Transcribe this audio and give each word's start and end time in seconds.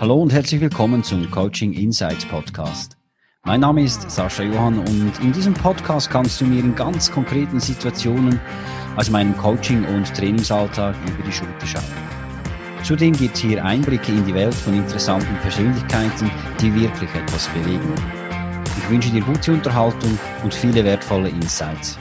Hallo 0.00 0.14
und 0.22 0.32
herzlich 0.32 0.62
willkommen 0.62 1.04
zum 1.04 1.30
Coaching 1.30 1.74
Insights 1.74 2.24
Podcast. 2.24 2.96
Mein 3.44 3.60
Name 3.60 3.82
ist 3.82 4.10
Sascha 4.10 4.42
Johann 4.42 4.78
und 4.78 5.12
in 5.20 5.30
diesem 5.30 5.52
Podcast 5.52 6.08
kannst 6.08 6.40
du 6.40 6.46
mir 6.46 6.60
in 6.60 6.74
ganz 6.74 7.12
konkreten 7.12 7.60
Situationen 7.60 8.40
aus 8.96 9.10
meinem 9.10 9.36
Coaching- 9.36 9.84
und 9.84 10.06
Trainingsalltag 10.16 10.96
über 11.06 11.22
die 11.22 11.30
Schulter 11.30 11.66
schauen. 11.66 11.84
Zudem 12.82 13.12
gibt 13.12 13.34
es 13.34 13.42
hier 13.42 13.62
Einblicke 13.62 14.10
in 14.10 14.24
die 14.24 14.32
Welt 14.32 14.54
von 14.54 14.72
interessanten 14.72 15.36
Persönlichkeiten, 15.42 16.30
die 16.62 16.74
wirklich 16.74 17.14
etwas 17.14 17.46
bewegen. 17.48 17.92
Ich 18.78 18.88
wünsche 18.88 19.10
dir 19.10 19.20
gute 19.20 19.52
Unterhaltung 19.52 20.18
und 20.42 20.54
viele 20.54 20.82
wertvolle 20.82 21.28
Insights. 21.28 21.98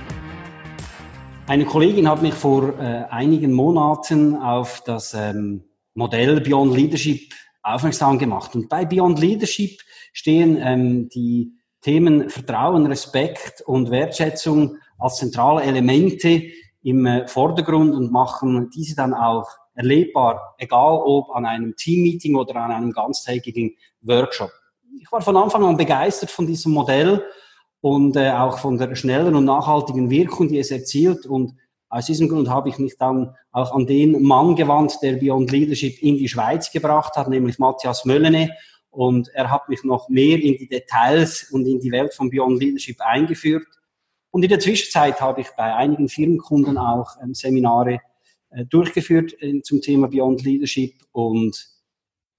Eine 1.48 1.66
Kollegin 1.66 2.08
hat 2.08 2.22
mich 2.22 2.34
vor 2.34 2.80
äh, 2.80 3.04
einigen 3.10 3.52
Monaten 3.52 4.38
auf 4.38 4.84
das 4.86 5.14
ähm, 5.14 5.66
Modell 5.96 6.40
Beyond 6.40 6.74
Leadership 6.78 7.34
aufmerksam 7.62 8.18
gemacht. 8.18 8.56
Und 8.56 8.70
bei 8.70 8.86
Beyond 8.86 9.20
Leadership 9.20 9.82
stehen 10.14 10.58
ähm, 10.62 11.10
die 11.10 11.54
Themen 11.82 12.30
Vertrauen, 12.30 12.86
Respekt 12.88 13.62
und 13.62 13.90
Wertschätzung 13.90 14.78
als 14.98 15.18
zentrale 15.18 15.64
Elemente 15.64 16.44
im 16.84 17.06
äh, 17.06 17.28
Vordergrund 17.28 17.94
und 17.96 18.12
machen 18.12 18.70
diese 18.76 18.96
dann 18.96 19.14
auch 19.14 19.48
erlebbar, 19.76 20.56
egal 20.58 21.02
ob 21.06 21.30
an 21.32 21.46
einem 21.46 21.76
Teammeeting 21.76 22.36
oder 22.36 22.56
an 22.58 22.72
einem 22.72 22.92
ganztägigen 22.92 23.76
Workshop. 24.02 24.52
Ich 25.00 25.10
war 25.12 25.22
von 25.22 25.38
Anfang 25.38 25.64
an 25.64 25.78
begeistert 25.78 26.32
von 26.32 26.48
diesem 26.48 26.74
Modell 26.74 27.24
und 27.82 28.18
äh, 28.18 28.32
auch 28.32 28.58
von 28.58 28.78
der 28.78 28.94
schnellen 28.96 29.36
und 29.36 29.46
nachhaltigen 29.46 30.10
Wirkung, 30.10 30.50
die 30.50 30.60
es 30.60 30.72
erzielt 30.72 31.26
und 31.26 31.56
aus 31.90 32.06
diesem 32.06 32.30
Grund 32.30 32.50
habe 32.50 32.70
ich 32.70 32.78
mich 32.78 32.98
dann 32.98 33.36
auch 33.52 33.74
an 33.74 33.88
den 33.88 34.22
Mann 34.22 34.56
gewandt, 34.56 34.98
der 35.02 35.14
Beyond 35.14 35.52
Leadership 35.52 36.02
in 36.02 36.18
die 36.18 36.30
Schweiz 36.30 36.72
gebracht 36.72 37.16
hat, 37.16 37.28
nämlich 37.28 37.58
Matthias 37.58 38.06
Möllene. 38.06 38.52
Und 38.92 39.30
er 39.30 39.50
hat 39.50 39.70
mich 39.70 39.84
noch 39.84 40.08
mehr 40.08 40.38
in 40.38 40.58
die 40.58 40.68
Details 40.68 41.50
und 41.52 41.66
in 41.66 41.80
die 41.80 41.92
Welt 41.92 42.14
von 42.14 42.30
Beyond 42.30 42.60
Leadership 42.60 43.02
eingeführt. 43.02 43.66
Und 44.32 44.44
in 44.44 44.50
der 44.50 44.60
Zwischenzeit 44.60 45.20
habe 45.20 45.42
ich 45.42 45.48
bei 45.58 45.74
einigen 45.76 46.10
Firmenkunden 46.10 46.78
auch 46.78 47.16
ähm, 47.24 47.34
Seminare 47.34 48.00
äh, 48.52 48.66
durchgeführt 48.66 49.34
äh, 49.42 49.62
zum 49.62 49.82
Thema 49.82 50.08
Beyond 50.08 50.44
Leadership. 50.44 50.94
Und 51.12 51.68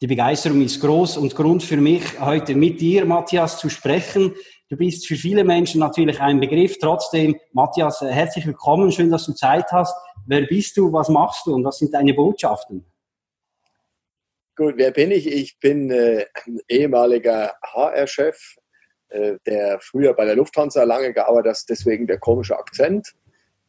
die 0.01 0.07
Begeisterung 0.07 0.63
ist 0.63 0.81
groß 0.81 1.17
und 1.17 1.35
Grund 1.35 1.65
für 1.65 1.77
mich, 1.77 2.21
heute 2.21 2.55
mit 2.55 2.81
dir, 2.81 3.05
Matthias, 3.05 3.59
zu 3.59 3.69
sprechen. 3.69 4.35
Du 4.71 4.77
bist 4.77 5.09
für 5.09 5.17
viele 5.17 5.43
Menschen 5.43 5.81
natürlich 5.81 6.21
ein 6.21 6.39
Begriff. 6.39 6.79
Trotzdem, 6.79 7.35
Matthias, 7.53 8.01
herzlich 8.03 8.47
willkommen. 8.47 8.93
Schön, 8.93 9.11
dass 9.11 9.27
du 9.27 9.33
Zeit 9.33 9.73
hast. 9.73 9.93
Wer 10.27 10.43
bist 10.43 10.77
du? 10.77 10.93
Was 10.93 11.09
machst 11.09 11.45
du? 11.45 11.57
Und 11.57 11.65
was 11.65 11.79
sind 11.79 11.93
deine 11.93 12.15
Botschaften? 12.15 12.87
Gut, 14.55 14.75
wer 14.77 14.93
bin 14.93 15.11
ich? 15.11 15.27
Ich 15.27 15.59
bin 15.59 15.91
äh, 15.91 16.25
ehemaliger 16.69 17.53
HR-Chef, 17.65 18.39
äh, 19.09 19.39
der 19.45 19.81
früher 19.81 20.15
bei 20.15 20.25
der 20.25 20.37
Lufthansa 20.37 20.85
lange 20.85 21.13
gearbeitet 21.15 21.57
hat, 21.57 21.65
deswegen 21.69 22.07
der 22.07 22.21
komische 22.21 22.57
Akzent. 22.57 23.13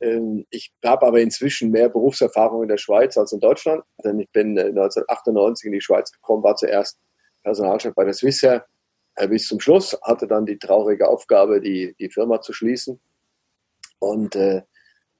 Ähm, 0.01 0.45
ich 0.51 0.71
habe 0.85 1.07
aber 1.07 1.19
inzwischen 1.19 1.71
mehr 1.71 1.89
Berufserfahrung 1.89 2.61
in 2.61 2.69
der 2.69 2.77
Schweiz 2.77 3.17
als 3.17 3.31
in 3.31 3.39
Deutschland, 3.39 3.83
denn 4.03 4.19
ich 4.19 4.29
bin 4.29 4.55
äh, 4.55 4.65
1998 4.65 5.65
in 5.65 5.71
die 5.71 5.81
Schweiz 5.81 6.11
gekommen, 6.11 6.43
war 6.43 6.55
zuerst 6.57 6.99
Personalchef 7.41 7.95
bei 7.95 8.03
der 8.03 8.13
Swissair 8.13 8.57
äh, 8.57 8.61
bis 9.27 9.47
zum 9.47 9.59
Schluss, 9.59 9.97
hatte 10.01 10.27
dann 10.27 10.45
die 10.45 10.57
traurige 10.57 11.07
Aufgabe, 11.07 11.61
die, 11.61 11.95
die 11.99 12.09
Firma 12.09 12.41
zu 12.41 12.53
schließen. 12.53 12.99
Und 13.99 14.35
äh, 14.35 14.63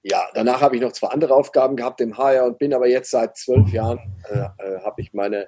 ja, 0.04 0.28
danach 0.34 0.62
habe 0.62 0.76
ich 0.76 0.82
noch 0.82 0.94
zwei 0.94 1.10
andere 1.10 1.36
Aufgaben 1.36 1.76
gehabt 1.76 2.02
im 2.02 2.18
HR 2.18 2.46
und 2.46 2.58
bin 2.58 2.74
aber 2.74 2.88
jetzt 2.88 3.12
seit 3.12 3.38
zwölf 3.38 3.70
Jahren, 3.72 4.00
äh, 4.30 4.40
äh 4.40 4.80
habe 4.82 5.02
ich 5.02 5.14
meine 5.14 5.48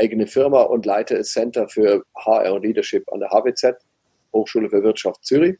eigene 0.00 0.26
Firma 0.26 0.62
und 0.62 0.86
leite 0.86 1.16
das 1.16 1.30
Center 1.30 1.68
für 1.68 2.04
HR 2.16 2.54
und 2.54 2.64
Leadership 2.64 3.04
an 3.12 3.20
der 3.20 3.30
HWZ, 3.30 3.76
Hochschule 4.32 4.70
für 4.70 4.82
Wirtschaft 4.82 5.24
Zürich. 5.24 5.58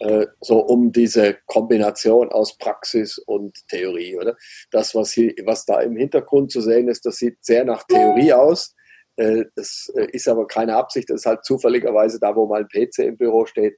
Äh, 0.00 0.26
so 0.40 0.58
um 0.60 0.92
diese 0.92 1.38
Kombination 1.46 2.30
aus 2.30 2.56
Praxis 2.58 3.18
und 3.18 3.56
Theorie, 3.68 4.16
oder? 4.16 4.36
Das, 4.70 4.94
was 4.94 5.12
hier, 5.12 5.34
was 5.44 5.64
da 5.64 5.80
im 5.80 5.96
Hintergrund 5.96 6.52
zu 6.52 6.60
sehen 6.60 6.88
ist, 6.88 7.06
das 7.06 7.16
sieht 7.16 7.38
sehr 7.44 7.64
nach 7.64 7.84
Theorie 7.84 8.32
aus. 8.32 8.75
Äh, 9.16 9.44
das 9.54 9.92
äh, 9.96 10.06
ist 10.12 10.28
aber 10.28 10.46
keine 10.46 10.76
Absicht, 10.76 11.10
das 11.10 11.20
ist 11.20 11.26
halt 11.26 11.44
zufälligerweise 11.44 12.18
da, 12.20 12.34
wo 12.36 12.46
mein 12.46 12.68
PC 12.68 12.98
im 13.00 13.16
Büro 13.16 13.46
steht. 13.46 13.76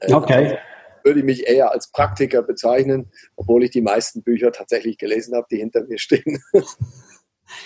Äh, 0.00 0.12
okay. 0.12 0.44
Also 0.44 0.56
würde 1.04 1.20
ich 1.20 1.24
mich 1.24 1.46
eher 1.46 1.72
als 1.72 1.90
Praktiker 1.90 2.42
bezeichnen, 2.42 3.10
obwohl 3.36 3.64
ich 3.64 3.70
die 3.70 3.80
meisten 3.80 4.22
Bücher 4.22 4.52
tatsächlich 4.52 4.98
gelesen 4.98 5.34
habe, 5.34 5.46
die 5.50 5.56
hinter 5.58 5.84
mir 5.84 5.98
stehen. 5.98 6.42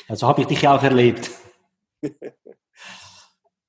Also 0.08 0.26
habe 0.26 0.40
ich 0.40 0.46
dich 0.46 0.62
ja 0.62 0.74
auch 0.74 0.82
erlebt. 0.82 1.30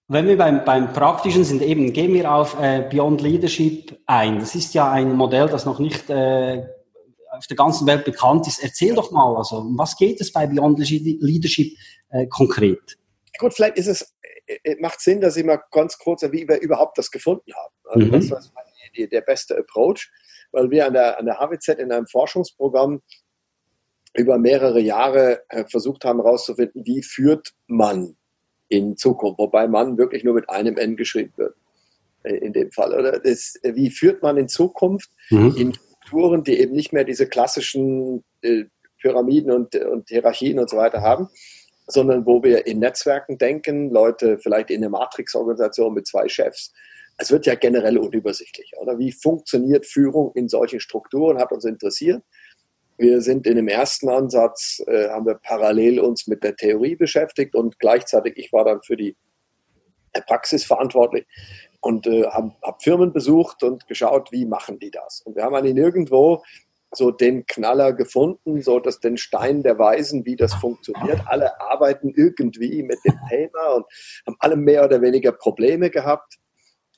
Wenn 0.07 0.27
wir 0.27 0.37
beim, 0.37 0.63
beim 0.63 0.93
Praktischen 0.93 1.43
sind, 1.43 1.61
eben 1.61 1.91
gehen 1.91 2.13
wir 2.13 2.31
auf 2.31 2.57
äh, 2.57 2.87
Beyond 2.89 3.21
Leadership 3.21 3.99
ein. 4.05 4.39
Das 4.39 4.55
ist 4.55 4.73
ja 4.73 4.89
ein 4.89 5.13
Modell, 5.13 5.49
das 5.49 5.65
noch 5.65 5.79
nicht 5.79 6.09
äh, 6.09 6.63
auf 7.31 7.47
der 7.47 7.57
ganzen 7.57 7.85
Welt 7.85 8.05
bekannt 8.05 8.47
ist. 8.47 8.63
Erzähl 8.63 8.95
doch 8.95 9.11
mal, 9.11 9.35
also 9.35 9.57
um 9.57 9.77
was 9.77 9.97
geht 9.97 10.21
es 10.21 10.31
bei 10.31 10.47
Beyond 10.47 10.79
Leadership 10.79 11.75
äh, 12.11 12.27
konkret? 12.27 12.97
Gut, 13.39 13.53
vielleicht 13.53 13.77
ist 13.77 13.87
es, 13.87 14.13
äh, 14.47 14.57
äh, 14.63 14.75
macht 14.79 15.01
Sinn, 15.01 15.21
dass 15.21 15.37
ich 15.37 15.45
mal 15.45 15.61
ganz 15.71 15.97
kurz, 15.97 16.23
wie 16.23 16.47
wir 16.47 16.59
überhaupt 16.59 16.97
das 16.97 17.11
gefunden 17.11 17.51
haben. 17.53 17.73
Also 17.85 18.07
mhm. 18.07 18.11
das 18.11 18.31
war 18.31 18.63
die, 18.95 19.07
der 19.07 19.21
beste 19.21 19.57
Approach, 19.57 20.11
weil 20.51 20.69
wir 20.71 20.87
an 20.87 20.93
der, 20.93 21.19
an 21.19 21.25
der 21.25 21.39
HWZ 21.39 21.79
in 21.79 21.91
einem 21.91 22.07
Forschungsprogramm 22.07 23.01
über 24.15 24.37
mehrere 24.37 24.79
Jahre 24.79 25.43
äh, 25.49 25.65
versucht 25.65 26.05
haben 26.05 26.21
herauszufinden, 26.21 26.85
wie 26.85 27.03
führt 27.03 27.53
man 27.67 28.15
in 28.69 28.97
Zukunft, 28.97 29.37
wobei 29.39 29.67
man 29.67 29.97
wirklich 29.97 30.23
nur 30.23 30.33
mit 30.33 30.49
einem 30.49 30.77
N 30.77 30.95
geschrieben 30.95 31.33
wird 31.35 31.55
in 32.23 32.53
dem 32.53 32.71
Fall. 32.71 32.97
Oder 32.97 33.19
das, 33.19 33.59
wie 33.61 33.91
führt 33.91 34.23
man 34.23 34.37
in 34.37 34.47
Zukunft 34.47 35.11
mhm. 35.29 35.55
in 35.57 35.73
Strukturen, 35.73 36.43
die 36.43 36.59
eben 36.59 36.73
nicht 36.73 36.93
mehr 36.93 37.03
diese 37.03 37.27
klassischen 37.27 38.23
äh, 38.41 38.65
Pyramiden 38.99 39.51
und, 39.51 39.75
und 39.75 40.09
Hierarchien 40.09 40.59
und 40.59 40.69
so 40.69 40.77
weiter 40.77 41.01
haben, 41.01 41.29
sondern 41.87 42.25
wo 42.25 42.43
wir 42.43 42.65
in 42.65 42.79
Netzwerken 42.79 43.37
denken, 43.37 43.91
Leute 43.91 44.37
vielleicht 44.37 44.69
in 44.69 44.77
eine 44.77 44.89
Matrix-Organisation 44.89 45.93
mit 45.93 46.07
zwei 46.07 46.27
Chefs. 46.27 46.73
Es 47.17 47.31
wird 47.31 47.45
ja 47.45 47.55
generell 47.55 47.97
unübersichtlich, 47.97 48.73
oder? 48.77 48.97
Wie 48.99 49.11
funktioniert 49.11 49.85
Führung 49.85 50.31
in 50.35 50.49
solchen 50.49 50.79
Strukturen? 50.79 51.39
Hat 51.39 51.51
uns 51.51 51.63
interessiert. 51.63 52.23
Wir 52.97 53.21
sind 53.21 53.45
in 53.45 53.55
dem 53.55 53.67
ersten 53.67 54.09
Ansatz, 54.09 54.81
äh, 54.87 55.09
haben 55.09 55.25
wir 55.25 55.35
parallel 55.35 55.99
uns 55.99 56.27
mit 56.27 56.43
der 56.43 56.55
Theorie 56.55 56.95
beschäftigt 56.95 57.55
und 57.55 57.77
gleichzeitig, 57.79 58.37
ich 58.37 58.53
war 58.53 58.63
dann 58.63 58.81
für 58.83 58.95
die 58.95 59.15
Praxis 60.27 60.63
verantwortlich 60.63 61.25
und 61.81 62.07
äh, 62.07 62.25
habe 62.27 62.53
hab 62.61 62.81
Firmen 62.81 63.11
besucht 63.11 63.63
und 63.63 63.85
geschaut, 63.87 64.31
wie 64.31 64.45
machen 64.45 64.79
die 64.79 64.91
das. 64.91 65.21
Und 65.21 65.35
wir 65.35 65.43
haben 65.43 65.55
eigentlich 65.55 65.73
nirgendwo 65.73 66.41
so 66.95 67.11
den 67.11 67.45
Knaller 67.45 67.93
gefunden, 67.93 68.61
so 68.61 68.79
dass 68.79 68.99
den 68.99 69.17
Stein 69.17 69.63
der 69.63 69.77
Weisen, 69.79 70.25
wie 70.25 70.35
das 70.35 70.53
funktioniert. 70.53 71.21
Alle 71.25 71.59
arbeiten 71.59 72.13
irgendwie 72.15 72.83
mit 72.83 72.99
dem 73.05 73.17
Thema 73.29 73.75
und 73.75 73.85
haben 74.25 74.35
alle 74.39 74.55
mehr 74.55 74.85
oder 74.85 75.01
weniger 75.01 75.31
Probleme 75.31 75.89
gehabt. 75.89 76.35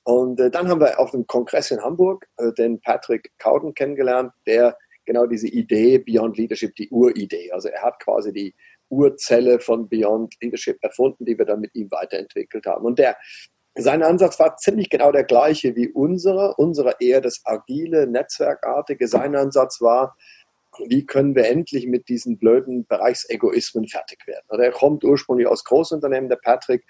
Und 0.04 0.40
äh, 0.40 0.50
dann 0.50 0.70
haben 0.70 0.80
wir 0.80 1.00
auf 1.00 1.12
dem 1.12 1.28
Kongress 1.28 1.72
in 1.72 1.82
Hamburg 1.82 2.28
äh, 2.38 2.54
den 2.54 2.80
Patrick 2.80 3.32
Cowden 3.38 3.74
kennengelernt, 3.74 4.32
der 4.46 4.78
genau 5.06 5.26
diese 5.26 5.48
Idee 5.48 5.98
Beyond 5.98 6.38
Leadership, 6.38 6.76
die 6.76 6.90
Uridee, 6.90 7.52
also 7.52 7.70
er 7.70 7.82
hat 7.82 8.00
quasi 8.00 8.32
die 8.32 8.54
Urzelle 8.90 9.60
von 9.60 9.90
Beyond 9.90 10.36
Leadership 10.42 10.78
erfunden, 10.82 11.26
die 11.26 11.38
wir 11.38 11.46
dann 11.46 11.60
mit 11.60 11.76
ihm 11.76 11.92
weiterentwickelt 11.92 12.66
haben. 12.66 12.86
Und 12.86 13.00
der 13.00 13.18
sein 13.78 14.04
Ansatz 14.04 14.40
war 14.40 14.58
ziemlich 14.58 14.90
genau 14.90 15.12
der 15.12 15.24
gleiche 15.24 15.76
wie 15.76 15.90
unserer. 15.90 16.58
Unserer 16.58 17.00
eher 17.00 17.22
das 17.22 17.42
agile, 17.46 18.08
netzwerkartige. 18.08 19.08
Sein 19.08 19.36
Ansatz 19.36 19.82
war, 19.82 20.16
wie 20.88 21.06
können 21.06 21.36
wir 21.36 21.48
endlich 21.48 21.88
mit 21.88 22.10
diesen 22.10 22.38
blöden 22.38 22.86
Bereichsegoismen 22.86 23.88
fertig 23.88 24.20
werden. 24.28 24.46
Er 24.60 24.72
kommt 24.72 25.04
ursprünglich 25.04 25.48
aus 25.48 25.64
Großunternehmen, 25.64 26.30
der 26.30 26.38
Patrick, 26.38 26.84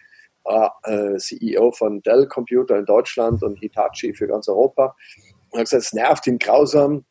war 0.43 0.79
äh, 0.83 1.17
CEO 1.17 1.71
von 1.71 2.01
Dell 2.01 2.27
Computer 2.27 2.77
in 2.77 2.85
Deutschland 2.85 3.43
und 3.43 3.59
Hitachi 3.59 4.13
für 4.13 4.27
ganz 4.27 4.47
Europa. 4.47 4.95
Und 5.49 5.53
er 5.53 5.59
hat 5.59 5.65
gesagt, 5.65 5.83
es 5.83 5.93
nervt 5.93 6.27
ihn 6.27 6.39
grausam, 6.39 7.05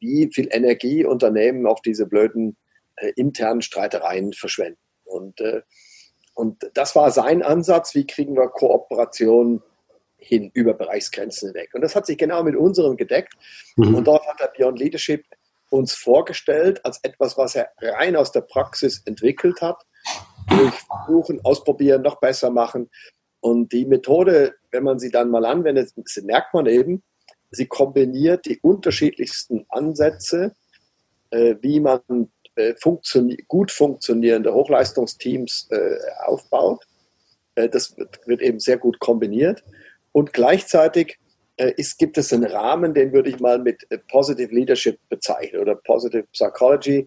wie 0.00 0.30
viel 0.32 0.48
Energie 0.50 1.04
Unternehmen 1.04 1.66
auf 1.66 1.80
diese 1.80 2.06
blöden 2.06 2.56
äh, 2.96 3.12
internen 3.16 3.62
Streitereien 3.62 4.32
verschwenden. 4.32 4.80
Und 5.04 5.40
äh, 5.40 5.62
und 6.36 6.70
das 6.74 6.94
war 6.94 7.10
sein 7.10 7.42
Ansatz, 7.42 7.94
wie 7.94 8.06
kriegen 8.06 8.36
wir 8.36 8.48
Kooperation 8.48 9.62
hin 10.18 10.50
über 10.52 10.74
Bereichsgrenzen 10.74 11.48
hinweg. 11.48 11.70
Und 11.72 11.80
das 11.80 11.96
hat 11.96 12.04
sich 12.04 12.18
genau 12.18 12.42
mit 12.42 12.54
unserem 12.54 12.98
gedeckt. 12.98 13.32
Mhm. 13.76 13.94
Und 13.94 14.06
dort 14.06 14.26
hat 14.26 14.40
er 14.40 14.48
Beyond 14.48 14.78
Leadership 14.78 15.24
uns 15.70 15.94
vorgestellt 15.94 16.84
als 16.84 17.00
etwas, 17.02 17.38
was 17.38 17.54
er 17.54 17.70
rein 17.80 18.16
aus 18.16 18.32
der 18.32 18.42
Praxis 18.42 19.02
entwickelt 19.06 19.62
hat. 19.62 19.82
Durch 20.48 20.74
Versuchen, 20.74 21.42
Ausprobieren, 21.42 22.02
noch 22.02 22.20
besser 22.20 22.50
machen. 22.50 22.90
Und 23.40 23.72
die 23.72 23.86
Methode, 23.86 24.56
wenn 24.70 24.84
man 24.84 24.98
sie 24.98 25.10
dann 25.10 25.30
mal 25.30 25.46
anwendet, 25.46 25.94
merkt 26.22 26.52
man 26.52 26.66
eben, 26.66 27.02
sie 27.50 27.66
kombiniert 27.66 28.44
die 28.44 28.60
unterschiedlichsten 28.60 29.64
Ansätze, 29.70 30.54
äh, 31.30 31.56
wie 31.62 31.80
man 31.80 32.00
funktio 32.80 33.28
gut 33.48 33.70
funktionierende 33.70 34.52
Hochleistungsteams 34.52 35.68
äh, 35.70 35.96
aufbaut. 36.26 36.84
Äh, 37.54 37.68
das 37.68 37.96
wird, 37.96 38.40
eben 38.40 38.60
sehr 38.60 38.78
gut 38.78 38.98
kombiniert. 38.98 39.64
Und 40.12 40.32
gleichzeitig 40.32 41.18
äh, 41.56 41.72
ist, 41.76 41.98
gibt 41.98 42.18
es 42.18 42.32
einen 42.32 42.44
Rahmen, 42.44 42.94
den 42.94 43.12
würde 43.12 43.30
ich 43.30 43.40
mal 43.40 43.58
mit 43.58 43.86
äh, 43.90 43.98
Positive 44.10 44.54
Leadership 44.54 44.98
bezeichnen 45.08 45.60
oder 45.60 45.74
Positive 45.74 46.26
Psychology. 46.32 47.06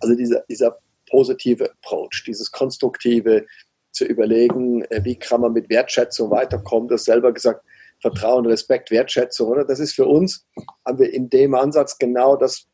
Also 0.00 0.14
dieser, 0.14 0.44
dieser 0.48 0.78
positive 1.10 1.70
Approach, 1.70 2.24
dieses 2.26 2.50
konstruktive 2.50 3.46
zu 3.92 4.04
überlegen, 4.04 4.82
äh, 4.86 5.02
wie 5.04 5.16
kann 5.16 5.40
man 5.40 5.52
mit 5.52 5.70
Wertschätzung 5.70 6.30
weiterkommen. 6.30 6.88
Das 6.88 7.04
selber 7.04 7.32
gesagt, 7.32 7.64
Vertrauen, 8.00 8.44
Respekt, 8.44 8.90
Wertschätzung, 8.90 9.48
oder? 9.48 9.64
Das 9.64 9.80
ist 9.80 9.94
für 9.94 10.04
uns, 10.04 10.46
haben 10.84 10.98
wir 10.98 11.12
in 11.12 11.30
dem 11.30 11.54
Ansatz 11.54 11.96
genau 11.96 12.36
das, 12.36 12.66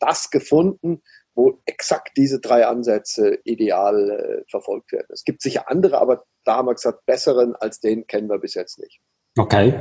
das 0.00 0.30
gefunden, 0.30 1.00
wo 1.34 1.58
exakt 1.66 2.16
diese 2.16 2.40
drei 2.40 2.66
Ansätze 2.66 3.38
ideal 3.44 4.10
äh, 4.10 4.50
verfolgt 4.50 4.92
werden. 4.92 5.08
Es 5.10 5.24
gibt 5.24 5.42
sicher 5.42 5.70
andere, 5.70 5.98
aber 6.00 6.24
da 6.44 6.56
haben 6.56 6.68
wir 6.68 6.74
gesagt, 6.74 7.04
besseren 7.06 7.54
als 7.56 7.80
den 7.80 8.06
kennen 8.06 8.28
wir 8.28 8.38
bis 8.38 8.54
jetzt 8.54 8.78
nicht. 8.78 9.00
Okay. 9.36 9.74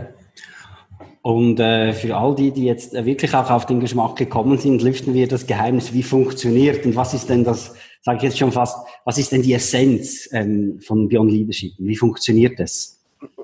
Und 1.22 1.60
äh, 1.60 1.94
für 1.94 2.16
all 2.16 2.36
die, 2.36 2.52
die 2.52 2.66
jetzt 2.66 2.94
äh, 2.94 3.06
wirklich 3.06 3.34
auch 3.34 3.50
auf 3.50 3.66
den 3.66 3.80
Geschmack 3.80 4.16
gekommen 4.16 4.58
sind, 4.58 4.82
lüften 4.82 5.14
wir 5.14 5.28
das 5.28 5.48
Geheimnis, 5.48 5.94
wie 5.94 6.04
funktioniert 6.04 6.86
und 6.86 6.96
was 6.96 7.14
ist 7.14 7.30
denn 7.30 7.44
das, 7.44 7.76
sage 8.02 8.18
ich 8.18 8.24
jetzt 8.24 8.38
schon 8.38 8.52
fast, 8.52 8.78
was 9.06 9.18
ist 9.18 9.32
denn 9.32 9.42
die 9.42 9.54
Essenz 9.54 10.28
ähm, 10.34 10.80
von 10.86 11.08
Beyond 11.08 11.32
Leadership? 11.32 11.74
Wie 11.78 11.96
funktioniert 11.96 12.60
das? 12.60 13.02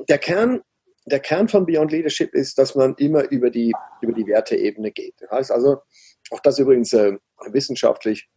Der 0.10 0.18
Kern, 0.18 0.62
der 1.06 1.20
Kern 1.20 1.48
von 1.48 1.66
Beyond 1.66 1.92
Leadership 1.92 2.34
ist, 2.34 2.58
dass 2.58 2.76
man 2.76 2.96
immer 2.96 3.30
über 3.32 3.50
die, 3.50 3.74
über 4.02 4.14
die 4.14 4.28
Werteebene 4.28 4.92
geht. 4.92 5.16
Das 5.20 5.32
heißt 5.32 5.52
also, 5.52 5.78
auch 6.32 6.40
das 6.42 6.60
übrigens 6.60 6.92
äh, 6.94 7.14
wissenschaftlich 7.52 8.28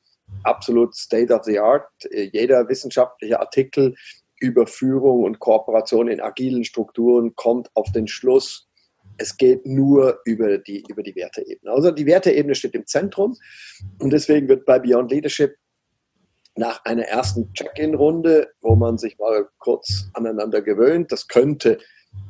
absolut 0.44 0.94
state 0.94 1.32
of 1.32 1.44
the 1.44 1.58
art. 1.58 1.88
Jeder 2.10 2.68
wissenschaftliche 2.68 3.40
Artikel 3.40 3.94
über 4.40 4.66
Führung 4.66 5.24
und 5.24 5.38
Kooperation 5.38 6.08
in 6.08 6.20
agilen 6.20 6.64
Strukturen 6.64 7.34
kommt 7.36 7.70
auf 7.74 7.90
den 7.92 8.08
Schluss, 8.08 8.68
es 9.18 9.36
geht 9.36 9.66
nur 9.66 10.20
über 10.24 10.58
die, 10.58 10.84
über 10.88 11.02
die 11.02 11.14
Werteebene. 11.14 11.70
Also 11.72 11.90
die 11.90 12.06
Werteebene 12.06 12.54
steht 12.54 12.74
im 12.74 12.86
Zentrum 12.86 13.36
und 14.00 14.12
deswegen 14.12 14.48
wird 14.48 14.64
bei 14.64 14.78
Beyond 14.78 15.10
Leadership 15.10 15.56
nach 16.54 16.84
einer 16.84 17.04
ersten 17.04 17.52
Check-in-Runde, 17.52 18.52
wo 18.60 18.74
man 18.74 18.98
sich 18.98 19.18
mal 19.18 19.48
kurz 19.58 20.08
aneinander 20.12 20.60
gewöhnt, 20.60 21.10
das 21.12 21.28
könnte 21.28 21.78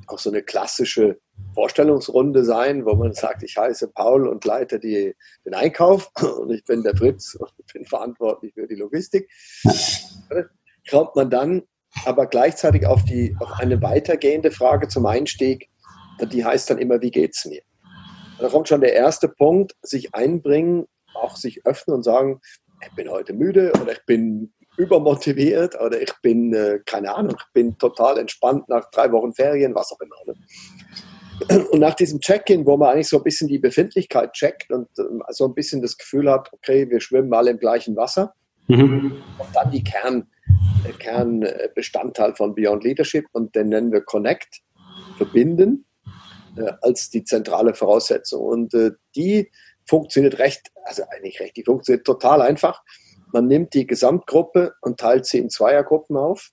auch 0.07 0.19
so 0.19 0.31
eine 0.31 0.43
klassische 0.43 1.19
Vorstellungsrunde 1.55 2.45
sein, 2.45 2.85
wo 2.85 2.95
man 2.95 3.13
sagt, 3.15 3.43
ich 3.43 3.57
heiße 3.57 3.89
Paul 3.89 4.29
und 4.29 4.45
leite 4.45 4.79
die, 4.79 5.15
den 5.45 5.55
Einkauf 5.55 6.11
und 6.39 6.51
ich 6.51 6.65
bin 6.65 6.83
der 6.83 6.97
Fritz 6.97 7.35
und 7.35 7.51
bin 7.73 7.85
verantwortlich 7.85 8.55
für 8.55 8.67
die 8.67 8.75
Logistik. 8.75 9.31
Kommt 10.91 11.15
man 11.15 11.31
dann 11.31 11.63
aber 12.05 12.27
gleichzeitig 12.27 12.87
auf, 12.87 13.05
die, 13.05 13.37
auf 13.39 13.53
eine 13.61 13.81
weitergehende 13.83 14.51
Frage 14.51 14.89
zum 14.89 15.07
Einstieg, 15.07 15.69
die 16.21 16.45
heißt 16.45 16.71
dann 16.71 16.79
immer, 16.79 17.01
wie 17.01 17.11
geht's 17.11 17.45
mir? 17.45 17.63
Da 18.39 18.49
kommt 18.49 18.69
schon 18.69 18.81
der 18.81 18.95
erste 18.95 19.29
Punkt, 19.29 19.75
sich 19.83 20.15
einbringen, 20.15 20.87
auch 21.15 21.37
sich 21.37 21.65
öffnen 21.67 21.97
und 21.97 22.03
sagen, 22.03 22.41
ich 22.85 22.93
bin 22.97 23.09
heute 23.09 23.35
müde 23.35 23.73
oder 23.81 23.93
ich 23.93 24.05
bin 24.05 24.53
übermotiviert 24.83 25.81
oder 25.81 26.01
ich 26.01 26.13
bin, 26.23 26.53
äh, 26.53 26.81
keine 26.85 27.15
Ahnung, 27.15 27.37
ich 27.39 27.53
bin 27.53 27.79
total 27.79 28.19
entspannt 28.19 28.69
nach 28.69 28.91
drei 28.91 29.11
Wochen 29.13 29.33
Ferien, 29.33 29.75
was 29.75 29.93
auch 29.93 30.01
immer. 30.01 30.17
Ne? 30.27 31.67
Und 31.71 31.81
nach 31.81 31.95
diesem 31.95 32.21
Check-in, 32.21 32.67
wo 32.67 32.77
man 32.77 32.91
eigentlich 32.91 33.09
so 33.09 33.17
ein 33.19 33.23
bisschen 33.25 33.49
die 33.49 33.59
Befindlichkeit 33.59 34.33
checkt 34.33 34.71
und 34.71 34.89
äh, 34.99 35.03
so 35.31 35.47
ein 35.47 35.55
bisschen 35.55 35.83
das 35.83 35.97
Gefühl 35.97 36.31
hat, 36.31 36.53
okay, 36.53 36.89
wir 36.91 37.01
schwimmen 37.01 37.33
alle 37.33 37.51
im 37.51 37.59
gleichen 37.59 37.97
Wasser, 37.97 38.35
mhm. 38.69 39.23
und 39.39 39.49
dann 39.55 39.71
die 39.71 39.83
Kern, 39.83 40.29
der 40.85 40.93
Kernbestandteil 40.95 42.35
von 42.35 42.55
Beyond 42.55 42.85
Leadership 42.85 43.27
und 43.33 43.55
den 43.55 43.69
nennen 43.69 43.93
wir 43.93 44.03
Connect, 44.03 44.61
verbinden 45.17 45.85
äh, 46.57 46.73
als 46.83 47.11
die 47.11 47.25
zentrale 47.25 47.75
Voraussetzung. 47.75 48.45
Und 48.45 48.75
äh, 48.75 48.93
die 49.17 49.51
funktioniert 49.87 50.39
recht, 50.39 50.71
also 50.85 51.03
eigentlich 51.11 51.41
recht, 51.41 51.57
die 51.57 51.65
funktioniert 51.65 52.07
total 52.07 52.43
einfach. 52.43 52.83
Man 53.33 53.47
nimmt 53.47 53.75
die 53.75 53.87
Gesamtgruppe 53.87 54.75
und 54.83 55.01
teilt 55.01 55.27
sie 55.27 55.39
in 55.39 55.51
Zweiergruppen 55.51 56.17
auf. 56.17 56.51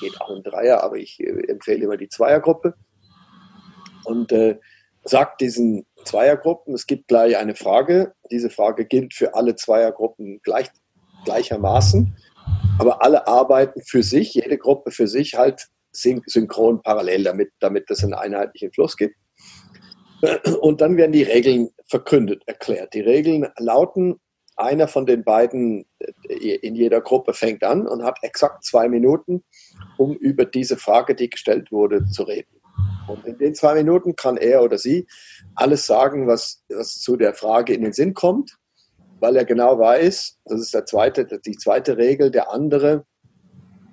Geht 0.00 0.20
auch 0.20 0.34
in 0.34 0.42
Dreier, 0.42 0.82
aber 0.82 0.96
ich 0.96 1.20
äh, 1.20 1.46
empfehle 1.48 1.84
immer 1.84 1.96
die 1.96 2.08
Zweiergruppe. 2.08 2.74
Und 4.04 4.32
äh, 4.32 4.58
sagt 5.04 5.40
diesen 5.40 5.86
Zweiergruppen, 6.04 6.74
es 6.74 6.86
gibt 6.86 7.08
gleich 7.08 7.36
eine 7.36 7.54
Frage. 7.54 8.14
Diese 8.30 8.50
Frage 8.50 8.86
gilt 8.86 9.14
für 9.14 9.34
alle 9.34 9.54
Zweiergruppen 9.54 10.40
gleich, 10.42 10.68
gleichermaßen. 11.24 12.16
Aber 12.78 13.02
alle 13.02 13.26
arbeiten 13.26 13.82
für 13.82 14.02
sich, 14.02 14.34
jede 14.34 14.58
Gruppe 14.58 14.90
für 14.90 15.06
sich 15.06 15.34
halt 15.34 15.68
synchron 15.92 16.82
parallel, 16.82 17.24
damit, 17.24 17.50
damit 17.60 17.90
es 17.90 18.02
einen 18.02 18.14
einheitlichen 18.14 18.72
Fluss 18.72 18.96
gibt. 18.96 19.16
Und 20.60 20.80
dann 20.80 20.96
werden 20.96 21.12
die 21.12 21.22
Regeln 21.22 21.70
verkündet, 21.86 22.42
erklärt. 22.46 22.94
Die 22.94 23.00
Regeln 23.00 23.46
lauten, 23.58 24.20
einer 24.56 24.88
von 24.88 25.06
den 25.06 25.24
beiden 25.24 25.86
äh, 25.98 26.56
in 26.56 26.74
jeder 26.74 27.00
Gruppe 27.00 27.34
fängt 27.34 27.64
an 27.64 27.86
und 27.86 28.02
hat 28.04 28.18
exakt 28.22 28.64
zwei 28.64 28.88
Minuten, 28.88 29.42
um 29.98 30.14
über 30.14 30.44
diese 30.44 30.76
Frage, 30.76 31.14
die 31.14 31.30
gestellt 31.30 31.72
wurde, 31.72 32.04
zu 32.06 32.24
reden. 32.24 32.60
Und 33.06 33.24
in 33.26 33.38
den 33.38 33.54
zwei 33.54 33.74
Minuten 33.74 34.16
kann 34.16 34.36
er 34.36 34.62
oder 34.62 34.78
sie 34.78 35.06
alles 35.54 35.86
sagen, 35.86 36.26
was, 36.26 36.64
was 36.68 37.00
zu 37.00 37.16
der 37.16 37.34
Frage 37.34 37.74
in 37.74 37.82
den 37.82 37.92
Sinn 37.92 38.14
kommt, 38.14 38.56
weil 39.20 39.36
er 39.36 39.44
genau 39.44 39.78
weiß, 39.78 40.38
das 40.46 40.60
ist 40.60 40.74
der 40.74 40.86
zweite, 40.86 41.40
die 41.44 41.56
zweite 41.56 41.96
Regel, 41.96 42.30
der 42.30 42.50
andere 42.50 43.04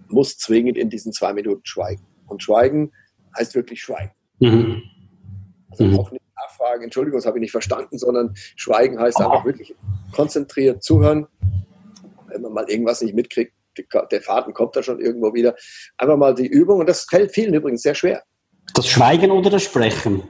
muss 0.07 0.37
zwingend 0.37 0.77
in 0.77 0.89
diesen 0.89 1.13
zwei 1.13 1.33
Minuten 1.33 1.61
schweigen. 1.63 2.05
Und 2.27 2.43
schweigen 2.43 2.91
heißt 3.37 3.55
wirklich 3.55 3.81
schweigen. 3.81 4.11
Mhm. 4.39 4.81
Also 5.71 5.99
auch 5.99 6.11
nicht 6.11 6.20
nachfragen, 6.61 6.83
Entschuldigung, 6.83 7.19
das 7.19 7.25
habe 7.25 7.37
ich 7.37 7.41
nicht 7.41 7.51
verstanden, 7.51 7.97
sondern 7.97 8.33
schweigen 8.55 8.99
heißt 8.99 9.19
einfach 9.19 9.45
wirklich 9.45 9.75
konzentriert 10.13 10.83
zuhören. 10.83 11.27
Wenn 12.27 12.41
man 12.41 12.53
mal 12.53 12.69
irgendwas 12.69 13.01
nicht 13.01 13.13
mitkriegt, 13.13 13.53
der 14.11 14.21
Faden 14.21 14.53
kommt 14.53 14.75
da 14.75 14.83
schon 14.83 14.99
irgendwo 14.99 15.33
wieder. 15.33 15.55
Einfach 15.97 16.17
mal 16.17 16.35
die 16.35 16.47
Übung, 16.47 16.79
und 16.79 16.89
das 16.89 17.03
fällt 17.03 17.31
vielen 17.33 17.53
übrigens 17.53 17.81
sehr 17.81 17.95
schwer. 17.95 18.23
Das 18.73 18.87
Schweigen 18.87 19.31
oder 19.31 19.49
das 19.49 19.63
Sprechen? 19.63 20.23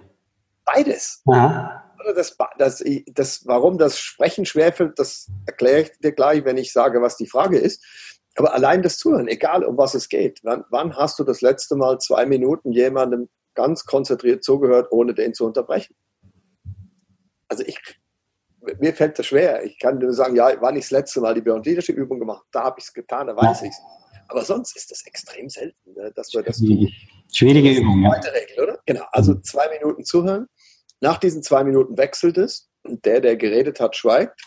Beides. 0.66 1.22
Aha. 1.28 1.84
Das, 2.16 2.36
das, 2.58 2.84
das, 3.14 3.46
warum 3.46 3.78
das 3.78 4.00
Sprechen 4.00 4.46
schwerfällt, 4.46 4.98
das 4.98 5.30
erkläre 5.46 5.82
ich 5.82 5.92
dir 6.00 6.12
gleich, 6.12 6.46
wenn 6.46 6.58
ich 6.58 6.74
sage, 6.74 7.02
was 7.02 7.18
die 7.18 7.28
Frage 7.28 7.58
ist. 7.58 7.84
Aber 8.36 8.54
allein 8.54 8.82
das 8.82 8.98
Zuhören, 8.98 9.28
egal 9.28 9.64
um 9.64 9.78
was 9.78 9.94
es 9.94 10.08
geht. 10.10 10.40
Wann, 10.44 10.64
wann 10.70 10.96
hast 10.96 11.20
du 11.20 11.24
das 11.24 11.42
letzte 11.42 11.76
Mal 11.76 12.00
zwei 12.00 12.26
Minuten 12.26 12.72
jemandem 12.72 13.30
ganz 13.54 13.86
konzentriert 13.86 14.44
zugehört, 14.44 14.88
ohne 14.92 15.14
den 15.14 15.34
zu 15.34 15.46
unterbrechen? 15.46 15.96
Also 17.52 17.66
ich, 17.68 17.78
mir 18.80 18.94
fällt 18.94 19.20
das 19.20 19.26
schwer. 19.26 19.62
Ich 19.66 19.78
kann 19.78 19.98
nur 19.98 20.14
sagen, 20.14 20.38
ja, 20.38 20.50
wann 20.62 20.78
ich 20.78 20.86
das 20.86 20.92
letzte 20.92 21.20
Mal 21.20 21.34
die 21.34 21.42
Beyond 21.42 21.66
Leadership 21.66 21.98
Übung 21.98 22.18
gemacht 22.18 22.46
da 22.54 22.64
habe 22.64 22.80
ich 22.80 22.86
es 22.86 22.94
getan, 22.94 23.28
da 23.28 23.36
weiß 23.36 23.64
ich 23.64 23.72
es. 23.72 23.82
Aber 24.30 24.46
sonst 24.46 24.78
ist 24.78 24.90
das 24.90 25.06
extrem 25.06 25.50
selten, 25.50 25.94
ne, 25.94 26.14
dass 26.16 26.34
wir 26.34 26.44
das 26.44 26.60
tun. 26.60 26.90
Schwierige 27.34 27.72
Übung, 27.72 28.04
ja. 28.04 28.12
Regel, 28.12 28.64
oder? 28.64 28.80
Genau, 28.86 29.04
also 29.12 29.34
mhm. 29.34 29.44
zwei 29.44 29.68
Minuten 29.68 30.06
zuhören. 30.06 30.48
Nach 31.02 31.18
diesen 31.18 31.44
zwei 31.44 31.66
Minuten 31.66 31.98
wechselt 31.98 32.38
es 32.38 32.70
und 32.84 33.04
der, 33.04 33.20
der 33.20 33.36
geredet 33.36 33.82
hat, 33.82 33.98
schweigt. 33.98 34.42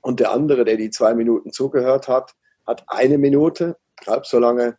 Und 0.00 0.18
der 0.18 0.32
andere, 0.32 0.64
der 0.64 0.76
die 0.76 0.90
zwei 0.90 1.14
Minuten 1.14 1.52
zugehört 1.52 2.08
hat, 2.08 2.32
hat 2.66 2.82
eine 2.88 3.18
Minute, 3.18 3.76
halb 4.04 4.26
so 4.26 4.40
lange, 4.40 4.76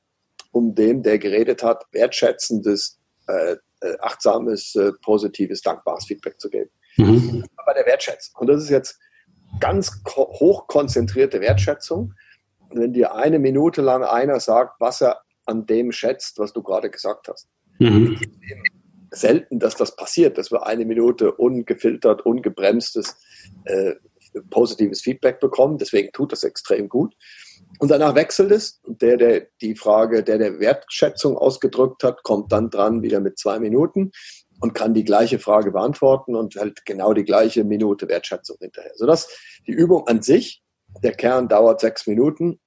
um 0.51 0.75
dem, 0.75 1.01
der 1.01 1.17
geredet 1.17 1.63
hat, 1.63 1.85
wertschätzendes, 1.93 2.99
äh, 3.27 3.55
äh 3.79 3.97
achtsames, 4.01 4.75
äh, 4.75 4.91
positives, 5.01 5.61
dankbares 5.61 6.05
Feedback 6.07 6.41
zu 6.41 6.49
geben. 6.49 6.69
Mhm. 6.97 7.45
Bei 7.65 7.73
der 7.73 7.85
Wertschätzung. 7.85 8.35
Und 8.39 8.47
das 8.47 8.63
ist 8.63 8.69
jetzt 8.69 8.99
ganz 9.59 10.01
hochkonzentrierte 10.07 11.41
Wertschätzung. 11.41 12.13
Und 12.69 12.79
wenn 12.79 12.93
dir 12.93 13.15
eine 13.15 13.39
Minute 13.39 13.81
lang 13.81 14.03
einer 14.03 14.39
sagt, 14.39 14.79
was 14.79 15.01
er 15.01 15.21
an 15.45 15.65
dem 15.65 15.91
schätzt, 15.91 16.39
was 16.39 16.53
du 16.53 16.63
gerade 16.63 16.89
gesagt 16.89 17.27
hast. 17.27 17.47
Mhm. 17.79 18.19
Selten, 19.11 19.59
dass 19.59 19.75
das 19.75 19.95
passiert, 19.95 20.37
dass 20.37 20.51
wir 20.51 20.65
eine 20.65 20.85
Minute 20.85 21.33
ungefiltert, 21.33 22.25
ungebremstes, 22.25 23.15
äh, 23.65 23.93
positives 24.49 25.01
Feedback 25.01 25.39
bekommen. 25.39 25.77
Deswegen 25.77 26.11
tut 26.11 26.31
das 26.31 26.43
extrem 26.43 26.89
gut. 26.89 27.13
Und 27.79 27.91
danach 27.91 28.15
wechselt 28.15 28.51
es. 28.51 28.79
Und 28.83 29.01
der, 29.01 29.17
der 29.17 29.47
die 29.61 29.75
Frage, 29.75 30.23
der 30.23 30.37
der 30.39 30.59
Wertschätzung 30.59 31.37
ausgedrückt 31.37 32.03
hat, 32.03 32.23
kommt 32.23 32.51
dann 32.51 32.69
dran 32.69 33.03
wieder 33.03 33.19
mit 33.19 33.37
zwei 33.37 33.59
Minuten 33.59 34.11
und 34.63 34.73
kann 34.73 34.93
die 34.93 35.03
gleiche 35.03 35.39
Frage 35.39 35.71
beantworten 35.71 36.37
und 36.37 36.55
halt 36.55 36.85
genau 36.85 37.11
die 37.11 37.25
gleiche 37.25 37.65
Minute 37.65 38.07
Wertschätzung 38.07 38.55
hinterher. 38.61 38.93
Sodass 38.95 39.27
die 39.67 39.73
Übung 39.73 40.07
an 40.07 40.21
sich, 40.21 40.63
der 41.03 41.11
Kern 41.11 41.49
dauert 41.49 41.81
sechs 41.81 42.07
Minuten. 42.07 42.61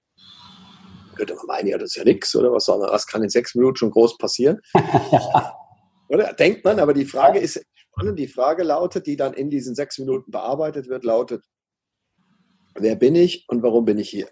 Könnte 1.17 1.35
man 1.37 1.47
meinen, 1.47 1.69
ja, 1.69 1.79
das 1.79 1.93
ist 1.93 1.97
ja 1.97 2.05
nichts 2.05 2.37
oder 2.37 2.53
was, 2.53 2.67
sondern 2.67 2.91
was 2.91 3.07
kann 3.07 3.23
in 3.23 3.31
sechs 3.31 3.55
Minuten 3.55 3.77
schon 3.77 3.93
groß 3.93 4.19
passieren? 4.19 4.61
oder? 6.11 6.35
Denkt 6.35 6.67
man, 6.67 6.81
aber 6.81 6.93
die 6.93 7.07
Frage 7.07 7.39
ist 7.39 7.65
spannend. 7.75 8.19
Die 8.19 8.29
Frage 8.29 8.63
lautet, 8.63 9.07
die 9.07 9.17
dann 9.17 9.33
in 9.33 9.49
diesen 9.49 9.75
sechs 9.75 9.99
Minuten 9.99 10.31
bearbeitet 10.31 10.89
wird, 10.89 11.03
lautet, 11.03 11.47
wer 12.75 12.97
bin 12.97 13.15
ich 13.15 13.47
und 13.49 13.63
warum 13.63 13.87
bin 13.87 13.97
ich 13.97 14.11
hier? 14.11 14.29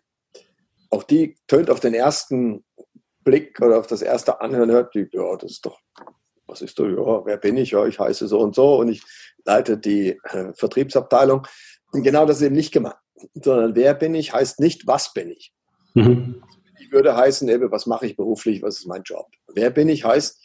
Auch 0.91 1.03
die 1.03 1.39
tönt 1.47 1.71
auf 1.71 1.81
den 1.81 1.95
ersten 1.95 2.63
Blick 3.21 3.59
oder 3.63 3.79
auf 3.79 3.87
das 3.87 4.03
erste 4.03 4.43
Anhören, 4.43 4.71
hört 4.71 4.95
die, 4.95 5.09
ja, 5.13 5.35
das 5.37 5.53
ist 5.53 5.65
doch, 5.65 5.81
was 6.47 6.63
ist 6.63 6.79
du, 6.79 6.87
ja, 6.87 7.25
wer 7.25 7.37
bin 7.37 7.57
ich? 7.57 7.71
Ja, 7.71 7.87
ich 7.87 7.99
heiße 7.99 8.29
so 8.29 8.41
und 8.41 8.55
so 8.55 8.79
und 8.79 8.89
ich 8.89 9.03
leite 9.45 9.79
die 9.79 10.21
äh, 10.25 10.53
Vertriebsabteilung. 10.55 11.47
Und 11.93 12.03
genau 12.03 12.27
das 12.27 12.39
ist 12.39 12.43
eben 12.43 12.57
nicht 12.57 12.73
gemeint, 12.73 12.97
sondern 13.35 13.75
wer 13.75 13.95
bin 13.95 14.15
ich 14.15 14.33
heißt 14.33 14.61
nicht, 14.61 14.87
was 14.87 15.13
bin 15.13 15.31
ich. 15.31 15.53
Mhm. 15.95 16.43
Ich 16.81 16.93
würde 16.93 17.17
heißen, 17.17 17.49
eben, 17.49 17.71
was 17.71 17.87
mache 17.87 18.07
ich 18.07 18.17
beruflich, 18.17 18.63
was 18.63 18.79
ist 18.79 18.87
mein 18.87 19.03
Job. 19.05 19.27
Wer 19.55 19.71
bin 19.71 19.89
ich 19.89 20.05
heißt, 20.05 20.41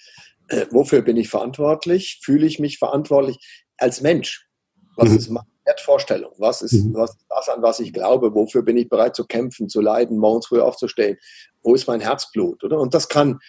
äh, 0.49 0.65
wofür 0.71 1.01
bin 1.01 1.17
ich 1.17 1.29
verantwortlich? 1.29 2.21
Fühle 2.23 2.45
ich 2.45 2.59
mich 2.59 2.77
verantwortlich 2.77 3.37
als 3.77 4.01
Mensch? 4.01 4.47
Was 4.95 5.09
mhm. 5.09 5.17
ist 5.17 5.29
meine 5.29 5.47
Wertvorstellung? 5.65 6.33
Was 6.37 6.61
ist, 6.61 6.73
mhm. 6.73 6.93
was 6.93 7.11
ist 7.11 7.25
das, 7.29 7.49
an 7.49 7.61
was 7.61 7.79
ich 7.79 7.93
glaube? 7.93 8.33
Wofür 8.33 8.63
bin 8.63 8.77
ich 8.77 8.89
bereit 8.89 9.15
zu 9.15 9.25
kämpfen, 9.25 9.69
zu 9.69 9.81
leiden, 9.81 10.17
morgens 10.17 10.47
früh 10.47 10.59
aufzustehen? 10.59 11.17
Wo 11.61 11.75
ist 11.75 11.87
mein 11.87 12.01
Herzblut? 12.01 12.63
Oder? 12.63 12.79
Und 12.79 12.93
das 12.93 13.09
kann 13.09 13.39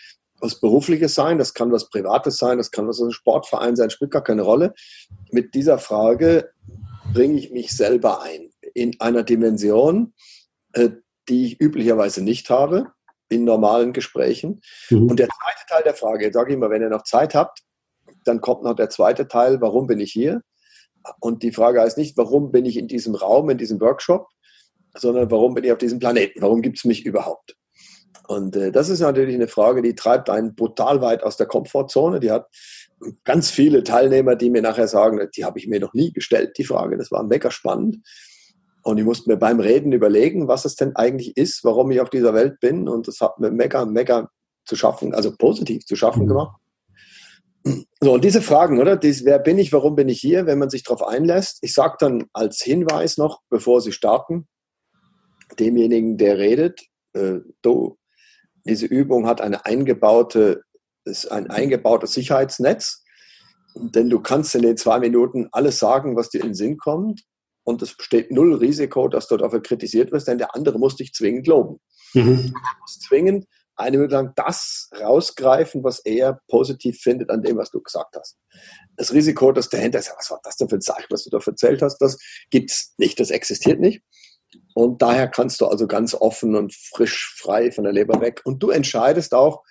was 0.40 0.60
Berufliches 0.60 1.14
sein, 1.14 1.38
das 1.38 1.54
kann 1.54 1.72
was 1.72 1.90
Privates 1.90 2.38
sein, 2.38 2.58
das 2.58 2.70
kann 2.70 2.88
was 2.88 3.00
ein 3.00 3.12
Sportverein 3.12 3.76
sein, 3.76 3.90
spielt 3.90 4.10
gar 4.10 4.24
keine 4.24 4.42
Rolle. 4.42 4.74
Mit 5.30 5.54
dieser 5.54 5.78
Frage 5.78 6.50
bringe 7.12 7.38
ich 7.38 7.50
mich 7.50 7.76
selber 7.76 8.22
ein 8.22 8.50
in 8.74 9.00
einer 9.00 9.22
Dimension, 9.22 10.14
äh, 10.72 10.90
die 11.28 11.46
ich 11.46 11.60
üblicherweise 11.60 12.22
nicht 12.22 12.50
habe 12.50 12.92
in 13.28 13.44
normalen 13.44 13.92
Gesprächen. 13.92 14.60
Mhm. 14.90 15.10
Und 15.10 15.18
der 15.18 15.28
zweite 15.28 15.66
Teil 15.68 15.82
der 15.84 15.94
Frage, 15.94 16.24
jetzt 16.24 16.34
sage 16.34 16.52
ich 16.52 16.58
mal, 16.58 16.70
wenn 16.70 16.82
ihr 16.82 16.88
noch 16.88 17.04
Zeit 17.04 17.34
habt, 17.34 17.62
dann 18.24 18.40
kommt 18.40 18.64
noch 18.64 18.74
der 18.74 18.90
zweite 18.90 19.28
Teil, 19.28 19.60
warum 19.60 19.86
bin 19.86 20.00
ich 20.00 20.12
hier? 20.12 20.42
Und 21.20 21.42
die 21.42 21.52
Frage 21.52 21.80
heißt 21.80 21.96
nicht, 21.96 22.16
warum 22.16 22.52
bin 22.52 22.66
ich 22.66 22.76
in 22.76 22.88
diesem 22.88 23.14
Raum, 23.14 23.48
in 23.50 23.58
diesem 23.58 23.80
Workshop, 23.80 24.28
sondern 24.94 25.30
warum 25.30 25.54
bin 25.54 25.64
ich 25.64 25.72
auf 25.72 25.78
diesem 25.78 25.98
Planeten? 25.98 26.42
Warum 26.42 26.62
gibt 26.62 26.78
es 26.78 26.84
mich 26.84 27.06
überhaupt? 27.06 27.56
Und 28.28 28.54
äh, 28.56 28.70
das 28.70 28.88
ist 28.88 29.00
natürlich 29.00 29.34
eine 29.34 29.48
Frage, 29.48 29.82
die 29.82 29.94
treibt 29.94 30.30
einen 30.30 30.54
brutal 30.54 31.00
weit 31.00 31.22
aus 31.22 31.36
der 31.36 31.46
Komfortzone. 31.46 32.20
Die 32.20 32.30
hat 32.30 32.46
ganz 33.24 33.50
viele 33.50 33.82
Teilnehmer, 33.82 34.36
die 34.36 34.50
mir 34.50 34.62
nachher 34.62 34.88
sagen, 34.88 35.20
die 35.34 35.44
habe 35.44 35.58
ich 35.58 35.66
mir 35.66 35.80
noch 35.80 35.94
nie 35.94 36.12
gestellt, 36.12 36.56
die 36.58 36.64
Frage. 36.64 36.96
Das 36.96 37.10
war 37.10 37.24
mega 37.24 37.50
spannend. 37.50 37.98
Und 38.82 38.98
ich 38.98 39.04
musste 39.04 39.28
mir 39.28 39.36
beim 39.36 39.60
Reden 39.60 39.92
überlegen, 39.92 40.48
was 40.48 40.64
es 40.64 40.76
denn 40.76 40.96
eigentlich 40.96 41.36
ist, 41.36 41.64
warum 41.64 41.90
ich 41.90 42.00
auf 42.00 42.10
dieser 42.10 42.34
Welt 42.34 42.60
bin. 42.60 42.88
Und 42.88 43.08
das 43.08 43.20
hat 43.20 43.38
mir 43.38 43.50
mega, 43.50 43.84
mega 43.84 44.30
zu 44.64 44.76
schaffen, 44.76 45.14
also 45.14 45.34
positiv 45.36 45.84
zu 45.84 45.96
schaffen 45.96 46.24
mhm. 46.24 46.28
gemacht. 46.28 46.56
So, 48.00 48.14
und 48.14 48.24
diese 48.24 48.40
Fragen, 48.40 48.78
oder? 48.78 48.96
Dies, 48.96 49.24
wer 49.24 49.38
bin 49.38 49.58
ich, 49.58 49.72
warum 49.72 49.94
bin 49.94 50.08
ich 50.08 50.18
hier, 50.18 50.46
wenn 50.46 50.58
man 50.58 50.70
sich 50.70 50.82
darauf 50.82 51.06
einlässt? 51.06 51.58
Ich 51.60 51.74
sage 51.74 51.96
dann 51.98 52.26
als 52.32 52.62
Hinweis 52.62 53.18
noch, 53.18 53.40
bevor 53.50 53.82
Sie 53.82 53.92
starten, 53.92 54.48
demjenigen, 55.58 56.16
der 56.16 56.38
redet, 56.38 56.80
äh, 57.12 57.40
du, 57.60 57.98
diese 58.70 58.86
Übung 58.86 59.26
hat 59.26 59.40
eine 59.40 59.66
eingebaute, 59.66 60.62
ist 61.04 61.30
ein 61.30 61.50
eingebautes 61.50 62.12
Sicherheitsnetz, 62.12 63.02
denn 63.74 64.08
du 64.08 64.20
kannst 64.20 64.54
in 64.54 64.62
den 64.62 64.76
zwei 64.76 64.98
Minuten 64.98 65.48
alles 65.52 65.78
sagen, 65.78 66.16
was 66.16 66.30
dir 66.30 66.40
in 66.40 66.48
den 66.48 66.54
Sinn 66.54 66.76
kommt 66.78 67.22
und 67.64 67.82
es 67.82 67.96
besteht 67.96 68.30
null 68.30 68.54
Risiko, 68.54 69.08
dass 69.08 69.26
du 69.26 69.36
dafür 69.36 69.62
kritisiert 69.62 70.12
wirst, 70.12 70.28
denn 70.28 70.38
der 70.38 70.54
andere 70.54 70.78
muss 70.78 70.96
dich 70.96 71.12
zwingend 71.12 71.46
loben. 71.46 71.78
Mhm. 72.14 72.52
Du 72.52 72.80
musst 72.80 73.02
zwingend 73.02 73.46
eine 73.76 73.96
Minute 73.96 74.14
lang 74.14 74.32
das 74.36 74.90
rausgreifen, 75.00 75.82
was 75.82 76.00
er 76.00 76.40
positiv 76.48 76.98
findet 77.00 77.30
an 77.30 77.42
dem, 77.42 77.56
was 77.56 77.70
du 77.70 77.80
gesagt 77.80 78.14
hast. 78.16 78.36
Das 78.96 79.12
Risiko, 79.12 79.52
dass 79.52 79.68
dahinter 79.68 79.98
ist, 79.98 80.12
was 80.16 80.30
war 80.30 80.40
das 80.42 80.56
denn 80.56 80.68
für 80.68 80.76
ein 80.76 80.82
Zeichen, 80.82 81.06
was 81.10 81.24
du 81.24 81.30
da 81.30 81.38
erzählt 81.44 81.82
hast, 81.82 81.98
das 81.98 82.18
gibt 82.50 82.70
es 82.70 82.94
nicht, 82.98 83.18
das 83.18 83.30
existiert 83.30 83.80
nicht. 83.80 84.02
Und 84.74 85.02
daher 85.02 85.28
kannst 85.28 85.60
du 85.60 85.66
also 85.66 85.86
ganz 85.86 86.14
offen 86.14 86.56
und 86.56 86.74
frisch, 86.74 87.34
frei 87.36 87.70
von 87.72 87.84
der 87.84 87.92
Leber 87.92 88.20
weg. 88.20 88.40
Und 88.44 88.62
du 88.62 88.70
entscheidest 88.70 89.34
auch 89.34 89.62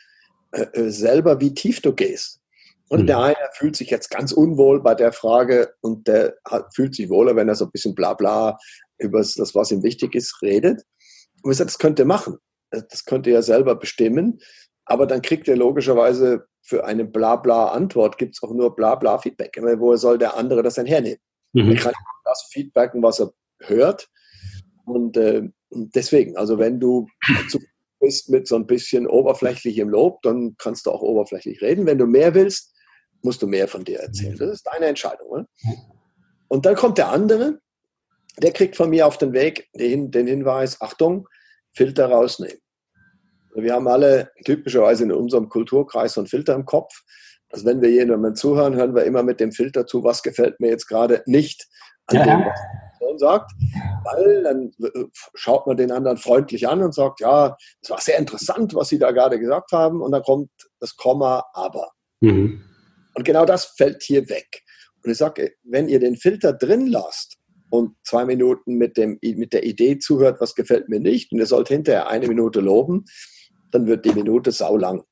äh, 0.51 0.65
äh 0.73 0.89
selber, 0.89 1.39
wie 1.39 1.53
tief 1.53 1.81
du 1.81 1.93
gehst. 1.93 2.39
Und 2.89 3.03
mhm. 3.03 3.07
der 3.07 3.19
eine 3.19 3.35
fühlt 3.53 3.75
sich 3.75 3.89
jetzt 3.89 4.09
ganz 4.09 4.31
unwohl 4.31 4.81
bei 4.81 4.95
der 4.95 5.11
Frage 5.11 5.73
und 5.81 6.07
der 6.07 6.35
hat, 6.45 6.73
fühlt 6.73 6.95
sich 6.95 7.09
wohler, 7.09 7.35
wenn 7.35 7.47
er 7.47 7.55
so 7.55 7.65
ein 7.65 7.71
bisschen 7.71 7.95
bla 7.95 8.13
bla 8.13 8.57
über 8.97 9.19
das, 9.19 9.51
was 9.53 9.71
ihm 9.71 9.83
wichtig 9.83 10.15
ist, 10.15 10.41
redet. 10.41 10.81
Und 11.43 11.51
ich 11.51 11.57
sage, 11.57 11.67
das 11.67 11.77
könnte 11.77 12.05
machen. 12.05 12.37
Das 12.71 13.05
könnte 13.05 13.31
er 13.31 13.43
selber 13.43 13.75
bestimmen. 13.75 14.39
Aber 14.85 15.05
dann 15.07 15.21
kriegt 15.21 15.47
er 15.47 15.55
logischerweise 15.55 16.47
für 16.61 16.85
eine 16.85 17.05
bla 17.05 17.35
bla 17.35 17.69
Antwort 17.69 18.17
gibt 18.17 18.35
es 18.35 18.43
auch 18.43 18.53
nur 18.53 18.75
bla 18.75 18.95
bla 18.95 19.17
Feedback. 19.17 19.57
Woher 19.59 19.97
soll 19.97 20.17
der 20.17 20.35
andere 20.35 20.63
das 20.63 20.75
denn 20.75 20.85
hernehmen? 20.85 21.19
Mhm. 21.53 21.71
Er 21.71 21.77
kann 21.77 21.93
das 22.25 22.47
feedbacken, 22.51 23.01
was 23.01 23.19
er 23.19 23.31
hört. 23.61 24.07
Und 24.89 25.17
äh, 25.17 25.49
deswegen, 25.69 26.37
also 26.37 26.57
wenn 26.57 26.79
du 26.79 27.07
zu 27.49 27.59
bist 27.99 28.29
mit 28.29 28.47
so 28.47 28.55
ein 28.55 28.65
bisschen 28.65 29.07
oberflächlichem 29.07 29.89
Lob, 29.89 30.21
dann 30.21 30.55
kannst 30.57 30.85
du 30.85 30.91
auch 30.91 31.01
oberflächlich 31.01 31.61
reden. 31.61 31.85
Wenn 31.85 31.97
du 31.97 32.05
mehr 32.05 32.33
willst, 32.33 32.73
musst 33.21 33.41
du 33.41 33.47
mehr 33.47 33.67
von 33.67 33.83
dir 33.83 33.99
erzählen. 33.99 34.37
Das 34.37 34.49
ist 34.49 34.67
deine 34.67 34.85
Entscheidung. 34.85 35.27
Oder? 35.27 35.47
Und 36.47 36.65
dann 36.65 36.75
kommt 36.75 36.97
der 36.97 37.09
andere, 37.09 37.59
der 38.41 38.51
kriegt 38.51 38.75
von 38.75 38.89
mir 38.89 39.05
auf 39.05 39.17
den 39.17 39.33
Weg 39.33 39.67
den, 39.73 40.11
den 40.11 40.27
Hinweis, 40.27 40.79
Achtung, 40.81 41.27
Filter 41.73 42.07
rausnehmen. 42.07 42.59
Wir 43.55 43.73
haben 43.73 43.87
alle 43.87 44.31
typischerweise 44.45 45.03
in 45.03 45.11
unserem 45.11 45.49
Kulturkreis 45.49 46.13
so 46.13 46.21
einen 46.21 46.27
Filter 46.27 46.55
im 46.55 46.65
Kopf. 46.65 46.93
Also 47.51 47.65
wenn 47.65 47.81
wir 47.81 47.89
jemandem 47.89 48.35
zuhören, 48.35 48.75
hören 48.75 48.95
wir 48.95 49.03
immer 49.03 49.23
mit 49.23 49.39
dem 49.39 49.51
Filter 49.51 49.85
zu, 49.85 50.03
was 50.03 50.23
gefällt 50.23 50.59
mir 50.59 50.69
jetzt 50.69 50.87
gerade 50.87 51.23
nicht 51.25 51.67
an 52.05 52.17
ja. 52.17 52.23
dem, 52.25 52.45
was 52.45 52.59
Person 52.99 53.17
sagt. 53.17 53.51
Weil 54.03 54.43
dann 54.43 54.71
äh, 54.83 55.05
schaut 55.33 55.67
man 55.67 55.77
den 55.77 55.91
anderen 55.91 56.17
freundlich 56.17 56.67
an 56.67 56.83
und 56.83 56.93
sagt, 56.93 57.21
ja, 57.21 57.57
es 57.81 57.89
war 57.89 57.99
sehr 57.99 58.17
interessant, 58.17 58.75
was 58.75 58.89
Sie 58.89 58.99
da 58.99 59.11
gerade 59.11 59.39
gesagt 59.39 59.71
haben. 59.71 60.01
Und 60.01 60.11
dann 60.11 60.23
kommt 60.23 60.49
das 60.79 60.95
Komma, 60.95 61.45
aber. 61.53 61.91
Mhm. 62.21 62.61
Und 63.15 63.23
genau 63.23 63.45
das 63.45 63.65
fällt 63.77 64.03
hier 64.03 64.29
weg. 64.29 64.63
Und 65.03 65.11
ich 65.11 65.17
sage, 65.17 65.53
wenn 65.63 65.89
ihr 65.89 65.99
den 65.99 66.17
Filter 66.17 66.53
drin 66.53 66.87
lasst 66.87 67.37
und 67.69 67.95
zwei 68.03 68.25
Minuten 68.25 68.75
mit, 68.75 68.97
dem, 68.97 69.17
mit 69.21 69.53
der 69.53 69.63
Idee 69.63 69.97
zuhört, 69.99 70.41
was 70.41 70.55
gefällt 70.55 70.89
mir 70.89 70.99
nicht, 70.99 71.31
und 71.31 71.39
ihr 71.39 71.45
sollt 71.45 71.69
hinterher 71.69 72.09
eine 72.09 72.27
Minute 72.27 72.59
loben, 72.59 73.05
dann 73.71 73.87
wird 73.87 74.05
die 74.05 74.13
Minute 74.13 74.51
saulang. 74.51 75.03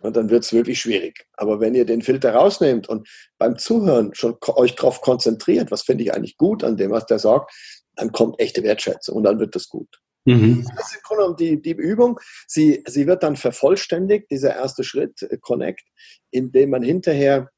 Und 0.00 0.16
dann 0.16 0.30
wird 0.30 0.44
es 0.44 0.52
wirklich 0.52 0.80
schwierig. 0.80 1.26
Aber 1.34 1.60
wenn 1.60 1.74
ihr 1.74 1.84
den 1.84 2.02
Filter 2.02 2.34
rausnehmt 2.34 2.88
und 2.88 3.08
beim 3.38 3.58
Zuhören 3.58 4.14
schon 4.14 4.36
euch 4.46 4.76
darauf 4.76 5.00
konzentriert, 5.00 5.70
was 5.70 5.82
finde 5.82 6.04
ich 6.04 6.14
eigentlich 6.14 6.36
gut 6.36 6.62
an 6.62 6.76
dem, 6.76 6.92
was 6.92 7.06
der 7.06 7.18
sagt, 7.18 7.52
dann 7.96 8.12
kommt 8.12 8.40
echte 8.40 8.62
Wertschätzung 8.62 9.16
und 9.16 9.24
dann 9.24 9.40
wird 9.40 9.56
das 9.56 9.68
gut. 9.68 9.88
Mhm. 10.24 10.64
Das 10.76 10.88
ist 10.88 10.96
im 10.96 11.02
Grunde 11.02 11.22
genommen 11.22 11.36
die, 11.36 11.62
die 11.62 11.72
Übung. 11.72 12.20
Sie, 12.46 12.84
sie 12.86 13.06
wird 13.06 13.22
dann 13.22 13.36
vervollständigt, 13.36 14.30
dieser 14.30 14.54
erste 14.54 14.84
Schritt, 14.84 15.22
äh, 15.22 15.38
Connect, 15.40 15.84
indem 16.30 16.70
man 16.70 16.82
hinterher 16.82 17.50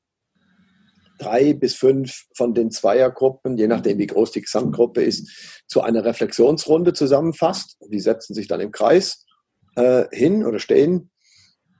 drei 1.19 1.53
bis 1.53 1.75
fünf 1.75 2.25
von 2.35 2.55
den 2.55 2.71
Zweiergruppen, 2.71 3.59
je 3.59 3.67
nachdem 3.67 3.99
wie 3.99 4.07
groß 4.07 4.33
die 4.33 4.41
Gesamtgruppe 4.41 5.03
ist, 5.03 5.63
zu 5.69 5.83
einer 5.83 6.05
Reflexionsrunde 6.05 6.95
zusammenfasst. 6.95 7.77
Die 7.89 8.01
setzen 8.01 8.35
sich 8.35 8.49
dann 8.49 8.61
im 8.61 8.71
Kreis 8.71 9.27
äh, 9.77 10.05
hin 10.13 10.47
oder 10.47 10.59
stehen 10.59 11.11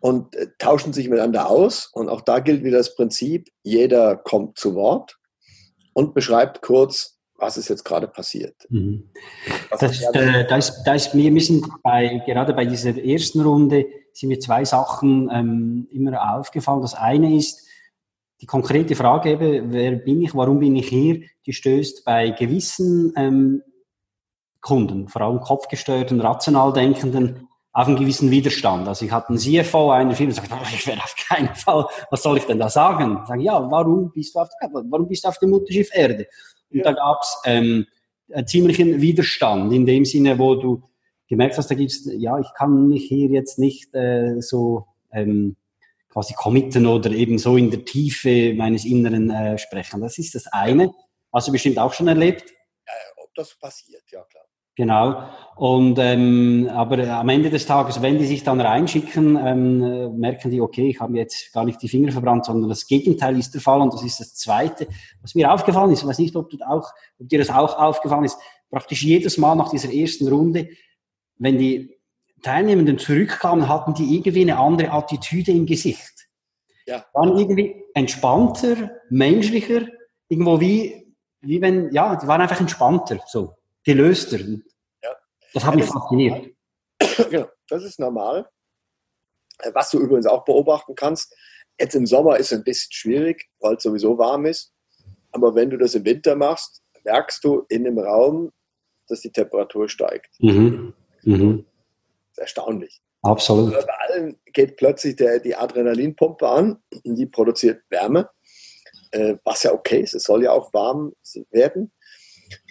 und 0.01 0.35
äh, 0.35 0.49
tauschen 0.59 0.93
sich 0.93 1.09
miteinander 1.09 1.49
aus. 1.49 1.91
Und 1.93 2.09
auch 2.09 2.23
da 2.23 2.41
gilt 2.41 2.65
wieder 2.65 2.79
das 2.79 2.95
Prinzip, 2.95 3.49
jeder 3.63 4.17
kommt 4.17 4.59
zu 4.59 4.75
Wort 4.75 5.19
und 5.93 6.15
beschreibt 6.15 6.63
kurz, 6.63 7.19
was 7.37 7.57
ist 7.57 7.69
jetzt 7.69 7.85
gerade 7.85 8.07
passiert. 8.07 8.55
Mhm. 8.69 9.11
Das, 9.71 10.03
äh, 10.13 10.47
da, 10.47 10.57
ist, 10.57 10.83
da 10.85 10.95
ist 10.95 11.15
mir 11.15 11.31
müssen 11.31 11.67
bei, 11.83 12.23
gerade 12.27 12.53
bei 12.53 12.65
dieser 12.67 12.97
ersten 12.97 13.41
Runde 13.41 13.87
sind 14.13 14.29
mir 14.29 14.41
zwei 14.41 14.65
Sachen 14.65 15.31
ähm, 15.33 15.89
immer 15.91 16.37
aufgefallen. 16.37 16.83
Das 16.83 16.95
eine 16.95 17.35
ist, 17.37 17.67
die 18.41 18.47
konkrete 18.47 18.95
Frage, 18.95 19.31
eben, 19.31 19.73
wer 19.73 19.93
bin 19.93 20.23
ich, 20.23 20.35
warum 20.35 20.59
bin 20.59 20.77
ich 20.77 20.89
hier, 20.89 21.23
die 21.47 21.53
stößt 21.53 22.05
bei 22.05 22.31
gewissen 22.31 23.13
ähm, 23.17 23.63
Kunden, 24.61 25.09
vor 25.09 25.23
allem 25.23 25.41
kopfgesteuerten, 25.41 26.21
rational 26.21 26.73
denkenden, 26.73 27.49
auf 27.73 27.87
einen 27.87 27.97
gewissen 27.97 28.31
Widerstand. 28.31 28.89
Also 28.89 29.05
ich 29.05 29.13
hatte 29.13 29.29
einen 29.29 29.39
CFO, 29.39 29.91
einer 29.91 30.15
Firma, 30.15 30.33
sagt, 30.33 30.51
ich 30.75 30.87
werde 30.87 31.03
auf 31.03 31.15
keinen 31.29 31.55
Fall, 31.55 31.87
was 32.11 32.23
soll 32.23 32.39
ich 32.39 32.45
denn 32.45 32.59
da 32.59 32.69
sagen? 32.69 33.25
Sagen, 33.27 33.41
ja, 33.41 33.71
warum 33.71 34.11
bist 34.13 34.35
du 34.35 34.41
auf 34.41 34.49
der, 34.61 34.71
warum 34.73 35.07
bist 35.07 35.25
du 35.25 35.29
auf 35.29 35.39
dem 35.39 35.51
Mutterschiff 35.51 35.89
Erde? 35.93 36.27
Und 36.71 36.79
ja. 36.79 36.85
da 36.85 36.93
gab 36.93 37.21
es 37.23 37.37
ähm, 37.45 37.87
einen 38.33 38.47
ziemlichen 38.47 39.01
Widerstand 39.01 39.73
in 39.73 39.87
dem 39.87 40.05
Sinne, 40.05 40.39
wo 40.39 40.57
du 40.57 40.83
gemerkt 41.29 41.57
hast, 41.59 41.71
da 41.71 41.75
gibt's, 41.77 42.09
ja, 42.13 42.39
ich 42.39 42.53
kann 42.57 42.89
mich 42.89 43.05
hier 43.05 43.29
jetzt 43.29 43.59
nicht 43.59 43.95
äh, 43.95 44.41
so 44.41 44.87
ähm, 45.13 45.57
quasi 46.09 46.35
committen 46.35 46.87
oder 46.87 47.11
eben 47.13 47.39
so 47.39 47.57
in 47.57 47.71
der 47.71 47.85
Tiefe 47.85 48.53
meines 48.55 48.85
Inneren 48.85 49.31
äh, 49.31 49.59
sprechen. 49.59 50.01
Das 50.01 50.19
ist 50.19 50.35
das 50.35 50.49
eine. 50.49 50.91
Hast 51.33 51.47
du 51.47 51.53
bestimmt 51.53 51.79
auch 51.79 51.93
schon 51.93 52.09
erlebt? 52.09 52.51
Ja, 52.85 52.95
ob 53.23 53.33
das 53.35 53.57
passiert, 53.59 54.03
ja 54.11 54.25
klar. 54.25 54.45
Genau. 54.77 55.23
Und 55.57 55.99
ähm, 55.99 56.71
aber 56.73 57.07
am 57.07 57.29
Ende 57.29 57.51
des 57.51 57.67
Tages, 57.67 58.01
wenn 58.01 58.19
die 58.19 58.25
sich 58.25 58.43
dann 58.45 58.63
reinschicken, 58.63 59.37
ähm, 59.37 60.19
merken 60.19 60.51
die, 60.51 60.61
okay, 60.61 60.89
ich 60.89 61.01
habe 61.01 61.19
jetzt 61.19 61.53
gar 61.53 61.67
nicht 61.67 61.83
die 61.83 61.89
Finger 61.89 62.13
verbrannt, 62.13 62.47
sondern 62.47 62.71
das 62.71 62.87
Gegenteil 62.87 63.39
ist 63.39 63.53
der 63.53 63.61
Fall. 63.61 63.83
Und 63.83 63.93
das 63.93 64.03
ist 64.03 64.21
das 64.21 64.35
Zweite, 64.35 64.87
was 65.21 65.35
mir 65.35 65.53
aufgefallen 65.53 65.93
ist. 65.93 66.01
Ich 66.01 66.09
weiß 66.09 66.19
nicht, 66.19 66.35
ob, 66.35 66.49
du 66.49 66.57
auch, 66.67 66.91
ob 67.19 67.29
dir 67.29 67.39
das 67.39 67.51
auch 67.51 67.79
aufgefallen 67.79 68.25
ist. 68.25 68.39
praktisch 68.71 69.03
jedes 69.03 69.37
Mal 69.37 69.55
nach 69.55 69.71
dieser 69.71 69.93
ersten 69.93 70.29
Runde, 70.29 70.71
wenn 71.37 71.59
die 71.59 71.99
Teilnehmenden 72.43 72.99
zurückkamen, 72.99 73.69
hatten 73.69 73.93
die 73.93 74.17
irgendwie 74.17 74.43
eine 74.43 74.59
andere 74.59 74.93
Attitüde 74.93 75.53
im 75.53 75.67
Gesicht. 75.67 76.29
Ja. 76.87 77.05
Waren 77.13 77.37
irgendwie 77.37 77.85
entspannter, 77.93 78.93
menschlicher, 79.11 79.83
irgendwo 80.29 80.59
wie, 80.59 81.15
wie 81.43 81.61
wenn, 81.61 81.93
ja, 81.93 82.17
die 82.17 82.27
waren 82.27 82.41
einfach 82.41 82.61
entspannter, 82.61 83.21
so, 83.27 83.55
gelöster. 83.85 84.39
Ja. 84.39 85.17
Das 85.55 85.65
hat 85.65 85.75
mich 85.75 85.85
das 85.85 85.93
fasziniert. 85.93 86.55
Genau, 87.31 87.49
das 87.69 87.83
ist 87.83 87.99
normal. 87.99 88.49
Was 89.73 89.91
du 89.91 89.99
übrigens 90.01 90.27
auch 90.27 90.45
beobachten 90.45 90.95
kannst, 90.95 91.35
jetzt 91.79 91.95
im 91.95 92.07
Sommer 92.07 92.37
ist 92.37 92.53
es 92.53 92.59
ein 92.59 92.65
bisschen 92.65 92.93
schwierig, 92.93 93.49
weil 93.61 93.77
es 93.77 93.83
sowieso 93.83 94.19
warm 94.19 94.47
ist. 94.47 94.73
Aber 95.33 95.55
wenn 95.55 95.71
du 95.71 95.79
das 95.79 95.95
im 95.95 96.05
Winter 96.05 96.37
machst, 96.37 96.83
merkst 97.05 97.43
du 97.45 97.65
in 97.69 97.85
dem 97.85 97.99
Raum, 97.99 98.53
dass 99.09 99.21
die 99.21 99.33
Temperatur 99.33 99.89
steigt. 99.89 100.29
Mhm. 100.41 100.95
Mhm. 101.23 101.65
Das 101.65 102.33
ist 102.33 102.39
erstaunlich. 102.39 103.03
Absolut. 103.23 103.73
bei 103.73 103.95
allen 104.09 104.41
geht 104.47 104.77
plötzlich 104.77 105.17
der, 105.17 105.41
die 105.41 105.55
Adrenalinpumpe 105.55 106.49
an, 106.49 106.83
die 107.05 107.27
produziert 107.27 107.83
Wärme, 107.91 108.31
äh, 109.11 109.37
was 109.45 109.63
ja 109.63 109.73
okay 109.73 110.01
ist. 110.01 110.15
Es 110.15 110.25
soll 110.25 110.45
ja 110.45 110.53
auch 110.53 110.73
warm 110.73 111.13
werden. 111.51 111.93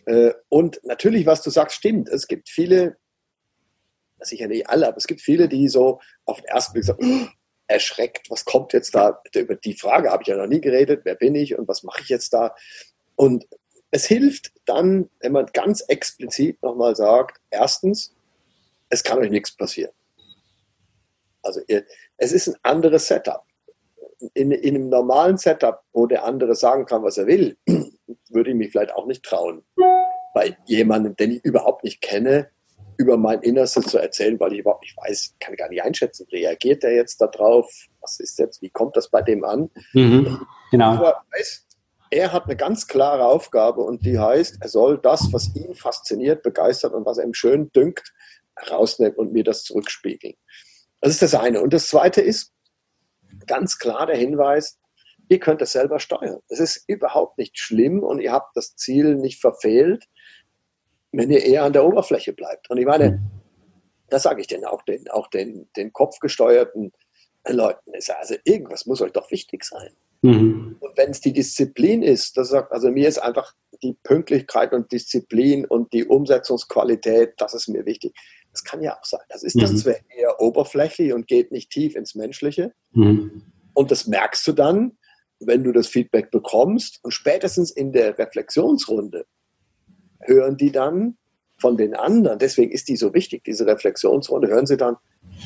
Äh, 0.10 0.34
und 0.50 0.80
natürlich, 0.84 1.28
was 1.28 1.44
du 1.44 1.52
sagst, 1.52 1.78
stimmt. 1.78 2.10
Es 2.10 2.28
gibt 2.28 2.50
viele, 2.50 2.98
sicher 4.22 4.48
nicht 4.48 4.68
alle, 4.68 4.88
aber 4.88 4.98
es 4.98 5.06
gibt 5.06 5.22
viele, 5.22 5.48
die 5.48 5.68
so 5.70 6.02
auf 6.26 6.38
den 6.42 6.48
ersten 6.48 6.74
Blick 6.74 6.86
sagen, 6.86 7.28
oh, 7.28 7.28
erschreckt, 7.68 8.32
was 8.32 8.44
kommt 8.44 8.74
jetzt 8.74 8.96
da? 8.96 9.22
Über 9.36 9.54
die 9.54 9.76
Frage 9.76 10.10
habe 10.10 10.24
ich 10.24 10.28
ja 10.28 10.36
noch 10.36 10.48
nie 10.48 10.62
geredet, 10.62 11.02
wer 11.04 11.14
bin 11.14 11.36
ich 11.36 11.56
und 11.58 11.68
was 11.68 11.84
mache 11.84 12.02
ich 12.02 12.10
jetzt 12.10 12.34
da? 12.34 12.56
Und 13.16 13.48
es 13.92 14.06
hilft 14.06 14.52
dann, 14.66 15.12
wenn 15.20 15.32
man 15.32 15.46
ganz 15.54 15.82
explizit 15.82 16.60
nochmal 16.64 16.96
sagt, 16.96 17.40
erstens, 17.52 18.16
es 18.90 19.04
kann 19.04 19.20
euch 19.20 19.30
nichts 19.30 19.56
passieren. 19.56 19.94
Also 21.44 21.62
ihr, 21.68 21.86
es 22.18 22.32
ist 22.32 22.48
ein 22.48 22.56
anderes 22.64 23.06
Setup. 23.06 23.44
In, 24.34 24.52
in 24.52 24.76
einem 24.76 24.90
normalen 24.90 25.38
Setup, 25.38 25.84
wo 25.94 26.08
der 26.08 26.24
andere 26.26 26.56
sagen 26.56 26.88
kann, 26.88 27.04
was 27.04 27.20
er 27.20 27.28
will, 27.28 27.58
würde 28.30 28.52
ich 28.52 28.56
mich 28.56 28.72
vielleicht 28.72 28.94
auch 28.94 29.06
nicht 29.06 29.24
trauen, 29.24 29.64
bei 30.34 30.58
jemandem, 30.66 31.16
den 31.16 31.32
ich 31.32 31.46
überhaupt 31.46 31.84
nicht 31.84 32.02
kenne, 32.02 32.50
über 32.98 33.18
mein 33.18 33.42
Innerstes 33.42 33.86
zu 33.86 33.98
erzählen, 33.98 34.40
weil 34.40 34.54
ich 34.54 34.60
überhaupt 34.60 34.84
nicht 34.84 34.98
weiß, 34.98 35.36
kann 35.40 35.56
gar 35.56 35.70
nicht 35.70 35.82
einschätzen, 35.82 36.28
reagiert 36.32 36.84
er 36.84 36.94
jetzt 36.94 37.22
darauf, 37.22 37.72
was 38.02 38.20
ist 38.20 38.38
jetzt, 38.40 38.62
wie 38.62 38.70
kommt 38.70 38.98
das 38.98 39.10
bei 39.10 39.22
dem 39.22 39.46
an? 39.46 39.70
Mhm, 39.94 40.46
genau. 40.70 40.96
Aber 40.96 41.24
weiß, 41.32 41.66
er 42.12 42.34
hat 42.34 42.46
eine 42.46 42.58
ganz 42.58 42.88
klare 42.88 43.26
Aufgabe 43.26 43.82
und 43.82 44.06
die 44.06 44.20
heißt, 44.20 44.58
er 44.62 44.68
soll 44.68 44.98
das, 44.98 45.32
was 45.32 45.56
ihn 45.56 45.76
fasziniert, 45.76 46.44
begeistert 46.44 46.94
und 46.94 47.06
was 47.06 47.20
ihm 47.20 47.34
schön 47.34 47.72
dünkt, 47.72 48.14
rausnehmen 48.70 49.16
und 49.16 49.32
mir 49.32 49.44
das 49.44 49.64
zurückspiegeln. 49.64 50.36
Das 51.02 51.12
ist 51.12 51.22
das 51.22 51.36
eine. 51.36 51.62
Und 51.62 51.74
das 51.74 51.88
zweite 51.88 52.22
ist 52.22 52.52
ganz 53.48 53.78
klar 53.78 54.08
der 54.08 54.18
Hinweis, 54.18 54.79
ihr 55.30 55.40
könnt 55.40 55.62
es 55.62 55.72
selber 55.72 56.00
steuern. 56.00 56.40
Es 56.50 56.60
ist 56.60 56.84
überhaupt 56.88 57.38
nicht 57.38 57.58
schlimm 57.58 58.04
und 58.04 58.20
ihr 58.20 58.34
habt 58.34 58.58
das 58.58 58.76
Ziel 58.76 59.16
nicht 59.16 59.40
verfehlt, 59.40 60.06
wenn 61.12 61.32
ihr 61.32 61.44
eher 61.46 61.64
an 61.64 61.74
der 61.74 61.86
Oberfläche 61.86 62.34
bleibt. 62.34 62.70
Und 62.70 62.78
ich 62.78 62.86
meine, 62.86 63.12
mhm. 63.12 63.20
das 64.10 64.24
sage 64.24 64.42
ich 64.42 64.48
denn 64.48 64.66
auch 64.66 64.82
den, 64.82 65.08
auch 65.10 65.28
den, 65.28 65.70
den 65.78 65.94
kopfgesteuerten 65.94 66.92
Leuten. 67.48 67.92
Also 67.94 68.36
irgendwas 68.44 68.86
muss 68.86 69.02
euch 69.02 69.14
doch 69.14 69.32
wichtig 69.32 69.64
sein. 69.64 69.92
Mhm. 70.22 70.76
Und 70.80 70.98
wenn 70.98 71.12
es 71.12 71.22
die 71.22 71.34
Disziplin 71.34 72.04
ist, 72.04 72.36
das 72.36 72.50
sagt, 72.50 72.72
also 72.72 72.92
mir 72.92 73.08
ist 73.08 73.20
einfach 73.20 73.54
die 73.82 73.94
Pünktlichkeit 74.04 74.74
und 74.74 74.92
Disziplin 74.92 75.66
und 75.66 75.94
die 75.94 76.06
Umsetzungsqualität, 76.06 77.36
das 77.38 77.54
ist 77.54 77.70
mir 77.70 77.86
wichtig. 77.86 78.14
Das 78.52 78.64
kann 78.64 78.82
ja 78.82 78.98
auch 78.98 79.06
sein. 79.06 79.22
Das 79.30 79.44
ist 79.44 79.56
mhm. 79.56 79.62
das 79.62 79.78
zwar 79.78 79.96
eher 80.18 80.42
oberflächlich 80.42 81.14
und 81.14 81.28
geht 81.28 81.52
nicht 81.52 81.70
tief 81.70 81.96
ins 81.96 82.16
Menschliche. 82.16 82.74
Mhm. 82.92 83.44
Und 83.74 83.92
das 83.92 84.08
merkst 84.08 84.46
du 84.48 84.52
dann, 84.52 84.98
wenn 85.40 85.64
du 85.64 85.72
das 85.72 85.88
Feedback 85.88 86.32
bekommst. 86.32 87.00
Und 87.04 87.12
spätestens 87.12 87.72
in 87.72 87.92
der 87.92 88.18
Reflexionsrunde 88.18 89.26
hören 90.22 90.58
die 90.58 90.72
dann 90.72 91.18
von 91.60 91.76
den 91.76 91.94
anderen, 91.94 92.40
deswegen 92.40 92.72
ist 92.72 92.88
die 92.88 92.96
so 92.96 93.14
wichtig, 93.14 93.44
diese 93.44 93.66
Reflexionsrunde, 93.66 94.48
hören 94.48 94.66
sie 94.66 94.78
dann, 94.78 94.96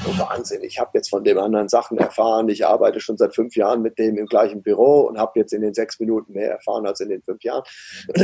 oh 0.05 0.19
Wahnsinn, 0.19 0.63
ich 0.63 0.79
habe 0.79 0.91
jetzt 0.93 1.09
von 1.09 1.23
dem 1.23 1.39
anderen 1.39 1.69
Sachen 1.69 1.97
erfahren, 1.97 2.49
ich 2.49 2.65
arbeite 2.65 2.99
schon 2.99 3.17
seit 3.17 3.33
fünf 3.33 3.55
Jahren 3.55 3.81
mit 3.81 3.97
dem 3.97 4.17
im 4.17 4.27
gleichen 4.27 4.61
Büro 4.61 5.01
und 5.01 5.17
habe 5.17 5.39
jetzt 5.39 5.53
in 5.53 5.61
den 5.61 5.73
sechs 5.73 5.99
Minuten 5.99 6.33
mehr 6.33 6.51
erfahren 6.51 6.85
als 6.85 6.99
in 6.99 7.09
den 7.09 7.23
fünf 7.23 7.43
Jahren. 7.43 7.63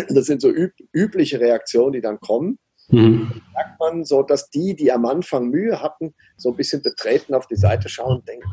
Das 0.10 0.26
sind 0.26 0.42
so 0.42 0.50
üb 0.50 0.74
übliche 0.94 1.40
Reaktionen, 1.40 1.94
die 1.94 2.02
dann 2.02 2.20
kommen. 2.20 2.60
Mhm. 2.92 3.42
merkt 3.54 3.80
man 3.80 4.04
so, 4.04 4.24
dass 4.24 4.50
die, 4.50 4.76
die 4.76 4.92
am 4.92 5.06
Anfang 5.06 5.50
Mühe 5.50 5.80
hatten, 5.80 6.16
so 6.38 6.50
ein 6.50 6.56
bisschen 6.56 6.82
betreten 6.82 7.36
auf 7.36 7.46
die 7.46 7.56
Seite 7.56 7.88
schauen 7.88 8.18
und 8.18 8.28
denken. 8.28 8.50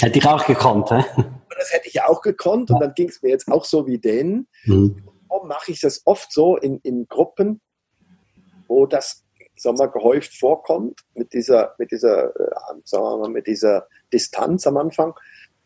Hätte 0.00 0.18
ich 0.18 0.26
auch 0.26 0.46
gekonnt, 0.46 0.90
hä? 0.90 1.02
Das 1.56 1.72
hätte 1.72 1.88
ich 1.88 2.02
auch 2.02 2.20
gekonnt 2.20 2.70
und 2.70 2.80
dann 2.80 2.94
ging 2.94 3.08
es 3.08 3.22
mir 3.22 3.30
jetzt 3.30 3.48
auch 3.48 3.64
so 3.64 3.86
wie 3.86 3.98
denen. 3.98 4.48
Mhm. 4.64 5.02
Warum 5.28 5.48
mache 5.48 5.72
ich 5.72 5.80
das 5.80 6.02
oft 6.04 6.32
so 6.32 6.56
in, 6.56 6.78
in 6.82 7.06
Gruppen, 7.08 7.60
wo 8.68 8.86
das 8.86 9.24
sagen 9.56 9.78
wir, 9.78 9.88
gehäuft 9.88 10.34
vorkommt, 10.38 11.00
mit 11.14 11.32
dieser, 11.32 11.74
mit 11.78 11.90
dieser, 11.90 12.28
äh, 12.36 12.50
sagen 12.84 13.04
wir 13.04 13.18
mal, 13.18 13.30
mit 13.30 13.46
dieser 13.46 13.86
Distanz 14.12 14.66
am 14.66 14.76
Anfang, 14.76 15.14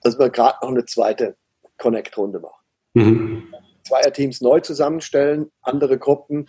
dass 0.03 0.18
wir 0.18 0.31
gerade 0.31 0.59
noch 0.62 0.70
eine 0.70 0.85
zweite 0.85 1.37
Connect-Runde 1.79 2.40
machen. 2.40 2.64
Mhm. 2.94 3.55
Zweierteams 3.85 4.42
neu 4.42 4.61
zusammenstellen, 4.61 5.51
andere 5.62 5.98
Gruppen. 5.98 6.48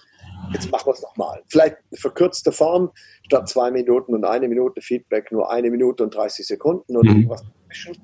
Jetzt 0.51 0.71
machen 0.71 0.87
wir 0.87 0.93
es 0.93 1.01
nochmal. 1.01 1.41
Vielleicht 1.47 1.77
eine 1.89 1.97
verkürzte 1.97 2.51
Form, 2.51 2.91
statt 3.25 3.47
zwei 3.47 3.71
Minuten 3.71 4.13
und 4.13 4.25
eine 4.25 4.49
Minute 4.49 4.81
Feedback, 4.81 5.31
nur 5.31 5.49
eine 5.49 5.69
Minute 5.69 6.03
und 6.03 6.13
30 6.13 6.45
Sekunden 6.45 6.97
oder 6.97 7.09
mhm. 7.09 7.17
irgendwas 7.17 7.43
dazwischen. 7.43 7.97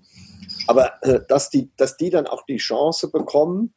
Aber 0.67 0.93
äh, 1.01 1.19
dass, 1.27 1.49
die, 1.49 1.71
dass 1.77 1.97
die 1.97 2.09
dann 2.09 2.27
auch 2.27 2.43
die 2.45 2.57
Chance 2.57 3.11
bekommen, 3.11 3.73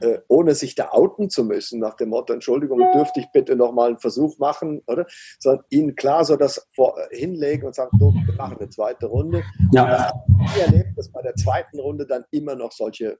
äh, 0.00 0.18
ohne 0.28 0.54
sich 0.54 0.74
da 0.74 0.90
outen 0.90 1.30
zu 1.30 1.44
müssen, 1.44 1.80
nach 1.80 1.94
dem 1.94 2.10
Motto, 2.10 2.32
Entschuldigung, 2.32 2.78
dürfte 2.92 3.20
ich 3.20 3.26
bitte 3.32 3.56
nochmal 3.56 3.88
einen 3.88 3.98
Versuch 3.98 4.38
machen, 4.38 4.82
oder? 4.86 5.06
Sondern 5.40 5.64
ihnen 5.70 5.94
klar 5.94 6.24
so 6.24 6.36
das 6.36 6.68
vor, 6.74 6.98
äh, 6.98 7.16
hinlegen 7.16 7.66
und 7.66 7.74
sagen, 7.74 7.96
so, 7.98 8.12
wir 8.12 8.34
machen 8.34 8.58
eine 8.58 8.68
zweite 8.68 9.06
Runde. 9.06 9.42
Ja. 9.72 10.12
Ich 10.54 10.62
erlebt, 10.62 10.98
dass 10.98 11.10
bei 11.10 11.22
der 11.22 11.34
zweiten 11.34 11.80
Runde 11.80 12.06
dann 12.06 12.24
immer 12.30 12.54
noch 12.54 12.72
solche 12.72 13.18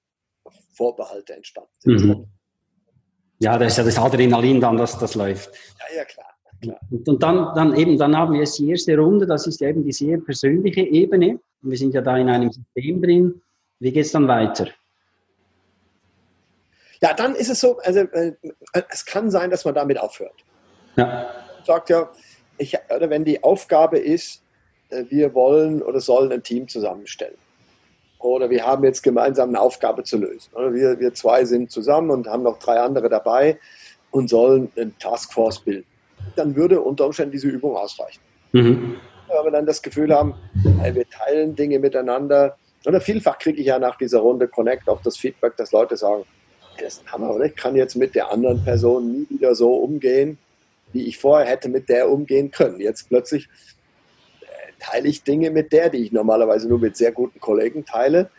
Vorbehalte 0.75 1.35
entstanden 1.35 1.71
sind. 1.79 2.05
Mhm. 2.05 2.27
Ja, 3.39 3.59
das 3.59 3.73
ist 3.73 3.79
ja 3.79 3.85
das 3.85 3.99
Adrenalin 3.99 4.61
dann, 4.61 4.77
dass 4.77 4.99
das 4.99 5.15
läuft. 5.15 5.51
Ja, 5.79 5.97
ja, 5.99 6.05
klar. 6.05 6.36
Klar. 6.61 6.79
Und, 6.91 7.23
dann, 7.23 7.55
dann 7.55 7.75
eben, 7.77 7.99
dann 7.99 8.17
haben 8.17 8.33
wir 8.33 8.41
jetzt 8.41 8.59
die 8.59 8.71
erste 8.71 8.97
Runde, 8.97 9.27
das 9.27 9.47
ist 9.47 9.63
eben 9.63 9.85
die 9.85 9.93
sehr 9.93 10.19
persönliche 10.19 10.83
Ebene. 10.83 11.39
Wir 11.63 11.79
sind 11.79 11.95
ja 11.95 12.01
da 12.01 12.17
in 12.17 12.29
einem 12.29 12.51
System 12.51 13.03
drin. 13.03 13.43
Wie 13.79 13.93
geht 13.93 14.07
es 14.07 14.13
dann 14.13 14.29
weiter? 14.29 14.69
Ja, 17.01 17.13
dann 17.13 17.35
ist 17.35 17.51
es 17.51 17.61
so, 17.61 17.79
also 17.79 18.01
äh, 18.01 18.33
es 18.91 19.05
kann 19.05 19.31
sein, 19.31 19.51
dass 19.51 19.65
man 19.65 19.75
damit 19.75 19.99
aufhört. 19.99 20.45
Ja. 20.97 21.29
Sagt 21.65 21.91
ja, 21.91 22.11
ich, 22.59 22.77
oder 22.95 23.11
wenn 23.11 23.25
die 23.25 23.43
Aufgabe 23.43 23.99
ist, 23.99 24.43
äh, 24.89 25.05
wir 25.09 25.35
wollen 25.35 25.83
oder 25.83 26.01
sollen 26.01 26.33
ein 26.33 26.43
Team 26.43 26.69
zusammenstellen. 26.69 27.37
Oder 28.19 28.49
wir 28.49 28.65
haben 28.65 28.83
jetzt 28.85 29.03
gemeinsam 29.03 29.51
eine 29.51 29.61
Aufgabe 29.61 30.03
zu 30.03 30.17
lösen. 30.17 30.51
Oder 30.55 30.73
wir, 30.73 30.99
wir 30.99 31.13
zwei 31.13 31.45
sind 31.45 31.71
zusammen 31.71 32.11
und 32.11 32.27
haben 32.27 32.43
noch 32.43 32.59
drei 32.59 32.81
andere 32.81 33.09
dabei 33.11 33.59
und 34.11 34.29
sollen 34.31 34.73
eine 34.77 34.97
Taskforce 34.99 35.61
bilden. 35.61 35.87
Dann 36.37 36.55
würde 36.55 36.81
unter 36.81 37.07
Umständen 37.07 37.33
diese 37.33 37.49
Übung 37.49 37.77
ausreichen. 37.77 38.21
Mhm. 38.53 38.97
Wenn 39.29 39.45
wir 39.45 39.51
dann 39.51 39.67
das 39.67 39.83
Gefühl 39.83 40.15
haben, 40.15 40.35
wir 40.63 41.09
teilen 41.09 41.57
Dinge 41.57 41.79
miteinander. 41.79 42.57
Oder 42.87 43.01
vielfach 43.01 43.39
kriege 43.39 43.61
ich 43.61 43.67
ja 43.67 43.79
nach 43.79 43.97
dieser 43.97 44.21
Runde 44.21 44.47
Connect 44.47 44.89
auch 44.89 45.03
das 45.03 45.17
Feedback, 45.17 45.57
dass 45.57 45.73
Leute 45.73 45.97
sagen, 45.97 46.25
das 46.79 46.95
ist 46.95 47.05
ein 47.05 47.13
Hammer, 47.13 47.35
oder? 47.35 47.47
Ich 47.47 47.57
kann 47.57 47.75
jetzt 47.75 47.97
mit 47.97 48.15
der 48.15 48.31
anderen 48.31 48.63
Person 48.63 49.13
nie 49.13 49.27
wieder 49.29 49.55
so 49.55 49.75
umgehen, 49.75 50.39
wie 50.93 51.07
ich 51.07 51.19
vorher 51.19 51.47
hätte 51.47 51.69
mit 51.69 51.89
der 51.89 52.11
umgehen 52.11 52.51
können. 52.51 52.81
Jetzt 52.81 53.09
plötzlich 53.09 53.49
äh, 54.41 54.47
teile 54.79 55.09
ich 55.09 55.25
Dinge 55.25 55.51
mit 55.51 55.73
der, 55.73 55.91
die 55.91 55.99
ich 55.99 56.13
normalerweise 56.13 56.69
nur 56.69 56.79
mit 56.79 56.97
sehr 56.97 57.13
guten 57.13 57.41
Kollegen 57.41 57.85
teile. 57.85 58.31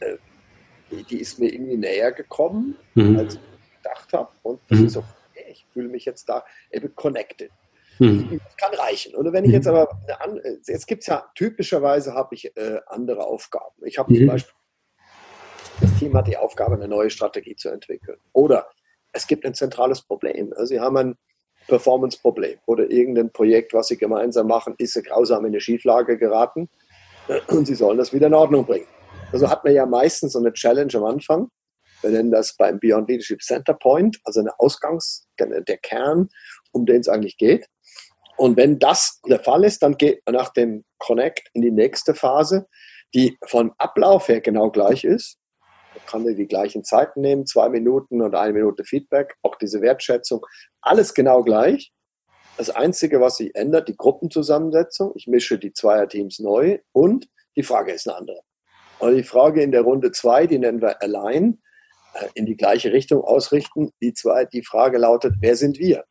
Äh, 0.00 0.16
die, 0.90 1.04
die, 1.04 1.20
ist 1.20 1.38
mir 1.38 1.52
irgendwie 1.52 1.76
näher 1.76 2.12
gekommen, 2.12 2.76
mhm. 2.94 3.18
als 3.18 3.34
ich 3.34 3.40
gedacht 3.82 4.12
habe. 4.12 4.28
Und 4.42 4.60
das 4.68 4.78
mhm. 4.78 4.86
ist 4.86 4.96
okay. 4.96 5.06
Ich 5.48 5.66
fühle 5.72 5.88
mich 5.88 6.04
jetzt 6.04 6.28
da 6.28 6.44
eben 6.70 6.94
connected. 6.94 7.50
Mhm. 7.98 8.40
Das 8.44 8.56
kann 8.56 8.74
reichen. 8.74 9.14
Und 9.14 9.32
wenn 9.32 9.44
ich 9.44 9.52
jetzt 9.52 9.66
mhm. 9.66 9.74
aber, 9.74 10.00
eine, 10.20 10.60
jetzt 10.66 10.86
gibt 10.86 11.02
es 11.02 11.08
ja, 11.08 11.28
typischerweise 11.34 12.14
habe 12.14 12.34
ich 12.34 12.56
äh, 12.56 12.80
andere 12.86 13.24
Aufgaben. 13.24 13.74
Ich 13.84 13.98
habe 13.98 14.12
zum 14.12 14.24
mhm. 14.24 14.28
Beispiel 14.28 14.54
das 15.80 15.94
Team 15.96 16.16
hat 16.16 16.26
die 16.26 16.36
Aufgabe, 16.36 16.74
eine 16.74 16.88
neue 16.88 17.10
Strategie 17.10 17.54
zu 17.54 17.68
entwickeln. 17.68 18.18
Oder 18.32 18.68
es 19.12 19.26
gibt 19.26 19.44
ein 19.44 19.54
zentrales 19.54 20.02
Problem. 20.02 20.52
Sie 20.64 20.80
haben 20.80 20.96
ein 20.96 21.14
Performance-Problem 21.68 22.58
oder 22.66 22.90
irgendein 22.90 23.30
Projekt, 23.30 23.74
was 23.74 23.88
Sie 23.88 23.96
gemeinsam 23.96 24.48
machen, 24.48 24.74
ist 24.78 25.02
grausam 25.04 25.44
in 25.44 25.52
eine 25.52 25.60
Schieflage 25.60 26.18
geraten 26.18 26.68
und 27.48 27.66
Sie 27.66 27.74
sollen 27.74 27.98
das 27.98 28.12
wieder 28.12 28.26
in 28.26 28.34
Ordnung 28.34 28.64
bringen. 28.64 28.86
Also 29.32 29.48
hat 29.48 29.64
man 29.64 29.74
ja 29.74 29.86
meistens 29.86 30.32
so 30.32 30.38
eine 30.38 30.52
Challenge 30.52 30.92
am 30.94 31.04
Anfang 31.04 31.50
Wir 32.02 32.10
nennen 32.10 32.30
das 32.30 32.56
beim 32.56 32.78
Beyond 32.78 33.08
Leadership 33.08 33.42
Center 33.42 33.74
Point, 33.74 34.18
also 34.24 34.40
eine 34.40 34.58
Ausgangs, 34.58 35.26
der 35.38 35.78
Kern, 35.78 36.28
um 36.72 36.86
den 36.86 37.00
es 37.00 37.08
eigentlich 37.08 37.36
geht. 37.36 37.66
Und 38.36 38.56
wenn 38.56 38.78
das 38.78 39.20
der 39.26 39.40
Fall 39.40 39.64
ist, 39.64 39.82
dann 39.82 39.96
geht 39.96 40.22
man 40.24 40.36
nach 40.36 40.52
dem 40.52 40.84
Connect 40.98 41.50
in 41.54 41.62
die 41.62 41.72
nächste 41.72 42.14
Phase, 42.14 42.68
die 43.14 43.36
von 43.46 43.72
Ablauf 43.78 44.28
her 44.28 44.40
genau 44.40 44.70
gleich 44.70 45.02
ist. 45.02 45.38
Man 45.94 46.06
kann 46.06 46.36
die 46.36 46.46
gleichen 46.46 46.84
Zeiten 46.84 47.20
nehmen, 47.20 47.46
zwei 47.46 47.68
Minuten 47.68 48.22
und 48.22 48.36
eine 48.36 48.52
Minute 48.52 48.84
Feedback, 48.84 49.34
auch 49.42 49.56
diese 49.56 49.80
Wertschätzung, 49.80 50.46
alles 50.80 51.14
genau 51.14 51.42
gleich. 51.42 51.92
Das 52.56 52.70
Einzige, 52.70 53.20
was 53.20 53.36
sich 53.36 53.54
ändert, 53.54 53.88
die 53.88 53.96
Gruppenzusammensetzung. 53.96 55.12
Ich 55.16 55.26
mische 55.26 55.58
die 55.58 55.72
Zweierteams 55.72 56.38
neu 56.38 56.78
und 56.92 57.28
die 57.56 57.62
Frage 57.64 57.92
ist 57.92 58.08
eine 58.08 58.18
andere. 58.18 58.40
Und 59.00 59.16
die 59.16 59.24
Frage 59.24 59.62
in 59.62 59.72
der 59.72 59.82
Runde 59.82 60.12
zwei, 60.12 60.46
die 60.46 60.58
nennen 60.58 60.80
wir 60.80 61.02
Align, 61.02 61.60
in 62.34 62.46
die 62.46 62.56
gleiche 62.56 62.92
Richtung 62.92 63.22
ausrichten. 63.22 63.92
Die, 64.00 64.12
zwei, 64.12 64.44
die 64.44 64.64
Frage 64.64 64.98
lautet, 64.98 65.34
wer 65.40 65.56
sind 65.56 65.78
wir? 65.78 66.04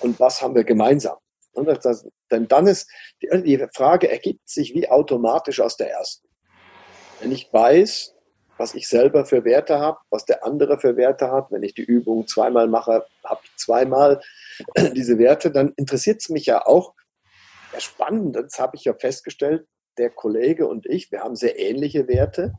Und 0.00 0.18
was 0.20 0.42
haben 0.42 0.54
wir 0.54 0.64
gemeinsam? 0.64 1.16
Das, 1.54 2.06
denn 2.30 2.46
dann 2.46 2.66
ist, 2.68 2.88
die, 3.20 3.42
die 3.42 3.66
Frage 3.74 4.08
ergibt 4.10 4.48
sich 4.48 4.74
wie 4.74 4.88
automatisch 4.88 5.60
aus 5.60 5.76
der 5.76 5.90
ersten. 5.90 6.28
Wenn 7.20 7.32
ich 7.32 7.52
weiß, 7.52 8.14
was 8.58 8.74
ich 8.74 8.88
selber 8.88 9.24
für 9.24 9.44
Werte 9.44 9.78
habe, 9.78 9.98
was 10.10 10.24
der 10.24 10.44
andere 10.44 10.78
für 10.78 10.96
Werte 10.96 11.30
hat, 11.30 11.50
wenn 11.50 11.62
ich 11.62 11.74
die 11.74 11.82
Übung 11.82 12.26
zweimal 12.26 12.68
mache, 12.68 13.06
habe 13.24 13.40
ich 13.44 13.56
zweimal 13.56 14.20
diese 14.94 15.18
Werte, 15.18 15.50
dann 15.50 15.72
interessiert 15.76 16.20
es 16.20 16.28
mich 16.28 16.46
ja 16.46 16.66
auch, 16.66 16.94
ja 17.72 17.80
spannend, 17.80 18.36
das 18.36 18.58
habe 18.58 18.76
ich 18.76 18.84
ja 18.84 18.94
festgestellt, 18.94 19.66
der 19.96 20.10
Kollege 20.10 20.66
und 20.66 20.86
ich, 20.86 21.10
wir 21.10 21.20
haben 21.20 21.36
sehr 21.36 21.58
ähnliche 21.58 22.06
Werte 22.08 22.54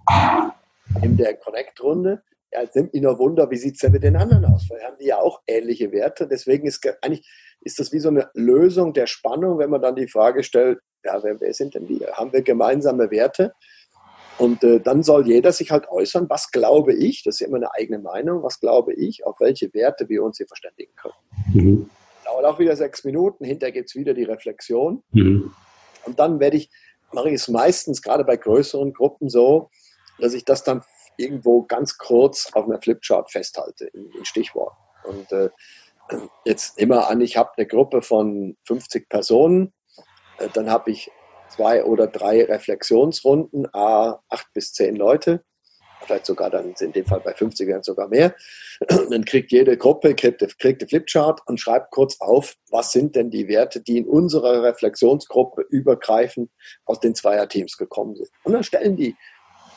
in 1.02 1.15
der 1.17 1.36
Connect-Runde. 1.36 2.22
Ja, 2.51 2.63
es 2.63 2.73
nimmt 2.73 2.93
mich 2.93 3.03
nur 3.03 3.19
Wunder, 3.19 3.49
wie 3.51 3.57
sieht 3.57 3.75
es 3.75 3.81
denn 3.81 3.91
mit 3.91 4.03
den 4.03 4.15
anderen 4.15 4.45
aus? 4.45 4.67
Weil 4.69 4.81
haben 4.81 4.97
die 4.99 5.05
ja 5.05 5.19
auch 5.19 5.41
ähnliche 5.45 5.91
Werte. 5.91 6.27
Deswegen 6.27 6.67
ist 6.67 6.85
eigentlich 7.01 7.27
ist 7.62 7.79
das 7.79 7.91
wie 7.91 7.99
so 7.99 8.09
eine 8.09 8.29
Lösung 8.33 8.93
der 8.93 9.07
Spannung, 9.07 9.59
wenn 9.59 9.69
man 9.69 9.81
dann 9.81 9.95
die 9.95 10.07
Frage 10.07 10.43
stellt, 10.43 10.79
ja, 11.03 11.21
wer, 11.23 11.39
wer 11.39 11.53
sind 11.53 11.75
denn 11.75 11.88
wir? 11.88 12.13
Haben 12.13 12.33
wir 12.33 12.41
gemeinsame 12.41 13.12
Werte? 13.12 13.53
Und 14.38 14.63
äh, 14.63 14.79
dann 14.79 15.03
soll 15.03 15.27
jeder 15.27 15.51
sich 15.51 15.69
halt 15.69 15.89
äußern, 15.89 16.29
was 16.29 16.51
glaube 16.51 16.93
ich, 16.93 17.23
das 17.23 17.41
ist 17.41 17.47
immer 17.47 17.57
eine 17.57 17.73
eigene 17.73 17.99
Meinung, 17.99 18.41
was 18.41 18.59
glaube 18.62 18.93
ich, 18.93 19.25
auf 19.25 19.39
welche 19.41 19.73
Werte 19.73 20.07
wir 20.07 20.23
uns 20.23 20.38
hier 20.38 20.47
verständigen 20.47 20.93
können. 20.95 21.13
Mhm. 21.53 21.89
Dauert 22.23 22.45
auch 22.45 22.59
wieder 22.59 22.75
sechs 22.77 23.03
Minuten, 23.03 23.43
hinterher 23.43 23.73
gibt 23.73 23.89
es 23.89 23.95
wieder 23.95 24.13
die 24.13 24.23
Reflexion. 24.23 25.03
Mhm. 25.12 25.53
Und 26.05 26.19
dann 26.19 26.39
werde 26.39 26.55
ich, 26.55 26.69
mache 27.12 27.27
ich 27.27 27.35
es 27.35 27.49
meistens 27.49 28.01
gerade 28.01 28.23
bei 28.23 28.38
größeren 28.38 28.93
Gruppen 28.93 29.29
so, 29.29 29.69
dass 30.19 30.33
ich 30.33 30.45
das 30.45 30.63
dann 30.63 30.83
irgendwo 31.19 31.63
ganz 31.63 31.97
kurz 31.97 32.49
auf 32.53 32.65
einer 32.65 32.82
Flipchart 32.82 33.32
festhalte, 33.32 33.86
in, 33.86 34.10
in 34.12 34.25
Stichworten. 34.25 34.77
Und 35.03 35.32
äh, 35.32 35.49
jetzt 36.45 36.77
immer 36.77 37.10
an, 37.10 37.21
ich 37.21 37.38
habe 37.38 37.51
eine 37.58 37.67
Gruppe 37.67 38.01
von 38.01 38.58
50 38.65 39.10
Personen, 39.10 39.73
äh, 40.39 40.49
dann 40.53 40.69
habe 40.69 40.91
ich 40.91 41.12
zwei 41.49 41.84
oder 41.84 42.08
drei 42.08 42.43
Reflexionsrunden, 42.43 43.67
a 43.73 44.21
acht 44.29 44.53
bis 44.53 44.73
zehn 44.73 44.95
Leute, 44.95 45.43
vielleicht 46.05 46.25
sogar 46.25 46.49
dann 46.49 46.73
in 46.79 46.91
dem 46.91 47.05
Fall 47.05 47.19
bei 47.19 47.34
50 47.34 47.67
werden 47.67 47.84
sogar 47.84 48.08
mehr. 48.08 48.36
dann 49.10 49.25
kriegt 49.25 49.51
jede 49.51 49.77
Gruppe, 49.77 50.15
kriegt, 50.15 50.41
kriegt 50.60 50.82
eine 50.82 50.89
Flipchart 50.89 51.41
und 51.47 51.60
schreibt 51.60 51.91
kurz 51.91 52.19
auf, 52.19 52.55
was 52.69 52.91
sind 52.91 53.15
denn 53.15 53.29
die 53.29 53.47
Werte, 53.47 53.82
die 53.82 53.97
in 53.97 54.08
unserer 54.08 54.63
Reflexionsgruppe 54.63 55.62
übergreifend 55.69 56.49
aus 56.86 56.99
den 56.99 57.15
Zweierteams 57.15 57.77
gekommen 57.77 58.15
sind. 58.15 58.29
Und 58.43 58.53
dann 58.53 58.63
stellen 58.63 58.95
die 58.95 59.15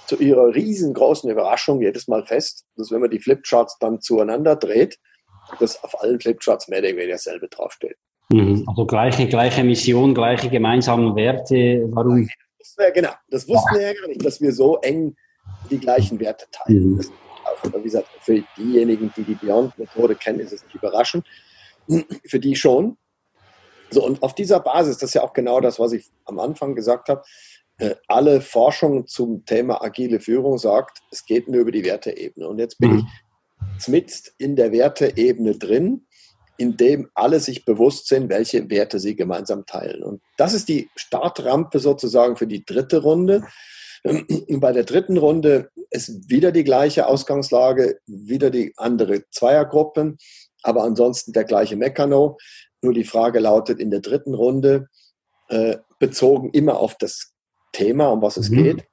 zu 0.07 0.17
ihrer 0.17 0.55
riesengroßen 0.55 1.31
Überraschung 1.31 1.81
jedes 1.81 2.09
Mal 2.09 2.25
fest, 2.27 2.65
dass 2.77 2.91
wenn 2.91 3.01
man 3.01 3.11
die 3.11 3.21
Flipcharts 3.21 3.79
dann 3.79 4.01
zueinander 4.01 4.57
dreht, 4.57 4.99
dass 5.61 5.83
auf 5.83 6.01
allen 6.03 6.21
Flipcharts 6.21 6.69
mehr 6.69 6.81
oder 6.81 6.89
weniger 6.89 7.13
dasselbe 7.13 7.49
draufsteht. 7.49 7.97
Mhm. 8.31 8.65
Also 8.67 8.87
gleiche, 8.87 9.27
gleiche 9.29 9.65
Mission, 9.65 10.15
gleiche 10.15 10.49
gemeinsame 10.49 11.15
Werte. 11.15 11.87
Warum? 11.91 12.29
Genau, 12.95 13.11
das 13.29 13.49
wussten 13.49 13.75
wir 13.75 13.83
ja 13.83 13.93
gar 13.93 14.09
nicht, 14.09 14.25
dass 14.25 14.41
wir 14.41 14.53
so 14.53 14.79
eng 14.79 15.15
die 15.71 15.79
gleichen 15.79 16.19
Werte 16.21 16.47
teilen. 16.51 16.93
Mhm. 16.93 16.97
Das 16.99 17.11
auch, 17.45 17.75
wie 17.75 17.83
gesagt, 17.83 18.09
für 18.21 18.43
diejenigen, 18.57 19.13
die 19.17 19.25
die 19.25 19.35
Beyond-Methode 19.35 20.15
kennen, 20.15 20.41
ist 20.41 20.53
es 20.53 20.65
nicht 20.65 20.75
überraschend. 20.75 21.27
Für 22.27 22.39
die 22.39 22.57
schon. 22.57 22.97
So, 23.91 24.05
und 24.05 24.23
auf 24.23 24.35
dieser 24.35 24.61
Basis, 24.61 24.99
das 24.99 25.11
ist 25.11 25.15
ja 25.15 25.23
auch 25.23 25.33
genau 25.33 25.61
das, 25.61 25.79
was 25.79 25.93
ich 25.93 26.11
am 26.25 26.39
Anfang 26.39 26.75
gesagt 26.75 27.09
habe, 27.09 27.23
alle 28.09 28.41
Forschung 28.41 29.07
zum 29.07 29.45
Thema 29.45 29.83
agile 29.83 30.21
Führung 30.21 30.59
sagt, 30.59 30.99
es 31.11 31.25
geht 31.25 31.49
nur 31.49 31.61
über 31.61 31.73
die 31.73 31.85
Werteebene. 31.85 32.49
Und 32.49 32.59
jetzt 32.59 32.79
bin 32.79 32.93
mhm. 32.93 33.07
ich 33.79 33.89
mitten 33.89 34.31
in 34.39 34.57
der 34.57 34.73
Werteebene 34.73 35.57
drin 35.57 36.07
in 36.63 36.77
dem 36.77 37.11
alle 37.15 37.41
sich 37.41 37.65
bewusst 37.65 38.07
sind, 38.07 38.29
welche 38.29 38.71
Werte 38.71 39.01
sie 39.01 39.17
gemeinsam 39.17 39.67
teilen. 39.67 40.03
Und 40.03 40.23
das 40.37 40.55
ist 40.55 40.69
die 40.69 40.89
Startrampe 40.95 41.81
sozusagen 41.81 42.37
für 42.37 42.47
die 42.47 42.65
dritte 42.65 43.03
Runde. 43.03 43.45
Bei 44.49 44.73
der 44.73 44.85
dritten 44.85 45.17
Runde 45.17 45.71
ist 45.91 46.31
wieder 46.31 46.53
die 46.53 46.65
gleiche 46.65 47.07
Ausgangslage, 47.07 47.99
wieder 48.07 48.51
die 48.51 48.73
andere 48.77 49.29
Zweiergruppen, 49.31 50.19
aber 50.63 50.85
ansonsten 50.85 51.33
der 51.33 51.45
gleiche 51.45 51.77
Mekano. 51.77 52.39
Nur 52.81 52.95
die 52.95 53.05
Frage 53.05 53.41
lautet 53.41 53.81
in 53.81 53.91
der 53.91 54.01
dritten 54.01 54.35
Runde, 54.35 54.89
äh, 55.49 55.79
bezogen 55.99 56.51
immer 56.51 56.79
auf 56.79 56.97
das 56.97 57.32
Thema, 57.73 58.09
um 58.09 58.23
was 58.23 58.37
es 58.37 58.51
mhm. 58.51 58.63
geht, 58.63 58.85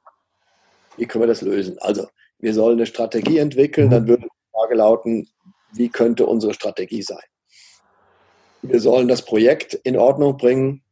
wie 0.97 1.05
können 1.05 1.23
wir 1.23 1.27
das 1.27 1.41
lösen? 1.41 1.77
Also, 1.79 2.07
wir 2.39 2.53
sollen 2.53 2.77
eine 2.77 2.85
Strategie 2.85 3.37
entwickeln, 3.37 3.89
dann 3.89 4.07
würde 4.07 4.23
die 4.23 4.51
Frage 4.51 4.75
lauten, 4.75 5.27
wie 5.73 5.89
könnte 5.89 6.25
unsere 6.25 6.53
Strategie 6.53 7.01
sein? 7.01 7.19
wir 8.61 8.79
sollen 8.79 9.07
das 9.07 9.23
Projekt 9.23 9.73
in 9.73 9.97
Ordnung 9.97 10.37
bringen. 10.37 10.83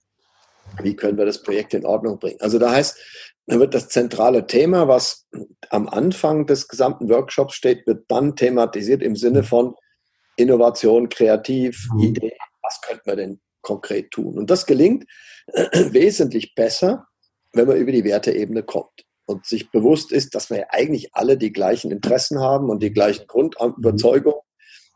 Wie 0.81 0.95
können 0.95 1.17
wir 1.17 1.25
das 1.25 1.43
Projekt 1.43 1.73
in 1.73 1.85
Ordnung 1.85 2.19
bringen? 2.19 2.39
Also 2.41 2.59
da 2.59 2.71
heißt, 2.71 2.97
da 3.47 3.59
wird 3.59 3.73
das 3.73 3.87
zentrale 3.87 4.47
Thema, 4.47 4.87
was 4.87 5.25
am 5.69 5.87
Anfang 5.87 6.45
des 6.45 6.67
gesamten 6.67 7.09
Workshops 7.09 7.55
steht, 7.55 7.87
wird 7.87 8.05
dann 8.09 8.35
thematisiert 8.35 9.01
im 9.01 9.15
Sinne 9.15 9.43
von 9.43 9.75
Innovation, 10.35 11.09
Kreativ, 11.09 11.87
mhm. 11.93 11.99
Idee. 11.99 12.37
Was 12.61 12.81
könnten 12.81 13.05
wir 13.05 13.15
denn 13.15 13.39
konkret 13.61 14.11
tun? 14.11 14.37
Und 14.37 14.49
das 14.49 14.65
gelingt 14.65 15.05
wesentlich 15.73 16.53
besser, 16.53 17.07
wenn 17.53 17.67
man 17.67 17.77
über 17.77 17.91
die 17.91 18.03
Werteebene 18.03 18.63
kommt 18.63 19.05
und 19.25 19.45
sich 19.45 19.71
bewusst 19.71 20.11
ist, 20.11 20.35
dass 20.35 20.49
wir 20.49 20.57
ja 20.57 20.65
eigentlich 20.69 21.13
alle 21.13 21.37
die 21.37 21.51
gleichen 21.51 21.91
Interessen 21.91 22.39
haben 22.39 22.69
und 22.69 22.81
die 22.81 22.93
gleichen 22.93 23.27
Grundüberzeugungen, 23.27 24.39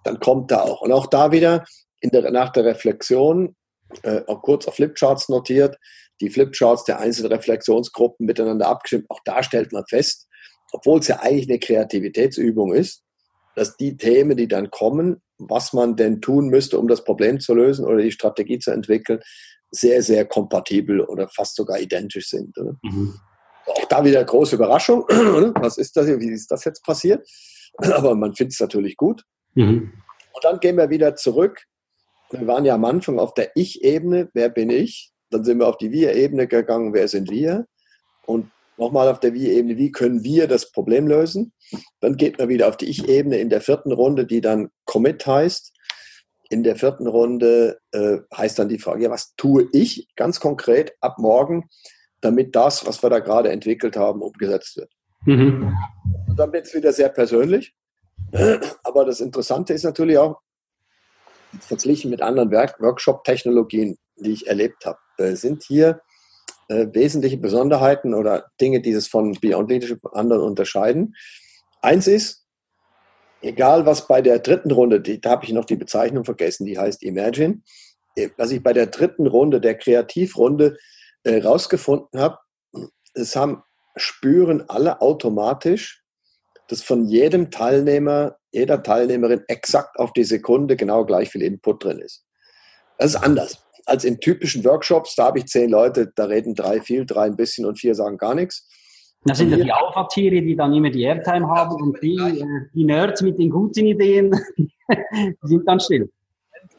dann 0.04 0.20
kommt 0.20 0.52
da 0.52 0.62
auch. 0.62 0.82
Und 0.82 0.92
auch 0.92 1.08
da 1.08 1.32
wieder 1.32 1.66
der, 2.04 2.32
nach 2.32 2.50
der 2.50 2.66
Reflexion 2.66 3.56
äh, 4.04 4.22
auch 4.28 4.42
kurz 4.42 4.68
auf 4.68 4.76
Flipcharts 4.76 5.30
notiert, 5.30 5.78
die 6.22 6.30
Flipcharts 6.30 6.86
der 6.86 7.00
einzelnen 7.00 7.32
Reflexionsgruppen 7.32 8.26
miteinander 8.26 8.68
abgestimmt. 8.68 9.06
Auch 9.10 9.20
da 9.26 9.44
stellt 9.44 9.74
man 9.74 9.84
fest, 9.88 10.28
obwohl 10.72 11.00
es 11.00 11.08
ja 11.08 11.20
eigentlich 11.20 11.50
eine 11.50 11.60
Kreativitätsübung 11.60 12.74
ist, 12.74 13.04
dass 13.56 13.78
die 13.78 13.98
Themen, 13.98 14.38
die 14.38 14.48
dann 14.48 14.70
kommen, 14.72 15.22
was 15.38 15.74
man 15.74 15.96
denn 15.96 16.22
tun 16.22 16.50
müsste, 16.50 16.80
um 16.80 16.88
das 16.88 17.04
Problem 17.04 17.40
zu 17.40 17.54
lösen 17.54 17.86
oder 17.86 17.98
die 17.98 18.12
Strategie 18.12 18.60
zu 18.60 18.72
entwickeln, 18.72 19.20
sehr, 19.72 20.04
sehr 20.04 20.26
kompatibel 20.26 21.02
oder 21.02 21.28
fast 21.30 21.56
sogar 21.56 21.80
identisch 21.80 22.30
sind. 22.30 22.56
Mhm. 22.82 23.16
Auch 23.66 23.86
da 23.86 24.04
wieder 24.04 24.24
große 24.24 24.56
Überraschung. 24.56 25.02
Was 25.60 25.78
ist 25.78 25.96
das 25.96 26.08
hier? 26.08 26.20
Wie 26.20 26.30
ist 26.30 26.52
das 26.52 26.66
jetzt 26.66 26.84
passiert? 26.84 27.28
Aber 27.78 28.16
man 28.16 28.36
findet 28.36 28.54
es 28.54 28.60
natürlich 28.60 28.98
gut. 28.98 29.24
Mhm. 29.56 29.94
Und 30.34 30.44
dann 30.44 30.60
gehen 30.60 30.78
wir 30.78 30.90
wieder 30.90 31.16
zurück 31.16 31.66
wir 32.32 32.48
waren 32.48 32.66
ja 32.66 32.76
am 32.76 32.86
Anfang 32.86 33.20
auf 33.20 33.34
der 33.34 33.52
Ich-Ebene, 33.56 34.30
wer 34.34 34.50
bin 34.50 34.70
ich? 34.70 35.12
Dann 35.30 35.44
sind 35.44 35.60
wir 35.60 35.68
auf 35.68 35.78
die 35.78 35.92
Wir-Ebene 35.92 36.48
gegangen, 36.48 36.94
wer 36.94 37.08
sind 37.08 37.30
wir? 37.30 37.66
Und 38.26 38.52
nochmal 38.82 39.08
auf 39.08 39.20
der 39.20 39.34
Wir-Ebene, 39.34 39.78
wie 39.78 39.92
können 39.92 40.24
wir 40.24 40.48
das 40.48 40.72
Problem 40.72 41.08
lösen? 41.08 41.54
Dann 42.02 42.18
geht 42.18 42.40
man 42.40 42.50
wieder 42.50 42.68
auf 42.68 42.76
die 42.76 42.90
Ich-Ebene 42.90 43.38
in 43.38 43.50
der 43.50 43.62
vierten 43.62 43.92
Runde, 43.94 44.26
die 44.26 44.42
dann 44.42 44.70
Commit 44.86 45.26
heißt. 45.26 45.72
In 46.50 46.64
der 46.64 46.76
vierten 46.76 47.08
Runde 47.08 47.80
äh, 47.92 48.18
heißt 48.36 48.60
dann 48.60 48.68
die 48.68 48.80
Frage, 48.80 49.04
ja, 49.04 49.10
was 49.10 49.34
tue 49.38 49.70
ich 49.72 50.08
ganz 50.18 50.42
konkret 50.42 50.94
ab 51.00 51.18
morgen, 51.20 51.70
damit 52.20 52.56
das, 52.56 52.86
was 52.86 53.02
wir 53.02 53.10
da 53.10 53.20
gerade 53.20 53.52
entwickelt 53.52 53.96
haben, 53.96 54.22
umgesetzt 54.22 54.76
wird? 54.76 54.92
Mhm. 55.26 55.78
Und 56.28 56.38
dann 56.38 56.52
wird 56.52 56.66
es 56.66 56.74
wieder 56.74 56.92
sehr 56.92 57.10
persönlich. 57.10 57.74
Aber 58.84 59.06
das 59.06 59.22
Interessante 59.22 59.74
ist 59.74 59.84
natürlich 59.84 60.18
auch, 60.18 60.42
verglichen 61.60 62.10
mit 62.10 62.22
anderen 62.22 62.50
Workshop-Technologien, 62.52 63.98
die 64.16 64.32
ich 64.32 64.48
erlebt 64.48 64.86
habe, 64.86 65.36
sind 65.36 65.64
hier 65.64 66.02
äh, 66.72 66.94
wesentliche 66.94 67.38
Besonderheiten 67.38 68.14
oder 68.14 68.46
Dinge, 68.62 68.82
die 68.82 68.92
es 68.92 69.08
von 69.08 69.34
Beyond 69.34 69.70
Leadership 69.70 70.00
anderen 70.14 70.42
unterscheiden. 70.42 71.16
Eins 71.82 72.08
ist, 72.08 72.46
egal 73.42 73.86
was 73.86 74.08
bei 74.08 74.22
der 74.22 74.40
dritten 74.40 74.72
Runde, 74.72 75.02
die, 75.02 75.20
da 75.20 75.32
habe 75.32 75.44
ich 75.44 75.52
noch 75.52 75.66
die 75.66 75.76
Bezeichnung 75.76 76.24
vergessen, 76.24 76.66
die 76.66 76.78
heißt 76.78 77.04
Imagine, 77.04 77.62
äh, 78.16 78.30
was 78.38 78.52
ich 78.52 78.64
bei 78.64 78.72
der 78.72 78.88
dritten 78.88 79.28
Runde, 79.28 79.60
der 79.60 79.78
Kreativrunde, 79.78 80.78
äh, 81.24 81.42
habe, 81.42 82.38
es 83.16 83.36
haben, 83.36 83.64
spüren 83.98 84.64
alle 84.70 85.02
automatisch, 85.02 86.02
dass 86.70 86.82
von 86.82 87.04
jedem 87.04 87.52
Teilnehmer, 87.52 88.38
jeder 88.54 88.82
Teilnehmerin 88.82 89.44
exakt 89.50 90.00
auf 90.00 90.14
die 90.14 90.24
Sekunde 90.24 90.78
genau 90.78 91.06
gleich 91.06 91.30
viel 91.30 91.42
Input 91.42 91.84
drin 91.84 92.00
ist. 92.00 92.24
Das 92.98 93.16
ist 93.16 93.22
anders 93.22 93.62
als 93.92 94.06
in 94.06 94.20
typischen 94.20 94.64
Workshops. 94.64 95.16
Da 95.16 95.26
habe 95.26 95.40
ich 95.40 95.48
zehn 95.48 95.70
Leute, 95.70 96.12
da 96.16 96.26
reden 96.26 96.56
drei 96.56 96.80
viel, 96.80 97.06
drei 97.06 97.26
ein 97.26 97.36
bisschen 97.36 97.66
und 97.66 97.78
vier 97.78 97.94
sagen 97.94 98.18
gar 98.18 98.34
nichts. 98.34 98.68
Das 99.26 99.38
sind 99.38 99.52
ja 99.52 99.58
die 99.58 99.72
Alpha-Tiere, 99.72 100.42
die 100.42 100.56
dann 100.56 100.74
immer 100.74 100.90
die 100.90 101.04
Airtime 101.04 101.48
haben 101.48 101.76
und 101.76 102.02
die, 102.02 102.16
äh, 102.16 102.44
die 102.74 102.86
Nerds 102.86 103.22
mit 103.22 103.38
den 103.38 103.52
guten 103.52 103.86
Ideen, 103.86 104.32
die 104.58 105.36
sind 105.44 105.68
dann 105.68 105.80
still. 105.80 106.10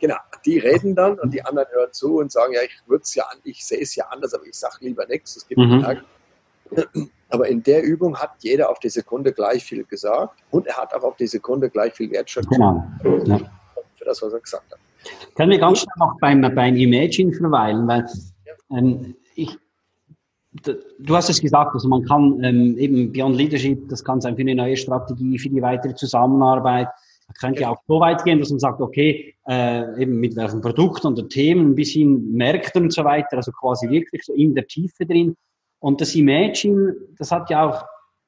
Genau, 0.01 0.17
die 0.45 0.59
reden 0.59 0.97
dann 0.97 1.21
und 1.21 1.33
die 1.33 1.45
anderen 1.45 1.69
hören 1.71 1.93
zu 1.93 2.17
und 2.17 2.33
sagen, 2.33 2.55
ja, 2.55 2.63
ich 2.63 2.77
würde 2.87 3.03
es 3.03 3.15
ja, 3.15 3.25
ich 3.45 3.65
sehe 3.65 3.83
es 3.83 3.95
ja 3.95 4.07
anders, 4.07 4.35
aber 4.35 4.45
ich 4.45 4.55
sage 4.55 4.79
lieber 4.81 5.07
nichts. 5.07 5.37
Es 5.37 5.47
gibt 5.47 5.61
mhm. 5.61 5.85
Aber 7.29 7.49
in 7.49 7.63
der 7.63 7.83
Übung 7.83 8.19
hat 8.19 8.33
jeder 8.41 8.69
auf 8.69 8.79
die 8.79 8.91
Sekunde 8.91 9.33
gleich 9.33 9.65
viel 9.65 9.85
gesagt 9.85 10.39
und 10.51 10.67
er 10.67 10.77
hat 10.77 10.93
auch 10.93 11.03
auf 11.03 11.17
die 11.17 11.27
Sekunde 11.27 11.71
gleich 11.71 11.95
viel 11.95 12.11
Wertschätzung 12.11 12.51
genau. 12.51 12.85
für 13.97 14.05
das, 14.05 14.21
was 14.21 14.35
er 14.35 14.41
gesagt 14.41 14.71
hat. 14.71 14.79
Können 15.35 15.51
wir 15.51 15.59
ganz 15.59 15.81
schnell 15.81 15.95
noch 15.99 16.19
beim, 16.21 16.41
beim 16.41 16.77
Imagine 16.77 17.33
verweilen, 17.33 17.87
weil 17.89 18.07
ähm, 18.71 19.15
ich, 19.35 19.57
du 20.63 21.17
hast 21.17 21.31
es 21.31 21.41
gesagt, 21.41 21.75
also 21.75 21.89
man 21.89 22.05
kann 22.05 22.43
ähm, 22.45 22.77
eben 22.79 23.13
Beyond 23.13 23.37
Leadership, 23.37 23.89
das 23.89 24.05
kann 24.05 24.21
sein 24.21 24.37
für 24.37 24.43
eine 24.43 24.55
neue 24.55 24.77
Strategie, 24.77 25.39
für 25.39 25.49
die 25.49 25.63
weitere 25.63 25.95
Zusammenarbeit. 25.95 26.89
Man 27.29 27.35
könnte 27.41 27.63
ja 27.63 27.71
auch 27.71 27.81
so 27.89 28.01
weit 28.01 28.25
gehen, 28.25 28.41
dass 28.41 28.51
man 28.51 28.59
sagt, 28.59 28.81
okay, 28.81 29.35
äh, 29.49 30.03
eben 30.03 30.21
mit 30.21 30.37
welchen 30.37 30.61
Produkten 30.61 31.09
und 31.09 31.31
Themen, 31.31 31.75
bis 31.75 31.93
hin 31.93 32.33
Märkten 32.33 32.85
und 32.85 32.93
so 32.93 33.05
weiter, 33.05 33.37
also 33.37 33.53
quasi 33.53 33.89
wirklich 33.89 34.23
so 34.25 34.35
in 34.35 34.55
der 34.55 34.67
Tiefe 34.67 35.07
drin. 35.07 35.35
Und 35.81 36.01
das 36.01 36.15
Imagine, 36.15 36.95
das 37.19 37.33
hat 37.33 37.51
ja 37.51 37.69
auch, 37.69 37.85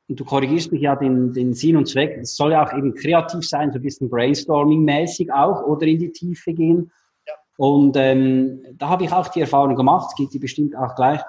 und 0.08 0.20
du 0.20 0.24
korrigierst 0.24 0.70
mich 0.70 0.82
ja 0.82 0.96
den, 0.96 1.32
den 1.32 1.54
Sinn 1.54 1.76
und 1.76 1.88
Zweck, 1.88 2.18
es 2.20 2.36
soll 2.36 2.52
ja 2.52 2.66
auch 2.66 2.76
eben 2.76 2.94
kreativ 2.94 3.48
sein, 3.48 3.72
so 3.72 3.78
ein 3.78 3.82
bisschen 3.82 4.10
Brainstorming-mäßig 4.10 5.30
auch 5.32 5.62
oder 5.62 5.86
in 5.86 5.98
die 5.98 6.12
Tiefe 6.12 6.52
gehen. 6.52 6.90
Ja. 7.26 7.32
Und 7.56 7.96
ähm, 7.96 8.62
da 8.76 8.88
habe 8.90 9.04
ich 9.04 9.12
auch 9.12 9.28
die 9.28 9.40
Erfahrung 9.40 9.76
gemacht, 9.76 10.14
geht 10.16 10.32
dir 10.34 10.40
bestimmt 10.40 10.76
auch 10.76 10.94
gleich. 10.94 11.20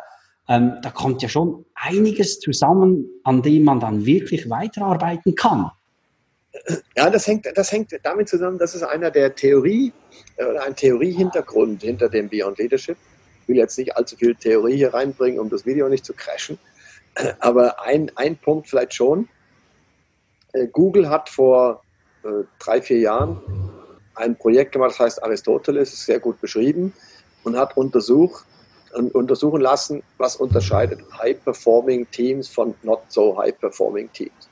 Ähm, 0.47 0.73
da 0.81 0.89
kommt 0.89 1.21
ja 1.21 1.29
schon 1.29 1.65
einiges 1.73 2.39
zusammen, 2.39 3.07
an 3.23 3.41
dem 3.41 3.63
man 3.63 3.79
dann 3.79 4.05
wirklich 4.05 4.49
weiterarbeiten 4.49 5.35
kann. 5.35 5.71
Ja, 6.95 7.09
das 7.09 7.27
hängt, 7.27 7.47
das 7.55 7.71
hängt 7.71 7.91
damit 8.03 8.29
zusammen, 8.29 8.57
das 8.57 8.75
ist 8.75 8.83
einer 8.83 9.11
der 9.11 9.35
Theorie, 9.35 9.91
äh, 10.38 10.57
ein 10.59 10.75
Theoriehintergrund 10.75 11.81
hinter 11.81 12.09
dem 12.09 12.29
Beyond 12.29 12.57
Leadership 12.59 12.97
will 13.47 13.57
jetzt 13.57 13.77
nicht 13.77 13.95
allzu 13.95 14.15
viel 14.15 14.35
Theorie 14.35 14.75
hier 14.75 14.93
reinbringen, 14.93 15.39
um 15.39 15.49
das 15.49 15.65
Video 15.65 15.88
nicht 15.88 16.05
zu 16.05 16.13
crashen. 16.13 16.57
Aber 17.39 17.82
ein, 17.82 18.12
ein 18.15 18.38
Punkt 18.38 18.67
vielleicht 18.69 18.93
schon. 18.93 19.28
Äh, 20.54 20.67
Google 20.67 21.10
hat 21.10 21.30
vor 21.30 21.82
äh, 22.23 22.43
drei, 22.60 22.82
vier 22.82 22.99
Jahren 22.99 23.41
ein 24.15 24.36
Projekt 24.38 24.71
gemacht, 24.71 24.91
das 24.91 24.99
heißt 24.99 25.23
Aristoteles, 25.23 25.93
ist 25.93 26.06
sehr 26.06 26.19
gut 26.19 26.39
beschrieben 26.39 26.93
und 27.43 27.58
hat 27.58 27.75
untersucht, 27.78 28.45
untersuchen 29.13 29.60
lassen, 29.62 30.04
was 30.17 30.38
unterscheidet 30.38 31.01
High-Performing 31.17 32.10
Teams 32.12 32.47
von 32.47 32.73
Not 32.84 33.01
So 33.10 33.38
High-Performing 33.38 34.12
Teams. 34.13 34.49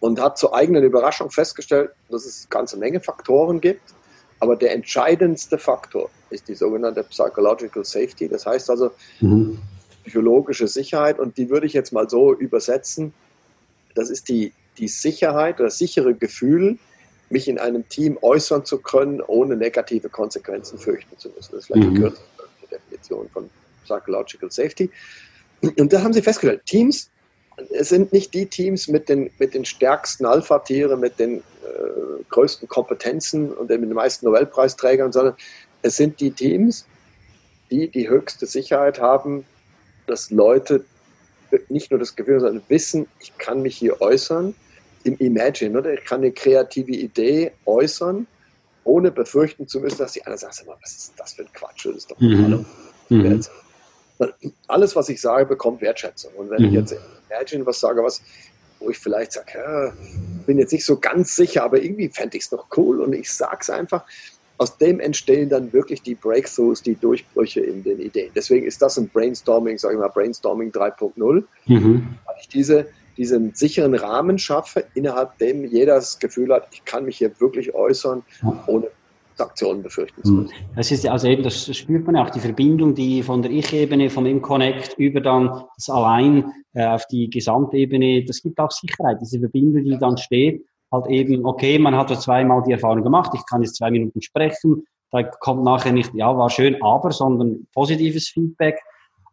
Und 0.00 0.18
hat 0.18 0.38
zur 0.38 0.54
eigenen 0.54 0.82
Überraschung 0.82 1.30
festgestellt, 1.30 1.90
dass 2.08 2.24
es 2.24 2.42
eine 2.42 2.48
ganze 2.48 2.78
Menge 2.78 3.00
Faktoren 3.00 3.60
gibt, 3.60 3.82
aber 4.38 4.56
der 4.56 4.72
entscheidendste 4.72 5.58
Faktor 5.58 6.08
ist 6.30 6.48
die 6.48 6.54
sogenannte 6.54 7.04
Psychological 7.04 7.84
Safety. 7.84 8.28
Das 8.28 8.46
heißt 8.46 8.70
also 8.70 8.90
mhm. 9.20 9.60
Psychologische 10.10 10.66
Sicherheit 10.66 11.18
und 11.18 11.38
die 11.38 11.50
würde 11.50 11.66
ich 11.66 11.72
jetzt 11.72 11.92
mal 11.92 12.10
so 12.10 12.34
übersetzen. 12.34 13.12
Das 13.94 14.10
ist 14.10 14.28
die, 14.28 14.52
die 14.78 14.88
Sicherheit, 14.88 15.60
das 15.60 15.78
sichere 15.78 16.14
Gefühl, 16.14 16.78
mich 17.28 17.46
in 17.46 17.58
einem 17.58 17.88
Team 17.88 18.18
äußern 18.20 18.64
zu 18.64 18.78
können, 18.78 19.20
ohne 19.20 19.56
negative 19.56 20.08
Konsequenzen 20.08 20.78
fürchten 20.78 21.16
zu 21.16 21.28
müssen. 21.28 21.52
Das 21.52 21.60
ist 21.60 21.66
vielleicht 21.66 21.88
mhm. 21.88 21.94
die 21.94 22.00
kürzeste 22.00 22.24
Definition 22.70 23.28
von 23.32 23.50
Psychological 23.84 24.50
Safety. 24.50 24.90
Und 25.78 25.92
da 25.92 26.02
haben 26.02 26.12
sie 26.12 26.22
festgestellt, 26.22 26.66
Teams 26.66 27.10
es 27.72 27.90
sind 27.90 28.12
nicht 28.12 28.32
die 28.32 28.46
Teams 28.46 28.88
mit 28.88 29.10
den, 29.10 29.30
mit 29.38 29.52
den 29.52 29.66
stärksten 29.66 30.24
Alpha-Tiere, 30.24 30.96
mit 30.96 31.18
den 31.18 31.38
äh, 31.38 31.42
größten 32.30 32.68
Kompetenzen 32.68 33.52
und 33.52 33.68
mit 33.68 33.82
den 33.82 33.92
meisten 33.92 34.24
Nobelpreisträgern, 34.24 35.12
sondern 35.12 35.34
es 35.82 35.96
sind 35.96 36.20
die 36.20 36.30
Teams, 36.30 36.86
die 37.70 37.88
die 37.88 38.08
höchste 38.08 38.46
Sicherheit 38.46 38.98
haben, 38.98 39.44
dass 40.10 40.30
Leute 40.30 40.84
nicht 41.68 41.90
nur 41.90 41.98
das 41.98 42.14
Gefühl, 42.14 42.40
sondern 42.40 42.62
wissen, 42.68 43.06
ich 43.20 43.36
kann 43.38 43.62
mich 43.62 43.76
hier 43.76 44.00
äußern, 44.00 44.54
im 45.04 45.16
Imagine, 45.16 45.78
oder? 45.78 45.94
Ich 45.94 46.04
kann 46.04 46.20
eine 46.20 46.30
kreative 46.30 46.92
Idee 46.92 47.52
äußern, 47.64 48.26
ohne 48.84 49.10
befürchten 49.10 49.66
zu 49.66 49.80
müssen, 49.80 49.98
dass 49.98 50.12
die 50.12 50.24
anderen 50.24 50.38
sagen, 50.38 50.68
was 50.80 50.92
ist 50.92 51.12
das 51.16 51.32
für 51.32 51.42
ein 51.42 51.52
Quatsch? 51.52 51.86
Das 51.86 51.96
ist 51.96 52.10
doch 52.10 52.20
mhm. 52.20 52.66
mhm. 53.08 53.44
Alles, 54.66 54.94
was 54.94 55.08
ich 55.08 55.20
sage, 55.20 55.46
bekommt 55.46 55.80
Wertschätzung. 55.80 56.32
Und 56.34 56.50
wenn 56.50 56.60
mhm. 56.60 56.68
ich 56.68 56.74
jetzt 56.74 56.94
Imagine 57.30 57.64
was 57.64 57.80
sage, 57.80 58.02
was 58.02 58.20
wo 58.80 58.90
ich 58.90 58.98
vielleicht 58.98 59.32
sage, 59.32 59.52
ja, 59.54 59.92
bin 60.46 60.58
jetzt 60.58 60.72
nicht 60.72 60.86
so 60.86 60.98
ganz 60.98 61.36
sicher, 61.36 61.64
aber 61.64 61.82
irgendwie 61.82 62.08
fände 62.08 62.36
ich 62.36 62.44
es 62.44 62.52
noch 62.52 62.66
cool 62.76 63.00
und 63.00 63.12
ich 63.12 63.30
sage 63.30 63.58
es 63.60 63.70
einfach. 63.70 64.04
Aus 64.60 64.76
dem 64.76 65.00
entstehen 65.00 65.48
dann 65.48 65.72
wirklich 65.72 66.02
die 66.02 66.14
Breakthroughs, 66.14 66.82
die 66.82 66.94
Durchbrüche 66.94 67.60
in 67.60 67.82
den 67.82 67.98
Ideen. 67.98 68.30
Deswegen 68.34 68.66
ist 68.66 68.82
das 68.82 68.98
ein 68.98 69.08
Brainstorming, 69.08 69.78
sage 69.78 69.94
ich 69.94 70.00
mal, 70.00 70.08
Brainstorming 70.08 70.70
3.0, 70.70 71.44
mhm. 71.64 72.08
weil 72.26 72.36
ich 72.38 72.48
diese, 72.48 72.86
diesen 73.16 73.54
sicheren 73.54 73.94
Rahmen 73.94 74.38
schaffe, 74.38 74.84
innerhalb 74.92 75.38
dem 75.38 75.64
jeder 75.64 75.94
das 75.94 76.18
Gefühl 76.18 76.52
hat, 76.52 76.68
ich 76.72 76.84
kann 76.84 77.06
mich 77.06 77.16
hier 77.16 77.32
wirklich 77.40 77.74
äußern, 77.74 78.22
ohne 78.66 78.88
Aktionen 79.38 79.82
befürchten 79.82 80.22
zu 80.22 80.32
müssen. 80.32 80.54
Das 80.76 80.90
ist 80.90 81.08
also 81.08 81.26
eben, 81.26 81.42
das 81.42 81.74
spürt 81.74 82.04
man 82.04 82.16
auch, 82.16 82.28
die 82.28 82.40
Verbindung, 82.40 82.94
die 82.94 83.22
von 83.22 83.40
der 83.40 83.50
Ich-Ebene, 83.50 84.10
vom 84.10 84.26
Im-Connect 84.26 84.98
über 84.98 85.22
dann 85.22 85.64
das 85.76 85.88
Allein 85.88 86.52
äh, 86.74 86.84
auf 86.84 87.06
die 87.06 87.30
Gesamtebene, 87.30 88.26
das 88.26 88.42
gibt 88.42 88.58
auch 88.58 88.70
Sicherheit, 88.70 89.16
diese 89.22 89.38
Verbindung, 89.38 89.84
die 89.84 89.96
dann 89.96 90.18
steht, 90.18 90.66
halt 90.92 91.06
eben, 91.06 91.44
okay, 91.44 91.78
man 91.78 91.96
hat 91.96 92.10
ja 92.10 92.18
zweimal 92.18 92.62
die 92.62 92.72
Erfahrung 92.72 93.02
gemacht, 93.02 93.32
ich 93.34 93.44
kann 93.46 93.62
jetzt 93.62 93.76
zwei 93.76 93.90
Minuten 93.90 94.22
sprechen, 94.22 94.84
da 95.10 95.22
kommt 95.22 95.64
nachher 95.64 95.92
nicht, 95.92 96.14
ja, 96.14 96.36
war 96.36 96.50
schön, 96.50 96.80
aber, 96.82 97.10
sondern 97.10 97.66
positives 97.74 98.28
Feedback. 98.28 98.80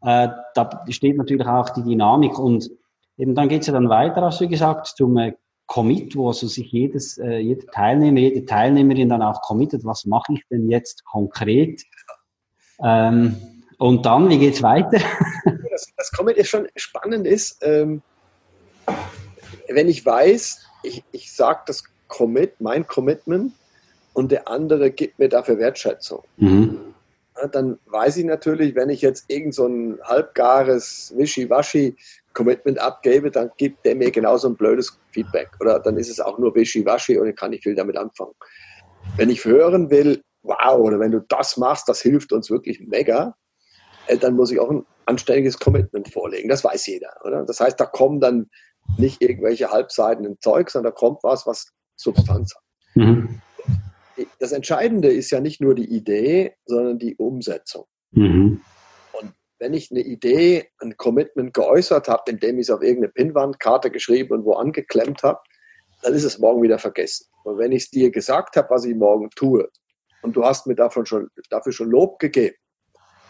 Äh, 0.01 0.29
da 0.55 0.69
steht 0.89 1.17
natürlich 1.17 1.47
auch 1.47 1.69
die 1.69 1.83
Dynamik 1.83 2.37
und 2.37 2.69
eben 3.17 3.35
dann 3.35 3.49
geht 3.49 3.61
es 3.61 3.67
ja 3.67 3.73
dann 3.73 3.89
weiter, 3.89 4.21
hast 4.21 4.41
du 4.41 4.47
gesagt, 4.47 4.87
zum 4.87 5.17
äh, 5.17 5.33
Commit, 5.67 6.15
wo 6.15 6.27
also 6.27 6.47
sich 6.47 6.71
jedes, 6.71 7.17
äh, 7.17 7.37
jeder 7.37 7.67
Teilnehmer, 7.67 8.19
jede 8.19 8.45
Teilnehmerin 8.45 9.09
dann 9.09 9.21
auch 9.21 9.41
committet, 9.41 9.83
was 9.83 10.05
mache 10.05 10.33
ich 10.33 10.41
denn 10.49 10.69
jetzt 10.69 11.03
konkret? 11.05 11.83
Ähm, 12.83 13.35
und 13.77 14.05
dann, 14.05 14.29
wie 14.29 14.39
geht's 14.39 14.63
weiter? 14.63 14.99
das, 15.71 15.91
das 15.95 16.11
Commit 16.11 16.37
ist 16.37 16.49
schon 16.49 16.67
spannend 16.75 17.27
ist, 17.27 17.61
ähm, 17.63 18.01
wenn 19.67 19.89
ich 19.89 20.05
weiß, 20.05 20.66
ich, 20.83 21.03
ich 21.11 21.33
sage 21.33 21.61
das 21.67 21.83
Commit, 22.07 22.59
mein 22.59 22.87
Commitment, 22.87 23.53
und 24.13 24.31
der 24.31 24.47
andere 24.47 24.89
gibt 24.89 25.19
mir 25.19 25.29
dafür 25.29 25.59
Wertschätzung. 25.59 26.23
Mhm. 26.37 26.79
Ja, 27.39 27.47
dann 27.47 27.77
weiß 27.85 28.17
ich 28.17 28.25
natürlich, 28.25 28.73
wenn 28.73 28.89
ich 28.89 29.01
jetzt 29.01 29.25
irgend 29.27 29.53
so 29.53 29.67
ein 29.67 29.99
halbgares 30.03 31.13
Wischiwaschi 31.15 31.95
Commitment 32.33 32.79
abgebe, 32.79 33.29
dann 33.29 33.51
gibt 33.57 33.85
der 33.85 33.95
mir 33.95 34.09
genauso 34.09 34.47
ein 34.47 34.55
blödes 34.55 34.97
Feedback. 35.11 35.49
Oder 35.59 35.79
dann 35.79 35.97
ist 35.97 36.09
es 36.09 36.19
auch 36.19 36.39
nur 36.39 36.55
wischiwaschi 36.55 37.19
und 37.19 37.27
ich 37.27 37.35
kann 37.35 37.51
nicht 37.51 37.63
viel 37.63 37.75
damit 37.75 37.95
anfangen. 37.95 38.33
Wenn 39.17 39.29
ich 39.29 39.45
hören 39.45 39.91
will, 39.91 40.23
wow, 40.41 40.79
oder 40.79 40.99
wenn 40.99 41.11
du 41.11 41.19
das 41.27 41.57
machst, 41.57 41.87
das 41.87 42.01
hilft 42.01 42.33
uns 42.33 42.49
wirklich 42.49 42.79
mega, 42.79 43.35
äh, 44.07 44.17
dann 44.17 44.35
muss 44.35 44.51
ich 44.51 44.59
auch 44.59 44.71
ein 44.71 44.85
anständiges 45.05 45.59
Commitment 45.59 46.11
vorlegen. 46.11 46.49
Das 46.49 46.63
weiß 46.63 46.87
jeder. 46.87 47.13
Oder? 47.23 47.45
Das 47.45 47.59
heißt, 47.59 47.79
da 47.79 47.85
kommen 47.85 48.19
dann 48.19 48.49
nicht 48.97 49.21
irgendwelche 49.21 49.69
halbseitigen 49.69 50.37
Zeug, 50.41 50.69
sondern 50.69 50.93
da 50.93 50.95
kommt 50.97 51.23
was, 51.23 51.45
was 51.45 51.71
Substanz 51.95 52.55
hat. 52.55 52.63
Mhm. 52.95 53.41
Das 54.39 54.51
Entscheidende 54.51 55.09
ist 55.09 55.29
ja 55.29 55.39
nicht 55.39 55.61
nur 55.61 55.75
die 55.75 55.85
Idee, 55.85 56.55
sondern 56.65 56.97
die 56.97 57.15
Umsetzung. 57.15 57.85
Mhm 58.11 58.61
wenn 59.59 59.73
ich 59.73 59.91
eine 59.91 60.01
Idee, 60.01 60.69
ein 60.79 60.97
Commitment 60.97 61.53
geäußert 61.53 62.07
habe, 62.07 62.31
indem 62.31 62.57
ich 62.57 62.67
es 62.67 62.69
auf 62.69 62.81
irgendeine 62.81 63.13
Pinwandkarte 63.13 63.91
geschrieben 63.91 64.33
und 64.33 64.45
wo 64.45 64.53
angeklemmt 64.53 65.23
habe, 65.23 65.39
dann 66.03 66.13
ist 66.13 66.23
es 66.23 66.39
morgen 66.39 66.61
wieder 66.61 66.79
vergessen. 66.79 67.27
Und 67.43 67.57
wenn 67.57 67.71
ich 67.71 67.83
es 67.83 67.89
dir 67.89 68.11
gesagt 68.11 68.55
habe, 68.55 68.69
was 68.69 68.85
ich 68.85 68.95
morgen 68.95 69.29
tue, 69.31 69.69
und 70.21 70.35
du 70.35 70.43
hast 70.43 70.67
mir 70.67 70.75
davon 70.75 71.05
schon, 71.05 71.29
dafür 71.49 71.71
schon 71.71 71.89
Lob 71.89 72.19
gegeben, 72.19 72.55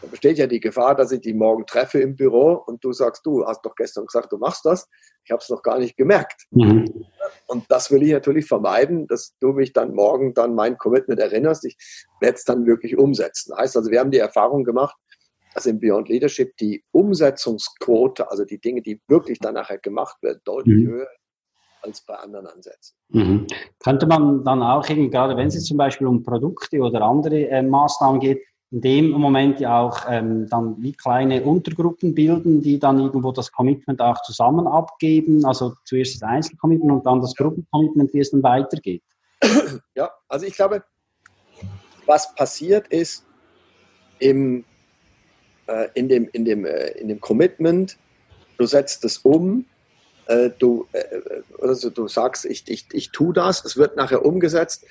dann 0.01 0.12
besteht 0.12 0.38
ja 0.38 0.47
die 0.47 0.60
Gefahr, 0.60 0.95
dass 0.95 1.12
ich 1.12 1.21
die 1.21 1.33
morgen 1.33 1.65
treffe 1.65 1.99
im 1.99 2.15
Büro 2.15 2.53
und 2.65 2.83
du 2.83 2.93
sagst, 2.93 3.25
du 3.25 3.45
hast 3.45 3.65
doch 3.65 3.75
gestern 3.75 4.05
gesagt, 4.05 4.31
du 4.31 4.38
machst 4.38 4.65
das. 4.65 4.88
Ich 5.23 5.31
habe 5.31 5.41
es 5.41 5.49
noch 5.49 5.62
gar 5.63 5.79
nicht 5.79 5.97
gemerkt. 5.97 6.45
Mhm. 6.51 7.05
Und 7.47 7.65
das 7.69 7.91
will 7.91 8.03
ich 8.03 8.12
natürlich 8.12 8.45
vermeiden, 8.45 9.07
dass 9.07 9.36
du 9.39 9.53
mich 9.53 9.73
dann 9.73 9.93
morgen 9.93 10.33
dann 10.33 10.55
mein 10.55 10.77
Commitment 10.77 11.19
erinnerst. 11.19 11.65
Ich 11.65 11.77
werde 12.21 12.36
es 12.36 12.43
dann 12.43 12.65
wirklich 12.65 12.97
umsetzen. 12.97 13.55
Heißt 13.57 13.75
also, 13.75 13.89
wir 13.89 13.99
haben 13.99 14.12
die 14.12 14.19
Erfahrung 14.19 14.63
gemacht, 14.63 14.95
also 15.53 15.71
im 15.71 15.79
Beyond 15.79 16.10
Leadership 16.10 16.55
die 16.57 16.83
Umsetzungsquote, 16.91 18.29
also 18.29 18.45
die 18.45 18.60
Dinge, 18.60 18.81
die 18.81 19.01
wirklich 19.07 19.39
dann 19.39 19.55
nachher 19.55 19.79
gemacht 19.79 20.17
werden, 20.21 20.41
deutlich 20.45 20.86
mhm. 20.86 20.88
höher 20.89 21.07
als 21.81 22.01
bei 22.01 22.15
anderen 22.15 22.47
Ansätzen. 22.47 22.95
Mhm. 23.10 23.47
Könnte 23.79 24.05
man 24.05 24.43
dann 24.43 24.62
auch, 24.62 24.88
eben, 24.89 25.10
gerade 25.10 25.36
wenn 25.38 25.47
es 25.47 25.63
zum 25.63 25.77
Beispiel 25.77 26.07
um 26.07 26.23
Produkte 26.23 26.79
oder 26.79 27.01
andere 27.01 27.47
äh, 27.47 27.62
Maßnahmen 27.63 28.19
geht, 28.19 28.43
in 28.71 28.82
dem 28.82 29.12
Moment 29.12 29.60
ja 29.60 29.80
auch 29.80 30.01
ähm, 30.10 30.49
dann 30.49 30.82
wie 30.82 30.91
kleine 30.91 31.43
Untergruppen 31.43 32.13
bilden, 32.13 32.62
die 32.62 32.80
dann 32.80 32.99
irgendwo 32.99 33.32
das 33.32 33.51
Commitment 33.51 34.01
auch 34.01 34.21
zusammen 34.23 34.67
abgeben, 34.67 35.45
also 35.45 35.75
zuerst 35.86 36.15
das 36.15 36.23
Einzelcommitment 36.23 36.91
und 36.91 37.06
dann 37.06 37.21
das 37.21 37.34
Gruppencommitment, 37.36 38.13
wie 38.13 38.19
es 38.19 38.32
dann 38.32 38.43
weitergeht. 38.43 39.03
Ja, 39.95 40.12
also 40.27 40.45
ich 40.45 40.56
glaube, 40.56 40.84
was 42.06 42.34
passiert 42.36 42.88
ist 42.88 43.25
im, 44.19 44.65
äh, 45.67 45.88
in, 45.93 46.10
dem, 46.10 46.27
in, 46.34 46.43
dem, 46.43 46.65
äh, 46.65 46.89
in 46.99 47.08
dem 47.08 47.21
Commitment, 47.21 47.97
du 48.58 48.65
setzt 48.65 49.06
es 49.06 49.19
um, 49.19 49.65
äh, 50.25 50.49
du, 50.58 50.88
also 51.62 51.89
du 51.89 52.08
sagst, 52.08 52.45
ich, 52.45 52.67
ich, 52.67 52.88
ich 52.91 53.12
tue 53.12 53.34
das, 53.34 53.63
es 53.63 53.77
wird 53.77 53.95
nachher 53.95 54.25
umgesetzt 54.25 54.86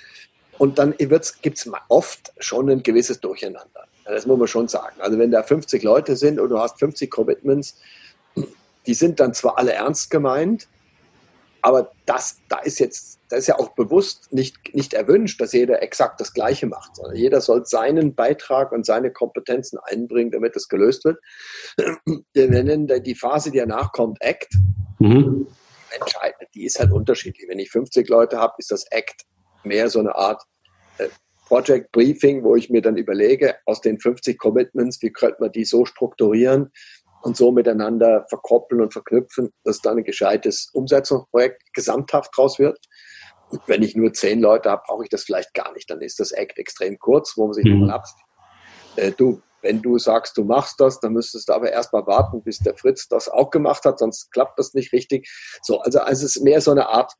und 0.58 0.78
dann 0.78 0.94
gibt 0.96 1.58
es 1.58 1.70
oft 1.88 2.32
schon 2.38 2.70
ein 2.70 2.82
gewisses 2.82 3.20
Durcheinander. 3.20 3.86
Das 4.04 4.26
muss 4.26 4.38
man 4.38 4.48
schon 4.48 4.68
sagen. 4.68 5.00
Also 5.00 5.18
wenn 5.18 5.30
da 5.30 5.42
50 5.42 5.82
Leute 5.82 6.16
sind 6.16 6.38
und 6.38 6.48
du 6.50 6.58
hast 6.58 6.78
50 6.78 7.10
Commitments, 7.10 7.78
die 8.86 8.94
sind 8.94 9.18
dann 9.18 9.34
zwar 9.34 9.58
alle 9.58 9.72
ernst 9.72 10.10
gemeint, 10.10 10.68
aber 11.60 11.90
das, 12.04 12.36
da 12.48 12.58
ist 12.58 12.78
jetzt, 12.78 13.18
das 13.28 13.40
ist 13.40 13.46
ja 13.48 13.58
auch 13.58 13.70
bewusst 13.70 14.32
nicht, 14.32 14.72
nicht 14.72 14.94
erwünscht, 14.94 15.40
dass 15.40 15.52
jeder 15.52 15.82
exakt 15.82 16.20
das 16.20 16.32
Gleiche 16.32 16.66
macht, 16.66 16.94
sondern 16.94 17.16
jeder 17.16 17.40
soll 17.40 17.66
seinen 17.66 18.14
Beitrag 18.14 18.70
und 18.70 18.86
seine 18.86 19.10
Kompetenzen 19.10 19.78
einbringen, 19.82 20.30
damit 20.30 20.54
das 20.54 20.68
gelöst 20.68 21.04
wird. 21.04 21.18
Wir 22.32 22.48
nennen 22.48 22.86
die 23.02 23.14
Phase, 23.16 23.50
die 23.50 23.58
danach 23.58 23.90
kommt, 23.90 24.18
Act. 24.20 24.54
Mhm. 25.00 25.48
Entscheidend. 25.90 26.48
Die 26.54 26.66
ist 26.66 26.78
halt 26.78 26.92
unterschiedlich. 26.92 27.48
Wenn 27.48 27.58
ich 27.58 27.70
50 27.70 28.08
Leute 28.08 28.38
habe, 28.38 28.54
ist 28.58 28.70
das 28.70 28.84
Act 28.92 29.24
mehr 29.66 29.90
so 29.90 29.98
eine 29.98 30.14
Art 30.14 30.42
äh, 30.98 31.08
Project 31.46 31.92
Briefing, 31.92 32.42
wo 32.42 32.56
ich 32.56 32.70
mir 32.70 32.82
dann 32.82 32.96
überlege, 32.96 33.56
aus 33.66 33.80
den 33.80 34.00
50 34.00 34.38
Commitments, 34.38 35.00
wie 35.02 35.10
könnte 35.10 35.36
man 35.40 35.52
die 35.52 35.64
so 35.64 35.84
strukturieren, 35.84 36.70
und 37.26 37.36
so 37.36 37.50
miteinander 37.50 38.24
verkoppeln 38.28 38.80
und 38.80 38.92
verknüpfen, 38.92 39.52
dass 39.64 39.80
da 39.80 39.90
ein 39.90 40.04
gescheites 40.04 40.70
Umsetzungsprojekt 40.72 41.60
gesamthaft 41.74 42.30
draus 42.36 42.60
wird. 42.60 42.78
Und 43.50 43.60
wenn 43.66 43.82
ich 43.82 43.96
nur 43.96 44.12
zehn 44.12 44.40
Leute 44.40 44.70
habe, 44.70 44.82
brauche 44.86 45.02
ich 45.04 45.10
das 45.10 45.24
vielleicht 45.24 45.52
gar 45.52 45.72
nicht. 45.72 45.90
Dann 45.90 46.00
ist 46.00 46.20
das 46.20 46.30
Act 46.30 46.56
extrem 46.58 46.98
kurz, 46.98 47.36
wo 47.36 47.46
man 47.46 47.54
sich 47.54 47.64
mhm. 47.64 47.80
nochmal 47.80 47.96
abstimmt. 47.96 48.28
Äh, 48.94 49.12
du, 49.12 49.42
wenn 49.60 49.82
du 49.82 49.98
sagst, 49.98 50.36
du 50.36 50.44
machst 50.44 50.80
das, 50.80 51.00
dann 51.00 51.14
müsstest 51.14 51.48
du 51.48 51.52
aber 51.52 51.72
erstmal 51.72 52.06
warten, 52.06 52.42
bis 52.42 52.58
der 52.58 52.76
Fritz 52.76 53.08
das 53.08 53.28
auch 53.28 53.50
gemacht 53.50 53.84
hat, 53.84 53.98
sonst 53.98 54.30
klappt 54.30 54.58
das 54.58 54.74
nicht 54.74 54.92
richtig. 54.92 55.28
So, 55.62 55.80
also, 55.80 55.98
also 55.98 56.24
es 56.24 56.36
ist 56.36 56.44
mehr 56.44 56.60
so 56.60 56.70
eine 56.70 56.88
Art, 56.88 57.12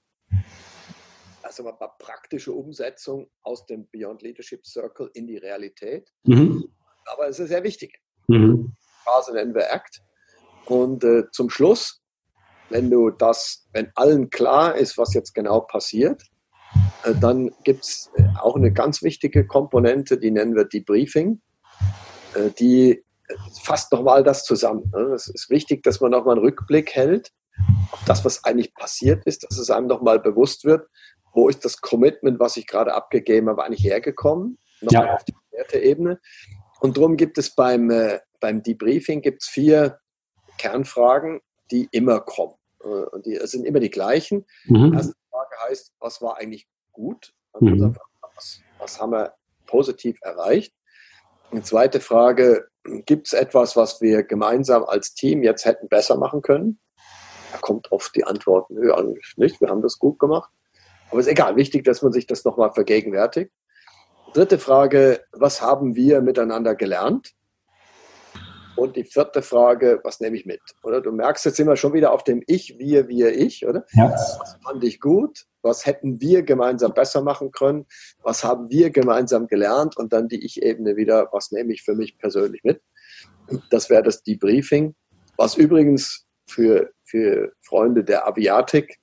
also 1.46 1.62
mal 1.62 1.72
praktische 1.98 2.52
Umsetzung 2.52 3.30
aus 3.42 3.66
dem 3.66 3.88
Beyond 3.90 4.22
Leadership 4.22 4.66
Circle 4.66 5.11
in 5.14 5.26
die 5.26 5.38
Realität. 5.38 6.12
Mhm. 6.24 6.68
Aber 7.06 7.28
es 7.28 7.38
ist 7.38 7.48
sehr 7.48 7.62
wichtig. 7.62 8.00
Mhm. 8.28 8.74
Phase 9.04 9.32
nennen 9.32 9.54
wir 9.54 9.70
Act. 9.70 10.02
Und 10.66 11.04
äh, 11.04 11.30
zum 11.30 11.48
Schluss, 11.48 12.02
wenn 12.70 12.90
du 12.90 13.11
das, 13.11 13.68
wenn 13.72 13.92
allen 13.94 14.30
klar 14.30 14.74
ist, 14.74 14.98
was 14.98 15.14
jetzt 15.14 15.35
genau 15.35 15.61
passiert, 15.61 16.22
äh, 17.04 17.14
dann 17.14 17.52
gibt 17.62 17.85
es 17.85 18.11
äh, 18.16 18.24
auch 18.40 18.56
eine 18.56 18.72
ganz 18.72 19.02
wichtige 19.02 19.46
Komponente, 19.46 20.18
die 20.18 20.32
nennen 20.32 20.56
wir 20.56 20.64
Debriefing. 20.64 21.40
Äh, 22.35 22.50
die 22.59 23.04
äh, 23.28 23.35
fasst 23.62 23.92
nochmal 23.92 24.24
das 24.24 24.44
zusammen. 24.44 24.90
Ne? 24.92 25.12
Es 25.14 25.28
ist 25.28 25.48
wichtig, 25.48 25.85
dass 25.85 26.00
man 26.00 26.11
nochmal 26.11 26.35
einen 26.35 26.44
Rückblick 26.44 26.94
hält 26.94 27.32
auf 27.90 28.04
das, 28.04 28.24
was 28.24 28.44
eigentlich 28.44 28.74
passiert 28.74 29.24
ist, 29.26 29.44
dass 29.44 29.59
es 29.59 29.70
einem 29.70 29.87
nochmal 29.87 30.18
bewusst 30.18 30.64
wird, 30.64 30.88
wo 31.37 31.49
ist 31.49 31.64
das 31.64 31.81
Commitment, 31.81 32.40
was 32.40 32.57
ich 32.57 32.66
gerade 32.66 32.94
abgegeben 32.94 33.49
habe, 33.49 33.62
eigentlich 33.62 33.85
hergekommen, 33.85 34.59
nochmal 34.81 35.07
ja. 35.07 35.14
auf 35.14 35.25
die 35.25 35.35
Werteebene. 35.51 36.18
Und 36.81 36.96
darum 36.96 37.16
gibt 37.16 37.37
es 37.38 37.55
beim, 37.55 37.90
äh, 37.90 38.20
beim 38.40 38.62
Debriefing 38.62 39.20
gibt's 39.20 39.46
vier 39.46 39.99
Kernfragen, 40.59 41.40
die 41.70 41.88
immer 41.92 42.20
kommen. 42.20 42.55
Äh, 42.83 42.87
und 42.87 43.27
die 43.27 43.38
sind 43.44 43.66
immer 43.66 43.81
die 43.81 43.90
gleichen. 43.90 44.46
Mhm. 44.64 44.92
Die 44.92 44.96
erste 44.96 45.14
Frage 45.31 45.57
heißt, 45.68 45.92
was 46.01 46.22
war 46.22 46.38
eigentlich 46.38 46.66
gut? 46.92 47.33
Mhm. 47.61 47.94
Was, 48.35 48.61
was 48.79 49.01
haben 49.01 49.12
wir 49.12 49.35
positiv 49.66 50.18
erreicht? 50.22 50.75
Eine 51.51 51.62
zweite 51.62 52.01
Frage, 52.01 52.68
gibt 53.05 53.27
es 53.27 53.35
etwas, 53.35 53.77
was 53.77 54.01
wir 54.01 54.22
gemeinsam 54.22 54.85
als 54.85 55.14
Team 55.14 55.42
jetzt 55.42 55.66
hätten 55.66 55.88
besser 55.88 56.16
machen 56.16 56.40
können? 56.40 56.81
Da 57.53 57.59
kommt 57.59 57.92
oft 57.92 58.14
die 58.16 58.25
Antwort, 58.25 58.70
nö, 58.70 58.92
eigentlich 58.92 59.35
nicht, 59.37 59.61
wir 59.61 59.68
haben 59.68 59.83
das 59.83 59.99
gut 59.99 60.18
gemacht. 60.18 60.51
Aber 61.11 61.21
ist 61.21 61.29
egal, 61.29 61.57
wichtig, 61.57 61.85
dass 61.85 62.03
man 62.03 62.12
sich 62.12 62.27
das 62.27 62.45
nochmal 62.45 62.73
vergegenwärtigt. 62.73 63.53
Dritte 64.35 64.59
Frage, 64.59 65.25
was 65.33 65.62
haben 65.62 65.95
wir 65.95 66.21
miteinander 66.21 66.75
gelernt? 66.75 67.33
Und 68.77 68.97
die 68.97 69.05
vierte 69.05 69.40
Frage, 69.40 70.01
was 70.05 70.21
nehme 70.21 70.37
ich 70.37 70.45
mit? 70.45 70.61
Oder 70.83 71.01
du 71.01 71.11
merkst, 71.11 71.47
jetzt 71.47 71.57
sind 71.57 71.66
wir 71.66 71.77
schon 71.77 71.95
wieder 71.95 72.12
auf 72.12 72.25
dem 72.25 72.42
Ich, 72.47 72.79
wir, 72.79 73.09
wir, 73.09 73.35
ich, 73.35 73.66
oder? 73.66 73.87
Ja. 73.92 74.11
Was 74.11 74.59
fand 74.62 74.85
ich 74.85 75.01
gut? 75.01 75.47
Was 75.62 75.87
hätten 75.87 76.21
wir 76.21 76.42
gemeinsam 76.42 76.92
besser 76.92 77.23
machen 77.23 77.51
können? 77.53 77.87
Was 78.23 78.45
haben 78.45 78.69
wir 78.69 78.90
gemeinsam 78.90 79.47
gelernt? 79.47 79.97
Und 79.97 80.12
dann 80.12 80.29
die 80.29 80.45
Ich-Ebene 80.45 80.97
wieder, 80.97 81.31
was 81.33 81.51
nehme 81.53 81.73
ich 81.73 81.83
für 81.83 81.95
mich 81.95 82.19
persönlich 82.19 82.62
mit? 82.64 82.83
Das 83.71 83.88
wäre 83.88 84.03
das 84.03 84.23
Debriefing. 84.23 84.95
Was 85.38 85.57
übrigens 85.57 86.27
für, 86.47 86.90
für 87.05 87.53
Freunde 87.62 88.05
der 88.05 88.27
Aviatik, 88.29 88.99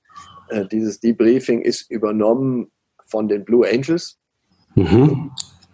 äh, 0.53 0.67
dieses 0.67 0.99
Debriefing 0.99 1.61
ist 1.61 1.89
übernommen 1.89 2.71
von 3.07 3.27
den 3.27 3.43
Blue 3.43 3.67
Angels. 3.67 4.19
Mhm. 4.75 5.31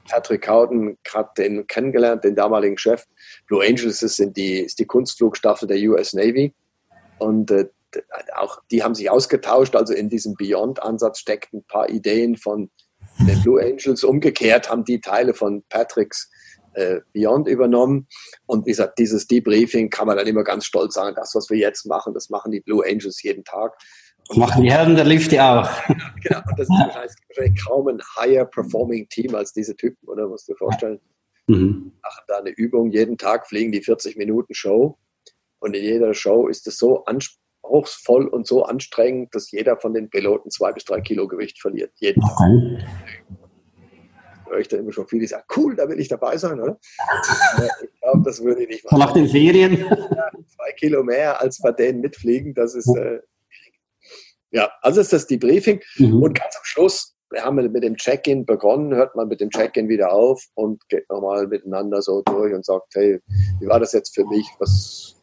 Patrick 0.09 0.47
Howden 0.49 0.97
gerade 1.03 1.29
den 1.37 1.67
kennengelernt, 1.67 2.23
den 2.23 2.35
damaligen 2.35 2.77
Chef. 2.77 3.05
Blue 3.45 3.63
Angels 3.63 4.01
ist, 4.01 4.15
sind 4.15 4.37
die, 4.37 4.59
ist 4.59 4.79
die 4.79 4.85
Kunstflugstaffel 4.85 5.67
der 5.67 5.77
US 5.89 6.13
Navy. 6.13 6.53
Und 7.19 7.51
äh, 7.51 7.67
auch 8.35 8.61
die 8.71 8.83
haben 8.83 8.95
sich 8.95 9.09
ausgetauscht. 9.09 9.75
Also 9.75 9.93
in 9.93 10.09
diesem 10.09 10.35
Beyond-Ansatz 10.35 11.19
steckten 11.19 11.59
ein 11.59 11.67
paar 11.67 11.89
Ideen 11.89 12.37
von 12.37 12.71
den 13.19 13.41
Blue 13.43 13.61
Angels. 13.61 14.03
Umgekehrt 14.03 14.69
haben 14.69 14.85
die 14.85 15.01
Teile 15.01 15.33
von 15.33 15.63
Patricks 15.69 16.29
äh, 16.73 17.01
Beyond 17.13 17.47
übernommen. 17.47 18.07
Und 18.45 18.65
wie 18.65 18.71
gesagt, 18.71 18.97
dieses 18.97 19.27
Debriefing 19.27 19.89
kann 19.89 20.07
man 20.07 20.17
dann 20.17 20.27
immer 20.27 20.43
ganz 20.43 20.65
stolz 20.65 20.93
sagen, 20.93 21.15
das, 21.15 21.35
was 21.35 21.49
wir 21.49 21.57
jetzt 21.57 21.85
machen, 21.85 22.13
das 22.13 22.29
machen 22.29 22.51
die 22.51 22.61
Blue 22.61 22.83
Angels 22.85 23.21
jeden 23.21 23.43
Tag. 23.43 23.73
Machen 24.35 24.63
die 24.63 24.71
Herren 24.71 24.95
der 24.95 25.05
Lüfte 25.05 25.43
auch. 25.43 25.69
Genau, 25.87 26.41
und 26.49 26.59
das 26.59 26.67
ist 26.67 26.69
wahrscheinlich 27.29 27.65
kaum 27.65 27.87
ein 27.87 27.99
higher 28.17 28.45
performing 28.45 29.07
Team 29.09 29.33
als 29.33 29.53
diese 29.53 29.75
Typen, 29.75 30.07
oder? 30.07 30.27
Musst 30.27 30.47
du 30.47 30.53
dir 30.53 30.57
vorstellen. 30.57 30.99
Mhm. 31.47 31.93
Machen 32.03 32.23
da 32.27 32.37
eine 32.37 32.51
Übung, 32.51 32.91
jeden 32.91 33.17
Tag 33.17 33.47
fliegen 33.47 33.71
die 33.71 33.81
40 33.81 34.17
Minuten 34.17 34.53
Show. 34.53 34.97
Und 35.59 35.75
in 35.75 35.83
jeder 35.83 36.13
Show 36.13 36.47
ist 36.47 36.67
es 36.67 36.77
so 36.77 37.05
anspruchsvoll 37.05 38.27
und 38.27 38.45
so 38.45 38.63
anstrengend, 38.63 39.33
dass 39.33 39.51
jeder 39.51 39.77
von 39.77 39.93
den 39.93 40.09
Piloten 40.09 40.51
zwei 40.51 40.71
bis 40.71 40.85
drei 40.85 41.01
Kilo 41.01 41.27
Gewicht 41.27 41.59
verliert. 41.59 41.91
Jeden 41.95 42.21
Tag. 42.21 42.37
Okay. 42.39 42.77
Da 44.45 44.51
höre 44.51 44.59
ich 44.59 44.67
dann 44.67 44.79
immer 44.79 44.91
schon 44.91 45.07
viele, 45.07 45.21
die 45.21 45.27
sagen, 45.27 45.43
cool, 45.55 45.75
da 45.75 45.89
will 45.89 45.99
ich 45.99 46.07
dabei 46.07 46.37
sein, 46.37 46.59
oder? 46.59 46.79
ich 47.83 47.99
glaube, 47.99 48.21
das 48.23 48.43
würde 48.43 48.63
ich 48.63 48.69
nicht 48.69 48.85
machen. 48.85 48.99
Nach 48.99 49.13
den 49.13 49.27
Ferien? 49.27 49.77
Ja, 49.79 50.31
zwei 50.47 50.71
Kilo 50.77 51.03
mehr 51.03 51.41
als 51.41 51.59
bei 51.59 51.71
denen 51.71 52.01
mitfliegen, 52.01 52.53
das 52.53 52.75
ist, 52.75 52.95
äh, 52.95 53.19
ja, 54.51 54.69
also 54.81 55.01
ist 55.01 55.13
das 55.13 55.27
Debriefing. 55.27 55.81
Mhm. 55.97 56.23
Und 56.23 56.33
ganz 56.33 56.55
am 56.55 56.63
Schluss, 56.63 57.15
wir 57.31 57.43
haben 57.43 57.55
mit 57.55 57.83
dem 57.83 57.95
Check-in 57.95 58.45
begonnen, 58.45 58.93
hört 58.95 59.15
man 59.15 59.27
mit 59.27 59.39
dem 59.39 59.49
Check-in 59.49 59.87
wieder 59.87 60.11
auf 60.11 60.43
und 60.55 60.87
geht 60.89 61.07
nochmal 61.09 61.47
miteinander 61.47 62.01
so 62.01 62.23
durch 62.23 62.53
und 62.53 62.65
sagt, 62.65 62.95
hey, 62.95 63.21
wie 63.59 63.67
war 63.67 63.79
das 63.79 63.93
jetzt 63.93 64.15
für 64.15 64.25
mich? 64.25 64.47
Was, 64.59 65.15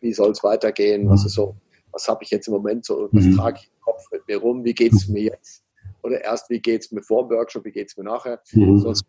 wie 0.00 0.12
soll 0.12 0.32
es 0.32 0.42
weitergehen? 0.42 1.08
Was 1.08 1.24
ist 1.24 1.34
so, 1.34 1.54
was 1.92 2.08
habe 2.08 2.24
ich 2.24 2.30
jetzt 2.30 2.48
im 2.48 2.54
Moment 2.54 2.84
so, 2.84 3.08
was 3.12 3.24
mhm. 3.24 3.36
trage 3.36 3.58
ich 3.60 3.66
im 3.68 3.80
Kopf 3.80 4.02
mit 4.10 4.26
mir 4.26 4.38
rum? 4.38 4.64
Wie 4.64 4.74
geht 4.74 4.92
es 4.92 5.06
mir 5.06 5.22
jetzt? 5.22 5.62
Oder 6.02 6.22
erst, 6.22 6.50
wie 6.50 6.60
geht 6.60 6.82
es 6.82 6.92
mir 6.92 7.02
vor 7.02 7.26
dem 7.26 7.36
Workshop, 7.36 7.64
wie 7.64 7.72
geht 7.72 7.88
es 7.88 7.96
mir 7.96 8.04
nachher? 8.04 8.40
Mhm. 8.52 8.78
Sonst, 8.78 9.04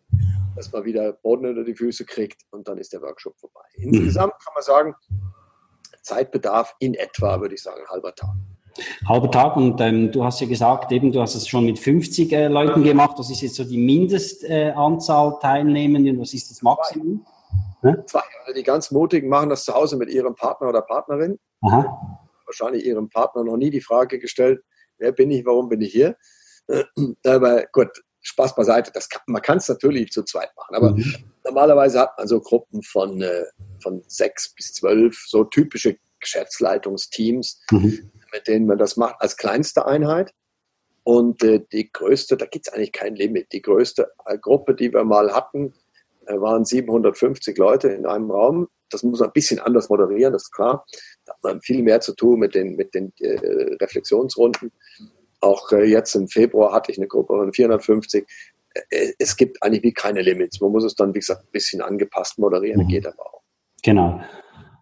dass 0.54 0.70
man 0.72 0.84
wieder 0.84 1.12
Boden 1.12 1.46
unter 1.46 1.64
die 1.64 1.74
Füße 1.74 2.04
kriegt 2.04 2.42
und 2.50 2.68
dann 2.68 2.78
ist 2.78 2.92
der 2.92 3.02
Workshop 3.02 3.36
vorbei. 3.38 3.64
Mhm. 3.78 3.94
Insgesamt 3.94 4.34
kann 4.44 4.54
man 4.54 4.62
sagen, 4.62 4.94
Zeitbedarf 6.02 6.74
in 6.78 6.94
etwa, 6.94 7.40
würde 7.40 7.56
ich 7.56 7.62
sagen, 7.62 7.82
halber 7.88 8.14
Tag 8.14 8.34
halber 9.06 9.30
Tag. 9.30 9.56
Und 9.56 9.80
ähm, 9.80 10.12
du 10.12 10.24
hast 10.24 10.40
ja 10.40 10.46
gesagt, 10.46 10.92
eben 10.92 11.12
du 11.12 11.20
hast 11.20 11.34
es 11.34 11.48
schon 11.48 11.64
mit 11.64 11.78
50 11.78 12.32
äh, 12.32 12.48
Leuten 12.48 12.82
gemacht. 12.82 13.18
Das 13.18 13.30
ist 13.30 13.42
jetzt 13.42 13.56
so 13.56 13.64
die 13.64 13.78
Mindestanzahl 13.78 15.32
äh, 15.32 15.40
Teilnehmenden. 15.40 16.20
Was 16.20 16.34
ist 16.34 16.50
das 16.50 16.62
Maximum? 16.62 17.24
Zwei. 17.80 17.90
Ne? 17.90 18.04
Zwei. 18.06 18.22
Also 18.44 18.54
die 18.54 18.62
ganz 18.62 18.90
Mutigen 18.90 19.28
machen 19.28 19.50
das 19.50 19.64
zu 19.64 19.74
Hause 19.74 19.96
mit 19.96 20.10
ihrem 20.10 20.34
Partner 20.34 20.68
oder 20.68 20.82
Partnerin. 20.82 21.38
Aha. 21.62 22.20
Wahrscheinlich 22.44 22.84
ihrem 22.84 23.08
Partner 23.08 23.44
noch 23.44 23.56
nie 23.56 23.70
die 23.70 23.80
Frage 23.80 24.18
gestellt, 24.18 24.62
wer 24.98 25.12
bin 25.12 25.30
ich, 25.30 25.44
warum 25.44 25.68
bin 25.68 25.80
ich 25.80 25.92
hier? 25.92 26.16
Aber 27.26 27.66
gut, 27.72 27.88
Spaß 28.22 28.54
beiseite. 28.54 28.90
Das 28.92 29.08
kann, 29.08 29.22
man 29.26 29.42
kann 29.42 29.58
es 29.58 29.68
natürlich 29.68 30.10
zu 30.10 30.22
zweit 30.22 30.50
machen, 30.56 30.74
aber 30.74 30.90
mhm. 30.90 31.14
normalerweise 31.44 32.00
hat 32.00 32.18
man 32.18 32.26
so 32.26 32.40
Gruppen 32.40 32.82
von, 32.82 33.22
äh, 33.22 33.44
von 33.82 34.02
sechs 34.06 34.52
bis 34.54 34.74
zwölf, 34.74 35.24
so 35.26 35.44
typische 35.44 35.96
Geschäftsleitungsteams. 36.20 37.62
Mhm 37.70 38.10
mit 38.32 38.48
denen 38.48 38.66
man 38.66 38.78
das 38.78 38.96
macht, 38.96 39.16
als 39.20 39.36
kleinste 39.36 39.86
Einheit. 39.86 40.32
Und 41.04 41.42
äh, 41.42 41.60
die 41.72 41.90
größte, 41.90 42.36
da 42.36 42.46
gibt 42.46 42.66
es 42.66 42.72
eigentlich 42.72 42.92
kein 42.92 43.16
Limit. 43.16 43.52
Die 43.52 43.62
größte 43.62 44.10
äh, 44.26 44.36
Gruppe, 44.38 44.74
die 44.74 44.92
wir 44.92 45.04
mal 45.04 45.34
hatten, 45.34 45.72
äh, 46.26 46.38
waren 46.38 46.64
750 46.64 47.56
Leute 47.56 47.88
in 47.88 48.06
einem 48.06 48.30
Raum. 48.30 48.68
Das 48.90 49.02
muss 49.02 49.20
man 49.20 49.30
ein 49.30 49.32
bisschen 49.32 49.58
anders 49.58 49.88
moderieren, 49.88 50.32
das 50.32 50.44
ist 50.44 50.52
klar. 50.52 50.84
Da 51.24 51.32
hat 51.32 51.42
man 51.42 51.60
viel 51.60 51.82
mehr 51.82 52.00
zu 52.00 52.14
tun 52.14 52.38
mit 52.38 52.54
den, 52.54 52.76
mit 52.76 52.94
den 52.94 53.12
äh, 53.20 53.38
Reflexionsrunden. 53.80 54.72
Auch 55.40 55.72
äh, 55.72 55.84
jetzt 55.84 56.14
im 56.14 56.28
Februar 56.28 56.72
hatte 56.72 56.92
ich 56.92 56.98
eine 56.98 57.06
Gruppe 57.06 57.34
von 57.34 57.52
450. 57.52 58.26
Äh, 58.90 59.12
es 59.18 59.36
gibt 59.36 59.62
eigentlich 59.62 59.82
wie 59.82 59.92
keine 59.92 60.22
Limits. 60.22 60.60
Man 60.60 60.72
muss 60.72 60.84
es 60.84 60.94
dann, 60.94 61.14
wie 61.14 61.20
gesagt, 61.20 61.44
ein 61.44 61.52
bisschen 61.52 61.80
angepasst 61.80 62.38
moderieren, 62.38 62.82
mhm. 62.84 62.88
geht 62.88 63.06
aber 63.06 63.22
auch. 63.22 63.42
Genau. 63.82 64.20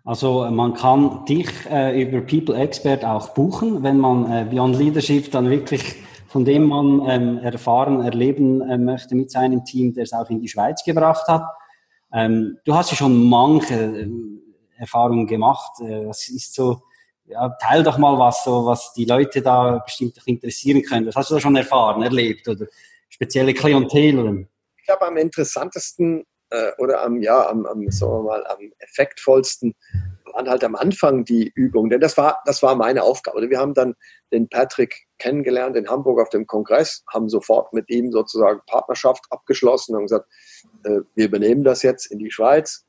Also 0.07 0.49
man 0.51 0.75
kann 0.75 1.25
dich 1.27 1.49
äh, 1.69 2.01
über 2.01 2.21
People 2.21 2.57
Expert 2.57 3.05
auch 3.05 3.35
buchen, 3.35 3.83
wenn 3.83 3.99
man 3.99 4.31
äh, 4.31 4.47
Beyond 4.49 4.79
Leadership 4.79 5.31
dann 5.33 5.51
wirklich 5.51 5.97
von 6.29 6.45
dem 6.45 6.65
man 6.65 7.03
ähm, 7.09 7.39
erfahren, 7.39 8.03
erleben 8.03 8.61
äh, 8.61 8.77
möchte 8.77 9.15
mit 9.15 9.31
seinem 9.31 9.65
Team, 9.65 9.95
der 9.95 10.05
es 10.05 10.13
auch 10.13 10.29
in 10.29 10.39
die 10.39 10.49
Schweiz 10.49 10.85
gebracht 10.85 11.27
hat. 11.29 11.45
Ähm, 12.13 12.59
du 12.65 12.75
hast 12.75 12.91
ja 12.91 12.97
schon 12.97 13.29
manche 13.29 13.75
äh, 13.75 14.09
Erfahrungen 14.77 15.27
gemacht. 15.27 15.81
Äh, 15.81 16.07
was 16.07 16.29
ist 16.29 16.55
so, 16.55 16.83
ja, 17.25 17.49
teil 17.61 17.83
doch 17.83 17.97
mal 17.97 18.19
was, 18.19 18.45
so, 18.45 18.67
was 18.67 18.93
die 18.93 19.07
Leute 19.07 19.41
da 19.41 19.79
bestimmt 19.79 20.21
interessieren 20.27 20.83
können. 20.83 21.07
Was 21.07 21.17
hast 21.17 21.31
du 21.31 21.37
da 21.37 21.41
schon 21.41 21.57
erfahren, 21.57 22.03
erlebt 22.03 22.47
oder 22.49 22.67
spezielle 23.09 23.55
Klientel? 23.55 24.47
Ich 24.77 24.85
glaube, 24.85 25.07
am 25.07 25.17
interessantesten 25.17 26.25
äh, 26.51 26.73
oder 26.79 27.03
am, 27.03 27.23
ja, 27.23 27.49
am, 27.49 27.67
am, 27.67 27.91
sagen 27.91 28.13
wir 28.13 28.23
mal, 28.23 28.47
am 28.47 28.73
effektvollsten 28.79 29.75
waren 30.33 30.49
halt 30.49 30.65
am 30.65 30.75
Anfang 30.75 31.25
die 31.25 31.51
Übungen, 31.55 31.91
denn 31.91 32.01
das 32.01 32.17
war, 32.17 32.41
das 32.45 32.63
war 32.63 32.75
meine 32.75 33.03
Aufgabe. 33.03 33.49
Wir 33.49 33.59
haben 33.59 33.75
dann 33.75 33.95
den 34.33 34.49
Patrick 34.49 35.07
kennengelernt 35.19 35.77
in 35.77 35.89
Hamburg 35.89 36.21
auf 36.21 36.29
dem 36.29 36.47
Kongress, 36.47 37.03
haben 37.13 37.29
sofort 37.29 37.73
mit 37.73 37.89
ihm 37.89 38.13
sozusagen 38.13 38.61
Partnerschaft 38.67 39.25
abgeschlossen 39.31 39.97
und 39.97 40.03
gesagt, 40.03 40.29
äh, 40.85 41.01
wir 41.15 41.27
übernehmen 41.27 41.65
das 41.65 41.83
jetzt 41.83 42.07
in 42.07 42.19
die 42.19 42.31
Schweiz. 42.31 42.85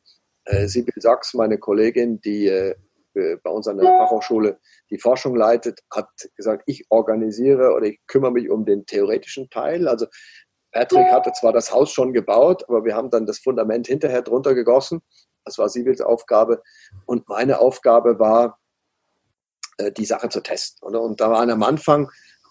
Äh, 0.45 0.67
Sibyl 0.67 1.01
Sachs, 1.01 1.33
meine 1.33 1.57
Kollegin, 1.57 2.19
die 2.21 2.47
äh, 2.47 2.75
bei 3.13 3.49
uns 3.49 3.67
an 3.67 3.77
der 3.77 3.87
Fachhochschule 3.87 4.59
die 4.91 4.99
Forschung 4.99 5.35
leitet, 5.35 5.79
hat 5.91 6.07
gesagt, 6.35 6.63
ich 6.67 6.85
organisiere 6.89 7.73
oder 7.73 7.87
ich 7.87 7.99
kümmere 8.05 8.31
mich 8.31 8.49
um 8.49 8.65
den 8.65 8.85
theoretischen 8.85 9.49
Teil. 9.49 9.87
Also 9.87 10.05
Patrick 10.71 11.07
hatte 11.11 11.31
zwar 11.33 11.53
das 11.53 11.71
Haus 11.71 11.91
schon 11.91 12.13
gebaut, 12.13 12.63
aber 12.67 12.85
wir 12.85 12.95
haben 12.95 13.09
dann 13.09 13.25
das 13.25 13.39
Fundament 13.39 13.87
hinterher 13.87 14.21
drunter 14.21 14.53
gegossen. 14.53 15.01
Das 15.45 15.57
war 15.57 15.69
Sibils 15.69 16.01
Aufgabe. 16.01 16.61
Und 17.05 17.27
meine 17.29 17.59
Aufgabe 17.59 18.19
war, 18.19 18.59
äh, 19.77 19.91
die 19.91 20.05
Sache 20.05 20.29
zu 20.29 20.41
testen. 20.41 20.87
Oder? 20.87 21.01
Und 21.01 21.21
da 21.21 21.31
waren 21.31 21.49
am 21.49 21.63
Anfang 21.63 22.09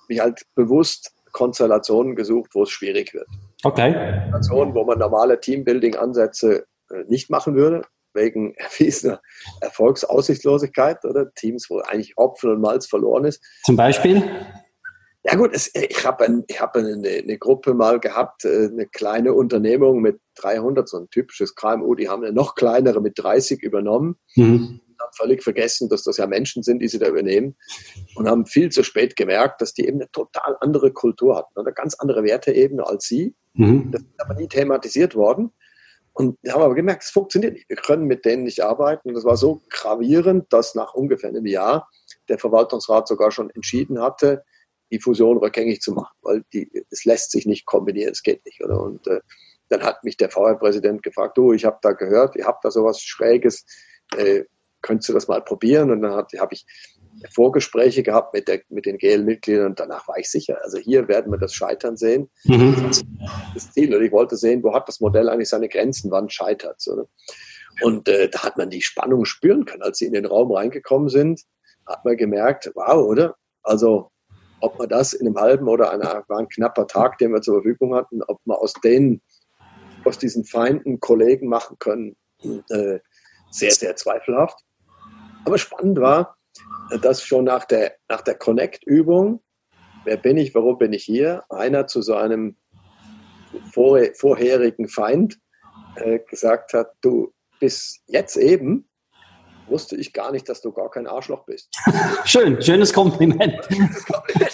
mich 0.08 0.20
halt 0.20 0.42
bewusst 0.54 1.12
Konstellationen 1.32 2.16
gesucht, 2.16 2.50
wo 2.54 2.62
es 2.62 2.70
schwierig 2.70 3.12
wird. 3.12 3.28
Okay. 3.64 3.92
Konstellationen, 3.92 4.74
wo 4.74 4.84
man 4.84 4.98
normale 4.98 5.38
Teambuilding-Ansätze 5.40 6.66
äh, 6.90 7.04
nicht 7.08 7.30
machen 7.30 7.54
würde, 7.54 7.82
wegen 8.14 8.54
erwiesener 8.56 9.20
Erfolgsaussichtslosigkeit 9.60 11.04
oder 11.04 11.32
Teams, 11.34 11.68
wo 11.68 11.80
eigentlich 11.80 12.16
Opfer 12.16 12.52
und 12.52 12.60
Malz 12.60 12.86
verloren 12.86 13.24
ist. 13.24 13.42
Zum 13.64 13.76
Beispiel? 13.76 14.22
Ja 15.28 15.34
gut, 15.34 15.50
es, 15.52 15.70
ich 15.74 16.06
habe 16.06 16.24
ein, 16.24 16.44
hab 16.56 16.76
eine, 16.76 16.92
eine, 16.92 17.38
Gruppe 17.38 17.74
mal 17.74 17.98
gehabt, 17.98 18.44
äh, 18.44 18.68
eine 18.70 18.86
kleine 18.86 19.34
Unternehmung 19.34 20.00
mit 20.00 20.20
300, 20.36 20.88
so 20.88 20.98
ein 20.98 21.10
typisches 21.10 21.56
KMU, 21.56 21.96
die 21.96 22.08
haben 22.08 22.22
eine 22.22 22.32
noch 22.32 22.54
kleinere 22.54 23.00
mit 23.00 23.18
30 23.18 23.60
übernommen. 23.62 24.16
Mhm. 24.36 24.80
Haben 25.00 25.12
völlig 25.16 25.42
vergessen, 25.42 25.88
dass 25.88 26.04
das 26.04 26.16
ja 26.18 26.26
Menschen 26.26 26.62
sind, 26.62 26.78
die 26.78 26.88
sie 26.88 26.98
da 26.98 27.08
übernehmen 27.08 27.56
und 28.14 28.28
haben 28.28 28.46
viel 28.46 28.70
zu 28.70 28.84
spät 28.84 29.16
gemerkt, 29.16 29.60
dass 29.60 29.74
die 29.74 29.86
eben 29.86 30.00
eine 30.00 30.10
total 30.12 30.56
andere 30.60 30.92
Kultur 30.92 31.36
hatten, 31.36 31.58
eine 31.58 31.72
ganz 31.72 31.94
andere 31.94 32.22
Werteebene 32.22 32.86
als 32.86 33.06
sie. 33.06 33.34
Mhm. 33.54 33.90
Das 33.90 34.02
ist 34.02 34.08
aber 34.18 34.34
nie 34.34 34.48
thematisiert 34.48 35.16
worden. 35.16 35.50
Und 36.12 36.38
wir 36.42 36.54
haben 36.54 36.62
aber 36.62 36.74
gemerkt, 36.74 37.02
es 37.02 37.10
funktioniert 37.10 37.54
nicht. 37.54 37.68
Wir 37.68 37.76
können 37.76 38.06
mit 38.06 38.24
denen 38.24 38.44
nicht 38.44 38.62
arbeiten. 38.62 39.08
Und 39.08 39.14
das 39.14 39.24
war 39.24 39.36
so 39.36 39.60
gravierend, 39.68 40.50
dass 40.50 40.74
nach 40.74 40.94
ungefähr 40.94 41.28
einem 41.28 41.44
Jahr 41.44 41.90
der 42.28 42.38
Verwaltungsrat 42.38 43.06
sogar 43.06 43.30
schon 43.32 43.50
entschieden 43.50 44.00
hatte, 44.00 44.42
die 44.90 45.00
Fusion 45.00 45.38
rückgängig 45.38 45.80
zu 45.80 45.92
machen, 45.92 46.14
weil 46.22 46.44
die, 46.52 46.70
es 46.90 47.04
lässt 47.04 47.30
sich 47.32 47.46
nicht 47.46 47.66
kombinieren, 47.66 48.12
es 48.12 48.22
geht 48.22 48.44
nicht. 48.44 48.62
Oder? 48.62 48.80
Und 48.80 49.06
äh, 49.06 49.20
dann 49.68 49.82
hat 49.82 50.04
mich 50.04 50.16
der 50.16 50.30
VR-Präsident 50.30 51.02
gefragt, 51.02 51.36
du, 51.36 51.52
ich 51.52 51.64
habe 51.64 51.78
da 51.82 51.92
gehört, 51.92 52.36
ihr 52.36 52.46
habt 52.46 52.64
da 52.64 52.70
sowas 52.70 53.00
Schräges, 53.00 53.64
äh, 54.16 54.44
könntest 54.82 55.08
du 55.08 55.12
das 55.12 55.28
mal 55.28 55.42
probieren? 55.42 55.90
Und 55.90 56.02
dann 56.02 56.12
habe 56.12 56.28
ich 56.52 56.64
Vorgespräche 57.32 58.02
gehabt 58.02 58.34
mit, 58.34 58.46
der, 58.46 58.60
mit 58.68 58.86
den 58.86 58.98
GL-Mitgliedern 58.98 59.66
und 59.66 59.80
danach 59.80 60.06
war 60.06 60.18
ich 60.18 60.30
sicher, 60.30 60.58
also 60.62 60.78
hier 60.78 61.08
werden 61.08 61.32
wir 61.32 61.38
das 61.38 61.54
Scheitern 61.54 61.96
sehen. 61.96 62.30
Mhm. 62.44 62.90
Das 63.54 63.72
Ziel, 63.72 63.94
und 63.94 64.02
ich 64.02 64.12
wollte 64.12 64.36
sehen, 64.36 64.62
wo 64.62 64.74
hat 64.74 64.86
das 64.88 65.00
Modell 65.00 65.28
eigentlich 65.28 65.48
seine 65.48 65.68
Grenzen, 65.68 66.10
wann 66.10 66.28
scheitert 66.28 66.76
es. 66.78 66.88
Und 67.82 68.08
äh, 68.08 68.28
da 68.28 68.42
hat 68.42 68.58
man 68.58 68.70
die 68.70 68.82
Spannung 68.82 69.24
spüren 69.24 69.64
können, 69.64 69.82
als 69.82 69.98
sie 69.98 70.06
in 70.06 70.12
den 70.12 70.26
Raum 70.26 70.52
reingekommen 70.52 71.08
sind, 71.08 71.42
hat 71.86 72.04
man 72.04 72.16
gemerkt, 72.16 72.70
wow, 72.74 73.04
oder? 73.04 73.36
Also 73.62 74.10
ob 74.60 74.78
man 74.78 74.88
das 74.88 75.12
in 75.12 75.26
einem 75.26 75.36
halben 75.36 75.68
oder 75.68 75.90
einer, 75.90 76.24
war 76.28 76.38
ein 76.38 76.48
knapper 76.48 76.86
Tag, 76.86 77.18
den 77.18 77.32
wir 77.32 77.42
zur 77.42 77.56
Verfügung 77.56 77.94
hatten, 77.94 78.22
ob 78.22 78.40
man 78.44 78.56
aus 78.56 78.72
denen, 78.74 79.22
aus 80.04 80.18
diesen 80.18 80.44
Feinden 80.44 81.00
Kollegen 81.00 81.48
machen 81.48 81.76
können, 81.78 82.16
äh, 82.70 82.98
sehr, 83.50 83.70
sehr 83.70 83.96
zweifelhaft. 83.96 84.58
Aber 85.44 85.58
spannend 85.58 86.00
war, 86.00 86.36
dass 87.02 87.22
schon 87.22 87.44
nach 87.44 87.64
der, 87.64 87.96
nach 88.08 88.22
der 88.22 88.34
Connect-Übung, 88.34 89.42
wer 90.04 90.16
bin 90.16 90.36
ich, 90.36 90.54
warum 90.54 90.78
bin 90.78 90.92
ich 90.92 91.04
hier, 91.04 91.44
einer 91.50 91.86
zu 91.86 92.02
so 92.02 92.14
einem 92.14 92.56
vor, 93.72 94.00
vorherigen 94.14 94.88
Feind 94.88 95.38
äh, 95.96 96.20
gesagt 96.20 96.72
hat, 96.72 96.92
du 97.00 97.32
bis 97.60 98.02
jetzt 98.06 98.36
eben 98.36 98.88
wusste 99.68 99.96
ich 99.96 100.12
gar 100.12 100.32
nicht, 100.32 100.48
dass 100.48 100.60
du 100.60 100.72
gar 100.72 100.90
kein 100.90 101.06
Arschloch 101.06 101.44
bist. 101.44 101.68
Schön, 102.24 102.60
schönes 102.62 102.92
Kompliment. 102.92 103.56
das 103.90 104.04
Kompliment. 104.04 104.52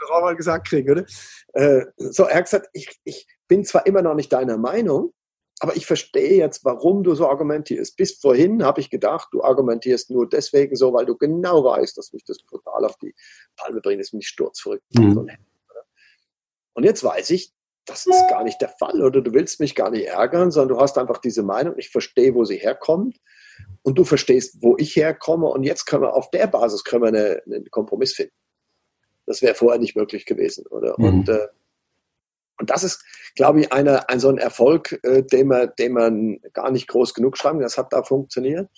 Das 0.00 0.10
auch 0.10 0.20
mal 0.20 0.36
gesagt 0.36 0.68
kriegen, 0.68 0.90
oder? 0.90 1.04
Äh, 1.54 1.86
so, 1.96 2.24
er 2.24 2.36
hat 2.36 2.44
gesagt, 2.44 2.68
ich, 2.72 3.00
ich 3.04 3.26
bin 3.48 3.64
zwar 3.64 3.86
immer 3.86 4.02
noch 4.02 4.14
nicht 4.14 4.32
deiner 4.32 4.58
Meinung, 4.58 5.12
aber 5.60 5.76
ich 5.76 5.86
verstehe 5.86 6.36
jetzt, 6.36 6.64
warum 6.64 7.04
du 7.04 7.14
so 7.14 7.28
argumentierst. 7.28 7.96
Bis 7.96 8.18
vorhin 8.18 8.64
habe 8.64 8.80
ich 8.80 8.90
gedacht, 8.90 9.28
du 9.32 9.42
argumentierst 9.42 10.10
nur 10.10 10.28
deswegen 10.28 10.76
so, 10.76 10.92
weil 10.92 11.06
du 11.06 11.16
genau 11.16 11.64
weißt, 11.64 11.96
dass 11.96 12.12
mich 12.12 12.24
das 12.24 12.38
total 12.38 12.84
auf 12.84 12.96
die 12.98 13.14
Palme 13.56 13.80
bringt, 13.80 14.00
dass 14.00 14.12
mich 14.12 14.28
sturzverrückt 14.28 14.84
mhm. 14.94 15.30
Und 16.76 16.82
jetzt 16.82 17.04
weiß 17.04 17.30
ich, 17.30 17.52
das 17.86 18.06
ist 18.06 18.28
gar 18.28 18.42
nicht 18.42 18.60
der 18.60 18.70
Fall 18.70 19.02
oder 19.02 19.20
du 19.20 19.32
willst 19.32 19.60
mich 19.60 19.74
gar 19.74 19.90
nicht 19.90 20.06
ärgern, 20.06 20.50
sondern 20.50 20.76
du 20.76 20.82
hast 20.82 20.98
einfach 20.98 21.18
diese 21.18 21.42
Meinung, 21.42 21.74
ich 21.76 21.90
verstehe, 21.90 22.34
wo 22.34 22.44
sie 22.44 22.56
herkommt 22.56 23.18
und 23.82 23.98
du 23.98 24.04
verstehst, 24.04 24.58
wo 24.60 24.76
ich 24.78 24.96
herkomme 24.96 25.46
und 25.46 25.62
jetzt 25.62 25.84
können 25.84 26.02
wir 26.02 26.14
auf 26.14 26.30
der 26.30 26.46
Basis 26.46 26.84
können 26.84 27.02
wir 27.02 27.08
eine, 27.08 27.42
einen 27.46 27.70
Kompromiss 27.70 28.14
finden. 28.14 28.34
Das 29.26 29.42
wäre 29.42 29.54
vorher 29.54 29.80
nicht 29.80 29.96
möglich 29.96 30.26
gewesen, 30.26 30.66
oder? 30.66 30.94
Mhm. 30.98 31.04
Und, 31.04 31.28
äh, 31.28 31.48
und 32.58 32.70
das 32.70 32.84
ist, 32.84 33.04
glaube 33.34 33.60
ich, 33.60 33.72
eine, 33.72 34.08
ein 34.08 34.20
so 34.20 34.28
ein 34.28 34.38
Erfolg, 34.38 34.98
äh, 35.02 35.22
den, 35.22 35.48
man, 35.48 35.72
den 35.78 35.92
man 35.92 36.38
gar 36.52 36.70
nicht 36.70 36.88
groß 36.88 37.14
genug 37.14 37.36
schreiben. 37.36 37.60
Das 37.60 37.78
hat 37.78 37.92
da 37.92 38.02
funktioniert. 38.02 38.68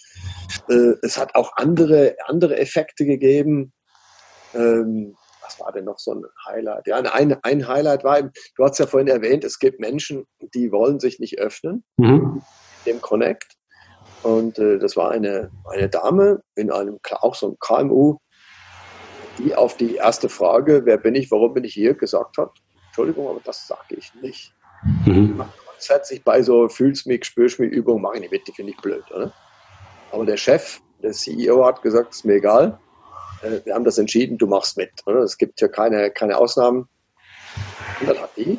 Äh, 0.69 0.95
es 1.03 1.19
hat 1.19 1.35
auch 1.35 1.53
andere, 1.57 2.17
andere 2.27 2.59
Effekte 2.59 3.05
gegeben. 3.05 3.73
Ähm, 4.55 5.17
was 5.43 5.61
war 5.61 5.73
denn 5.73 5.85
noch 5.85 5.99
so 5.99 6.15
ein 6.15 6.25
Highlight? 6.47 6.87
Ja, 6.87 6.97
ein, 6.97 7.37
ein 7.43 7.69
Highlight 7.69 8.03
war, 8.03 8.23
du 8.23 8.65
hast 8.65 8.79
ja 8.79 8.87
vorhin 8.87 9.09
erwähnt, 9.09 9.45
es 9.45 9.59
gibt 9.59 9.79
Menschen, 9.79 10.27
die 10.55 10.73
wollen 10.73 10.99
sich 10.99 11.21
nicht 11.21 11.39
öffnen, 11.39 11.85
mhm. 11.97 12.43
dem 12.85 13.01
Connect. 13.01 13.56
Und 14.27 14.59
äh, 14.59 14.81
das 14.81 14.97
war 14.97 15.13
eine, 15.13 15.53
eine 15.73 15.89
Dame 15.89 16.43
in 16.57 16.73
einem, 16.73 16.99
auch 17.21 17.37
so 17.37 17.47
einem 17.47 17.59
KMU, 17.61 18.17
die 19.39 19.55
auf 19.55 19.77
die 19.77 19.95
erste 19.95 20.29
Frage, 20.29 20.83
wer 20.85 20.99
bin 20.99 21.15
ich, 21.15 21.31
warum 21.31 21.55
bin 21.55 21.63
ich 21.63 21.75
hier, 21.75 21.95
gesagt 21.95 22.37
hat, 22.37 22.51
Entschuldigung, 22.89 23.29
aber 23.29 23.41
das 23.45 23.69
sage 23.69 23.95
ich 23.97 24.13
nicht. 24.17 24.53
Mhm. 25.05 25.45
Grundsätzlich 25.65 26.25
bei 26.25 26.43
so 26.43 26.69
fühlst 26.69 27.07
mich, 27.07 27.25
spürst 27.25 27.61
mich 27.61 27.71
Übungen 27.71 28.03
mache 28.03 28.15
ich 28.17 28.23
nicht 28.23 28.33
mit, 28.33 28.49
die 28.49 28.53
finde 28.53 28.73
ich 28.73 28.79
blöd. 28.79 29.05
Oder? 29.15 29.33
Aber 30.11 30.27
der 30.27 30.37
Chef, 30.37 30.81
der 31.05 31.13
CEO 31.13 31.65
hat 31.65 31.83
gesagt, 31.83 32.13
ist 32.13 32.25
mir 32.25 32.35
egal, 32.35 32.81
äh, 33.43 33.61
wir 33.65 33.77
haben 33.77 33.85
das 33.85 33.99
entschieden, 33.99 34.39
du 34.39 34.49
machst 34.49 34.77
mit. 34.77 34.91
Oder? 35.07 35.21
Es 35.21 35.39
gibt 35.39 35.61
ja 35.61 35.69
keine, 35.69 36.11
keine 36.11 36.37
Ausnahmen. 36.37 36.89
Und 38.01 38.09
dann 38.09 38.19
hat 38.19 38.31
die 38.37 38.59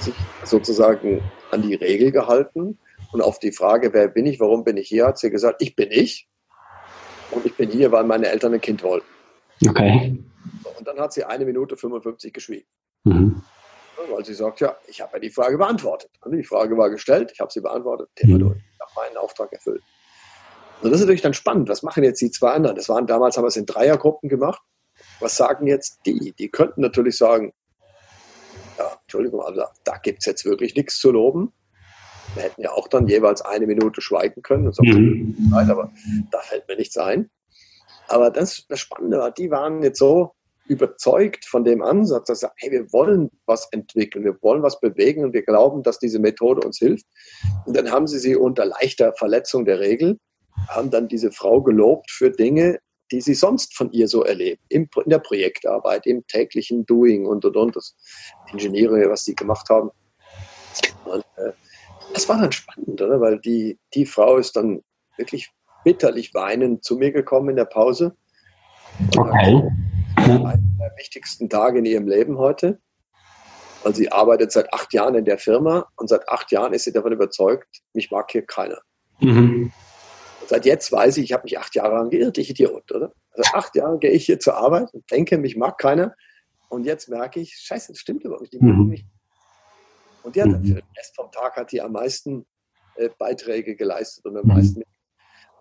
sich 0.00 0.14
sozusagen 0.42 1.22
an 1.52 1.62
die 1.62 1.76
Regel 1.76 2.10
gehalten 2.10 2.78
und 3.12 3.20
auf 3.20 3.38
die 3.38 3.52
Frage, 3.52 3.92
wer 3.92 4.08
bin 4.08 4.26
ich, 4.26 4.40
warum 4.40 4.64
bin 4.64 4.76
ich 4.76 4.88
hier, 4.88 5.06
hat 5.06 5.18
sie 5.18 5.30
gesagt, 5.30 5.62
ich 5.62 5.76
bin 5.76 5.90
ich. 5.90 6.28
Und 7.30 7.46
ich 7.46 7.56
bin 7.56 7.70
hier, 7.70 7.92
weil 7.92 8.04
meine 8.04 8.28
Eltern 8.28 8.54
ein 8.54 8.60
Kind 8.60 8.82
wollten. 8.82 9.06
Okay. 9.68 10.18
Und 10.78 10.86
dann 10.86 10.98
hat 10.98 11.12
sie 11.12 11.24
eine 11.24 11.44
Minute 11.44 11.76
55 11.76 12.32
geschwiegen. 12.32 12.66
Mhm. 13.04 13.42
Weil 14.10 14.24
sie 14.24 14.34
sagt, 14.34 14.60
ja, 14.60 14.76
ich 14.86 15.00
habe 15.00 15.12
ja 15.14 15.18
die 15.20 15.30
Frage 15.30 15.56
beantwortet. 15.56 16.10
Und 16.20 16.32
die 16.32 16.44
Frage 16.44 16.76
war 16.76 16.90
gestellt, 16.90 17.30
ich 17.32 17.40
habe 17.40 17.52
sie 17.52 17.60
beantwortet, 17.60 18.08
Thema 18.16 18.34
mhm. 18.34 18.40
durch. 18.40 18.56
Ich 18.58 18.80
habe 18.80 18.92
meinen 18.96 19.16
Auftrag 19.16 19.52
erfüllt. 19.52 19.82
Und 20.82 20.90
das 20.90 20.98
ist 20.98 21.06
natürlich 21.06 21.22
dann 21.22 21.34
spannend. 21.34 21.68
Was 21.68 21.82
machen 21.82 22.02
jetzt 22.02 22.20
die 22.20 22.30
zwei 22.30 22.50
anderen? 22.50 22.76
Das 22.76 22.88
waren 22.88 23.06
damals, 23.06 23.36
haben 23.36 23.44
wir 23.44 23.48
es 23.48 23.56
in 23.56 23.66
Dreiergruppen 23.66 24.28
gemacht. 24.28 24.60
Was 25.20 25.36
sagen 25.36 25.66
jetzt 25.66 26.00
die? 26.06 26.32
Die 26.38 26.50
könnten 26.50 26.80
natürlich 26.80 27.16
sagen, 27.16 27.52
ja, 28.78 28.96
Entschuldigung, 29.02 29.42
also 29.42 29.62
da 29.84 29.96
gibt 29.98 30.20
es 30.20 30.26
jetzt 30.26 30.44
wirklich 30.44 30.74
nichts 30.74 30.98
zu 30.98 31.12
loben. 31.12 31.52
Wir 32.34 32.44
hätten 32.44 32.62
ja 32.62 32.72
auch 32.72 32.88
dann 32.88 33.06
jeweils 33.06 33.42
eine 33.42 33.66
Minute 33.66 34.00
schweigen 34.00 34.42
können 34.42 34.66
und 34.66 34.74
so, 34.74 34.82
mhm. 34.82 35.52
aber 35.52 35.90
da 36.30 36.38
fällt 36.40 36.66
mir 36.68 36.76
nichts 36.76 36.96
ein. 36.96 37.30
Aber 38.08 38.30
das, 38.30 38.66
das 38.68 38.80
Spannende 38.80 39.18
war, 39.18 39.30
die 39.30 39.50
waren 39.50 39.82
jetzt 39.82 39.98
so 39.98 40.34
überzeugt 40.66 41.44
von 41.44 41.64
dem 41.64 41.82
Ansatz, 41.82 42.26
dass 42.26 42.40
sie 42.40 42.46
sagen, 42.46 42.54
hey, 42.58 42.70
wir 42.70 42.92
wollen 42.92 43.30
was 43.46 43.68
entwickeln, 43.72 44.24
wir 44.24 44.36
wollen 44.42 44.62
was 44.62 44.80
bewegen 44.80 45.24
und 45.24 45.32
wir 45.32 45.42
glauben, 45.42 45.82
dass 45.82 45.98
diese 45.98 46.18
Methode 46.18 46.66
uns 46.66 46.78
hilft. 46.78 47.06
Und 47.66 47.76
dann 47.76 47.90
haben 47.90 48.06
sie 48.06 48.18
sie 48.18 48.36
unter 48.36 48.64
leichter 48.64 49.12
Verletzung 49.14 49.64
der 49.64 49.80
Regel, 49.80 50.18
haben 50.68 50.90
dann 50.90 51.08
diese 51.08 51.32
Frau 51.32 51.62
gelobt 51.62 52.10
für 52.10 52.30
Dinge, 52.30 52.78
die 53.10 53.20
sie 53.20 53.34
sonst 53.34 53.76
von 53.76 53.92
ihr 53.92 54.08
so 54.08 54.24
erlebt, 54.24 54.62
in 54.68 54.88
der 55.06 55.18
Projektarbeit, 55.18 56.06
im 56.06 56.26
täglichen 56.26 56.86
Doing 56.86 57.26
und 57.26 57.44
und 57.44 57.56
und, 57.56 57.76
das 57.76 57.94
Ingenieure, 58.50 59.10
was 59.10 59.24
sie 59.24 59.34
gemacht 59.34 59.68
haben. 59.68 59.90
Und, 61.04 61.24
äh, 61.36 61.52
das 62.14 62.28
war 62.28 62.40
dann 62.40 62.52
spannend, 62.52 63.00
oder? 63.00 63.20
Weil 63.20 63.38
die, 63.38 63.78
die 63.94 64.06
Frau 64.06 64.36
ist 64.36 64.56
dann 64.56 64.82
wirklich 65.16 65.50
bitterlich 65.84 66.34
weinend 66.34 66.84
zu 66.84 66.96
mir 66.96 67.12
gekommen 67.12 67.50
in 67.50 67.56
der 67.56 67.64
Pause. 67.64 68.16
Okay. 69.16 69.68
Einer 70.16 70.58
der 70.78 70.92
wichtigsten 70.96 71.48
Tage 71.48 71.78
in 71.78 71.84
ihrem 71.84 72.06
Leben 72.06 72.38
heute. 72.38 72.80
Weil 73.82 73.94
sie 73.94 74.12
arbeitet 74.12 74.52
seit 74.52 74.72
acht 74.72 74.92
Jahren 74.92 75.16
in 75.16 75.24
der 75.24 75.38
Firma 75.38 75.88
und 75.96 76.08
seit 76.08 76.28
acht 76.28 76.52
Jahren 76.52 76.72
ist 76.72 76.84
sie 76.84 76.92
davon 76.92 77.12
überzeugt, 77.12 77.82
mich 77.94 78.10
mag 78.12 78.30
hier 78.30 78.46
keiner. 78.46 78.78
Mhm. 79.18 79.72
Seit 80.46 80.66
jetzt 80.66 80.92
weiß 80.92 81.16
ich, 81.16 81.24
ich 81.24 81.32
habe 81.32 81.44
mich 81.44 81.58
acht 81.58 81.74
Jahre 81.74 81.96
lang 81.96 82.10
geirrt, 82.10 82.38
ich 82.38 82.50
Idiot, 82.50 82.92
oder? 82.92 83.12
Also 83.32 83.50
acht 83.54 83.74
Jahre 83.74 83.98
gehe 83.98 84.10
ich 84.10 84.26
hier 84.26 84.38
zur 84.38 84.56
Arbeit 84.56 84.92
und 84.92 85.10
denke, 85.10 85.38
mich 85.38 85.56
mag 85.56 85.78
keiner. 85.78 86.14
Und 86.68 86.84
jetzt 86.84 87.08
merke 87.08 87.40
ich, 87.40 87.54
scheiße, 87.54 87.92
das 87.92 87.98
stimmt 87.98 88.24
überhaupt 88.24 88.42
nicht. 88.42 88.54
Die 88.54 88.58
mhm. 88.58 88.88
mich. 88.88 89.04
Und 90.22 90.36
die 90.36 90.42
hat 90.42 90.48
mhm. 90.48 90.64
für 90.64 90.74
den 90.74 90.88
Rest 90.96 91.16
vom 91.16 91.30
Tag 91.30 91.56
hat 91.56 91.72
die 91.72 91.80
am 91.80 91.92
meisten 91.92 92.46
äh, 92.96 93.08
Beiträge 93.18 93.76
geleistet 93.76 94.24
und 94.26 94.36
am 94.36 94.44
mhm. 94.44 94.54
meisten. 94.54 94.82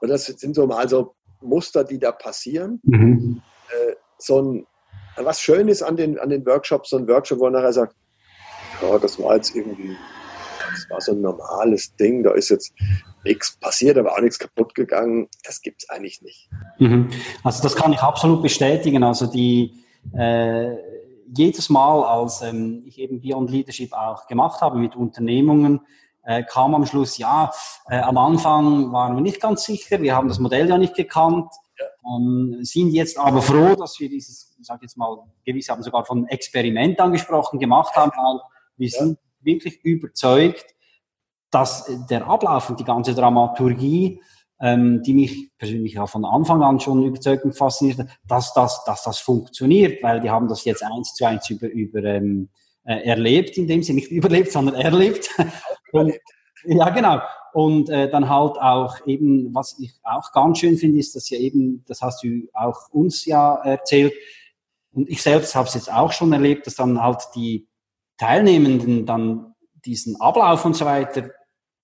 Und 0.01 0.09
das 0.09 0.25
sind 0.25 0.55
so 0.55 0.67
mal 0.67 0.87
so 0.89 1.15
Muster, 1.41 1.83
die 1.83 1.99
da 1.99 2.11
passieren. 2.11 2.79
Mhm. 2.83 3.41
Äh, 3.69 3.95
so 4.17 4.41
ein, 4.41 4.67
was 5.17 5.41
schön 5.41 5.67
ist 5.67 5.81
an 5.81 5.97
den, 5.97 6.19
an 6.19 6.29
den 6.29 6.45
Workshops, 6.45 6.89
so 6.89 6.97
ein 6.97 7.07
Workshop, 7.07 7.39
wo 7.39 7.45
er 7.45 7.51
nachher 7.51 7.73
sagt, 7.73 7.95
ja, 8.81 8.97
das 8.97 9.19
war 9.19 9.35
jetzt 9.35 9.55
irgendwie, 9.55 9.95
das 10.71 10.89
war 10.89 11.01
so 11.01 11.11
ein 11.11 11.21
normales 11.21 11.95
Ding, 11.95 12.23
da 12.23 12.31
ist 12.31 12.49
jetzt 12.49 12.73
nichts 13.23 13.57
passiert, 13.59 13.97
aber 13.97 14.13
auch 14.13 14.21
nichts 14.21 14.39
kaputt 14.39 14.73
gegangen. 14.73 15.27
Das 15.43 15.61
gibt 15.61 15.83
es 15.83 15.89
eigentlich 15.89 16.21
nicht. 16.21 16.49
Mhm. 16.79 17.09
Also 17.43 17.61
das 17.63 17.75
kann 17.75 17.93
ich 17.93 17.99
absolut 17.99 18.41
bestätigen. 18.41 19.03
Also 19.03 19.27
die 19.27 19.83
äh, 20.13 20.75
jedes 21.35 21.69
Mal, 21.69 22.03
als 22.03 22.41
ähm, 22.41 22.83
ich 22.85 22.99
eben 22.99 23.21
Beyond 23.21 23.49
Leadership 23.49 23.93
auch 23.93 24.27
gemacht 24.27 24.61
habe 24.61 24.77
mit 24.77 24.95
Unternehmungen, 24.95 25.81
äh, 26.23 26.43
kam 26.43 26.75
am 26.75 26.85
Schluss, 26.85 27.17
ja, 27.17 27.51
äh, 27.87 27.99
am 27.99 28.17
Anfang 28.17 28.91
waren 28.91 29.15
wir 29.15 29.21
nicht 29.21 29.41
ganz 29.41 29.63
sicher, 29.63 30.01
wir 30.01 30.15
haben 30.15 30.27
das 30.27 30.39
Modell 30.39 30.69
ja 30.69 30.77
nicht 30.77 30.95
gekannt, 30.95 31.51
ähm, 32.05 32.59
sind 32.61 32.91
jetzt 32.91 33.17
aber 33.17 33.41
froh, 33.41 33.75
dass 33.75 33.99
wir 33.99 34.09
dieses, 34.09 34.55
ich 34.59 34.65
sage 34.65 34.81
jetzt 34.83 34.97
mal, 34.97 35.17
gewisse 35.45 35.71
haben 35.71 35.83
sogar 35.83 36.05
von 36.05 36.27
Experiment 36.27 36.99
angesprochen, 36.99 37.59
gemacht 37.59 37.95
haben, 37.95 38.11
weil 38.15 38.41
wir 38.77 38.89
ja. 38.89 38.99
sind 38.99 39.19
wirklich 39.39 39.83
überzeugt, 39.83 40.65
dass 41.49 41.89
der 42.09 42.27
Ablauf 42.27 42.69
und 42.69 42.79
die 42.79 42.85
ganze 42.85 43.13
Dramaturgie, 43.13 44.21
ähm, 44.61 45.01
die 45.03 45.13
mich 45.13 45.49
persönlich 45.57 45.99
auch 45.99 46.09
von 46.09 46.23
Anfang 46.23 46.61
an 46.61 46.79
schon 46.79 47.03
überzeugend 47.03 47.57
fasziniert, 47.57 48.07
dass 48.27 48.53
das, 48.53 48.83
dass 48.85 49.03
das 49.03 49.19
funktioniert, 49.19 50.03
weil 50.03 50.21
die 50.21 50.29
haben 50.29 50.47
das 50.47 50.65
jetzt 50.65 50.83
eins 50.83 51.13
zu 51.15 51.25
eins 51.25 51.49
über, 51.49 51.67
über 51.67 52.03
ähm, 52.03 52.49
äh, 52.83 53.03
erlebt, 53.03 53.57
in 53.57 53.67
dem 53.67 53.81
sie 53.81 53.93
nicht 53.93 54.11
überlebt, 54.11 54.51
sondern 54.51 54.75
erlebt. 54.75 55.29
Und, 55.91 56.13
ja, 56.63 56.89
genau. 56.89 57.21
Und 57.53 57.89
äh, 57.89 58.09
dann 58.09 58.29
halt 58.29 58.57
auch 58.59 59.05
eben, 59.05 59.53
was 59.53 59.77
ich 59.79 59.93
auch 60.03 60.31
ganz 60.31 60.59
schön 60.59 60.77
finde, 60.77 60.99
ist, 60.99 61.15
dass 61.15 61.29
ja 61.29 61.37
eben, 61.39 61.83
das 61.87 62.01
hast 62.01 62.23
du 62.23 62.47
auch 62.53 62.89
uns 62.91 63.25
ja 63.25 63.55
erzählt, 63.55 64.13
und 64.93 65.09
ich 65.09 65.21
selbst 65.21 65.55
habe 65.55 65.67
es 65.69 65.73
jetzt 65.73 65.91
auch 65.91 66.11
schon 66.11 66.33
erlebt, 66.33 66.67
dass 66.67 66.75
dann 66.75 67.01
halt 67.01 67.21
die 67.33 67.67
Teilnehmenden 68.17 69.05
dann 69.05 69.55
diesen 69.85 70.19
Ablauf 70.19 70.65
und 70.65 70.75
so 70.75 70.85
weiter 70.85 71.29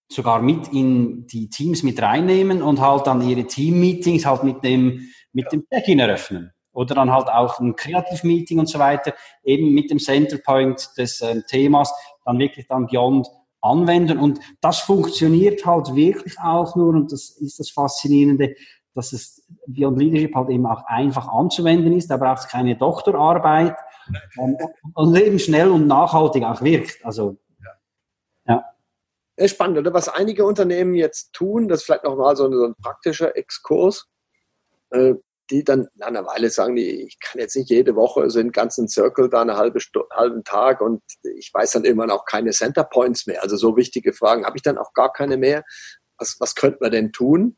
sogar 0.09 0.41
mit 0.41 0.69
in 0.69 1.27
die 1.27 1.49
Teams 1.49 1.83
mit 1.83 2.01
reinnehmen 2.01 2.61
und 2.61 2.79
halt 2.79 3.07
dann 3.07 3.27
ihre 3.27 3.45
Team-Meetings 3.45 4.25
halt 4.25 4.43
mit 4.43 4.63
dem, 4.63 5.01
mit 5.33 5.51
dem 5.51 5.65
Check-in 5.71 5.99
eröffnen. 5.99 6.51
Oder 6.71 6.95
dann 6.95 7.11
halt 7.11 7.27
auch 7.27 7.59
ein 7.59 7.75
Kreativ-Meeting 7.75 8.59
und 8.59 8.69
so 8.69 8.79
weiter, 8.79 9.13
eben 9.43 9.73
mit 9.73 9.89
dem 9.89 9.99
Centerpoint 9.99 10.89
des 10.97 11.21
äh, 11.21 11.41
Themas, 11.47 11.91
dann 12.23 12.37
wirklich 12.37 12.67
dann 12.67 12.85
Beyond 12.87 13.27
anwenden. 13.61 14.19
Und 14.19 14.39
das 14.61 14.79
funktioniert 14.79 15.65
halt 15.65 15.95
wirklich 15.95 16.37
auch 16.39 16.75
nur, 16.75 16.89
und 16.89 17.11
das 17.11 17.29
ist 17.29 17.59
das 17.59 17.71
Faszinierende, 17.71 18.55
dass 18.93 19.11
es 19.11 19.45
Beyond 19.67 19.99
Leadership 19.99 20.35
halt 20.35 20.49
eben 20.49 20.65
auch 20.65 20.83
einfach 20.85 21.27
anzuwenden 21.27 21.93
ist. 21.93 22.09
Da 22.09 22.17
braucht 22.17 22.39
es 22.39 22.47
keine 22.47 22.75
Doktorarbeit 22.75 23.75
und, 24.37 24.57
und 24.93 25.15
eben 25.15 25.39
schnell 25.39 25.69
und 25.69 25.87
nachhaltig 25.87 26.43
auch 26.43 26.61
wirkt. 26.61 27.03
Also. 27.03 27.37
Spannend, 29.45 29.77
oder? 29.77 29.93
Was 29.93 30.09
einige 30.09 30.45
Unternehmen 30.45 30.95
jetzt 30.95 31.33
tun, 31.33 31.67
das 31.67 31.81
ist 31.81 31.85
vielleicht 31.85 32.03
nochmal 32.03 32.35
so, 32.35 32.51
so 32.51 32.65
ein 32.65 32.75
praktischer 32.81 33.35
Exkurs. 33.37 34.07
Äh, 34.89 35.15
die 35.49 35.63
dann 35.63 35.87
nach 35.95 36.07
einer 36.07 36.25
Weile 36.25 36.49
sagen, 36.49 36.75
die, 36.75 37.03
ich 37.03 37.19
kann 37.19 37.39
jetzt 37.39 37.55
nicht 37.55 37.69
jede 37.69 37.95
Woche 37.95 38.29
so 38.29 38.39
einen 38.39 38.51
ganzen 38.51 38.87
Circle 38.87 39.29
da 39.29 39.41
eine 39.41 39.57
halbe 39.57 39.79
Stunde, 39.79 40.09
halben 40.13 40.43
Tag 40.43 40.81
und 40.81 41.01
ich 41.23 41.53
weiß 41.53 41.71
dann 41.71 41.85
irgendwann 41.85 42.11
auch 42.11 42.25
keine 42.25 42.51
Center 42.51 42.83
Points 42.83 43.27
mehr. 43.27 43.41
Also 43.41 43.55
so 43.55 43.77
wichtige 43.77 44.13
Fragen 44.13 44.45
habe 44.45 44.57
ich 44.57 44.63
dann 44.63 44.77
auch 44.77 44.93
gar 44.93 45.11
keine 45.13 45.37
mehr. 45.37 45.63
Was, 46.17 46.37
was 46.39 46.55
könnte 46.55 46.79
man 46.81 46.91
denn 46.91 47.11
tun, 47.11 47.57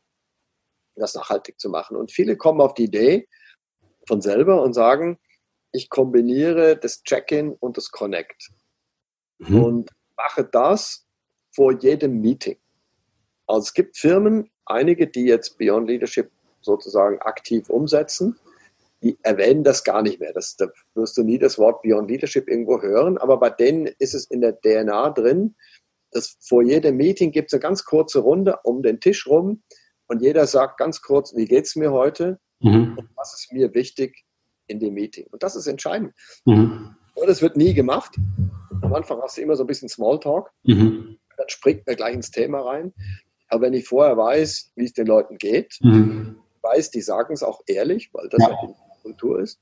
das 0.94 1.14
nachhaltig 1.14 1.58
zu 1.58 1.68
machen? 1.68 1.96
Und 1.96 2.12
viele 2.12 2.36
kommen 2.36 2.60
auf 2.60 2.74
die 2.74 2.84
Idee 2.84 3.28
von 4.06 4.20
selber 4.20 4.62
und 4.62 4.72
sagen, 4.72 5.18
ich 5.72 5.88
kombiniere 5.88 6.76
das 6.76 7.02
Check-in 7.02 7.52
und 7.52 7.76
das 7.76 7.90
Connect 7.90 8.50
mhm. 9.38 9.64
und 9.64 9.90
mache 10.16 10.44
das 10.44 11.06
vor 11.52 11.78
jedem 11.78 12.20
Meeting. 12.20 12.56
Also 13.46 13.62
es 13.62 13.74
gibt 13.74 13.96
Firmen, 13.96 14.50
einige, 14.66 15.06
die 15.06 15.24
jetzt 15.24 15.58
Beyond 15.58 15.88
Leadership 15.88 16.30
sozusagen 16.60 17.18
aktiv 17.20 17.68
umsetzen. 17.68 18.36
Die 19.02 19.18
erwähnen 19.22 19.64
das 19.64 19.82
gar 19.82 20.02
nicht 20.02 20.20
mehr. 20.20 20.32
Das, 20.32 20.56
da 20.56 20.68
wirst 20.94 21.16
du 21.16 21.22
nie 21.22 21.38
das 21.38 21.58
Wort 21.58 21.82
Beyond 21.82 22.10
Leadership 22.10 22.48
irgendwo 22.48 22.80
hören, 22.82 23.18
aber 23.18 23.38
bei 23.38 23.50
denen 23.50 23.86
ist 23.98 24.14
es 24.14 24.26
in 24.26 24.40
der 24.40 24.60
DNA 24.60 25.10
drin, 25.10 25.54
dass 26.12 26.36
vor 26.40 26.62
jedem 26.62 26.96
Meeting 26.96 27.30
gibt 27.30 27.48
es 27.48 27.54
eine 27.54 27.60
ganz 27.60 27.84
kurze 27.84 28.18
Runde 28.18 28.58
um 28.64 28.82
den 28.82 29.00
Tisch 29.00 29.26
rum 29.26 29.62
und 30.06 30.22
jeder 30.22 30.46
sagt 30.46 30.78
ganz 30.78 31.02
kurz, 31.02 31.34
wie 31.34 31.46
geht 31.46 31.66
es 31.66 31.76
mir 31.76 31.92
heute 31.92 32.40
mhm. 32.60 32.96
und 32.98 33.08
was 33.16 33.32
ist 33.34 33.52
mir 33.52 33.72
wichtig 33.74 34.24
in 34.66 34.80
dem 34.80 34.94
Meeting. 34.94 35.26
Und 35.30 35.42
das 35.42 35.56
ist 35.56 35.66
entscheidend. 35.66 36.14
Mhm. 36.44 36.96
Und 37.14 37.28
das 37.28 37.42
wird 37.42 37.56
nie 37.56 37.74
gemacht. 37.74 38.16
Am 38.82 38.94
Anfang 38.94 39.20
hast 39.20 39.36
du 39.36 39.42
immer 39.42 39.56
so 39.56 39.64
ein 39.64 39.66
bisschen 39.66 39.88
Smalltalk. 39.88 40.50
Mhm. 40.64 41.18
Dann 41.40 41.48
springt 41.48 41.86
man 41.86 41.96
gleich 41.96 42.14
ins 42.14 42.30
Thema 42.30 42.60
rein. 42.60 42.92
Aber 43.48 43.62
wenn 43.62 43.72
ich 43.72 43.88
vorher 43.88 44.16
weiß, 44.16 44.72
wie 44.76 44.84
es 44.84 44.92
den 44.92 45.06
Leuten 45.06 45.38
geht, 45.38 45.78
mhm 45.80 46.36
weiß, 46.62 46.90
die 46.90 47.00
sagen 47.00 47.34
es 47.34 47.42
auch 47.42 47.60
ehrlich, 47.66 48.10
weil 48.12 48.28
das 48.28 48.40
ja. 48.40 48.48
halt 48.48 48.58
die 48.62 49.02
Kultur 49.02 49.40
ist. 49.40 49.58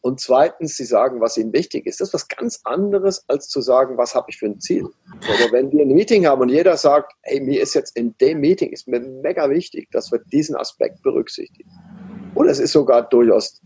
Und 0.00 0.20
zweitens, 0.20 0.76
sie 0.76 0.84
sagen, 0.84 1.20
was 1.20 1.36
ihnen 1.36 1.52
wichtig 1.52 1.84
ist. 1.86 2.00
Das 2.00 2.08
ist 2.08 2.14
was 2.14 2.28
ganz 2.28 2.60
anderes, 2.62 3.24
als 3.28 3.48
zu 3.48 3.60
sagen, 3.60 3.98
was 3.98 4.14
habe 4.14 4.26
ich 4.28 4.38
für 4.38 4.46
ein 4.46 4.60
Ziel. 4.60 4.86
Aber 5.22 5.52
wenn 5.52 5.72
wir 5.72 5.82
ein 5.82 5.88
Meeting 5.88 6.26
haben 6.26 6.42
und 6.42 6.48
jeder 6.48 6.76
sagt, 6.76 7.12
hey, 7.22 7.40
mir 7.40 7.60
ist 7.60 7.74
jetzt 7.74 7.96
in 7.96 8.16
dem 8.18 8.38
Meeting 8.38 8.70
ist 8.70 8.86
mir 8.86 9.00
mega 9.00 9.50
wichtig, 9.50 9.90
dass 9.90 10.12
wir 10.12 10.20
diesen 10.32 10.54
Aspekt 10.54 11.02
berücksichtigen. 11.02 11.68
Und 12.34 12.48
es 12.48 12.60
ist 12.60 12.72
sogar 12.72 13.08
durchaus 13.08 13.60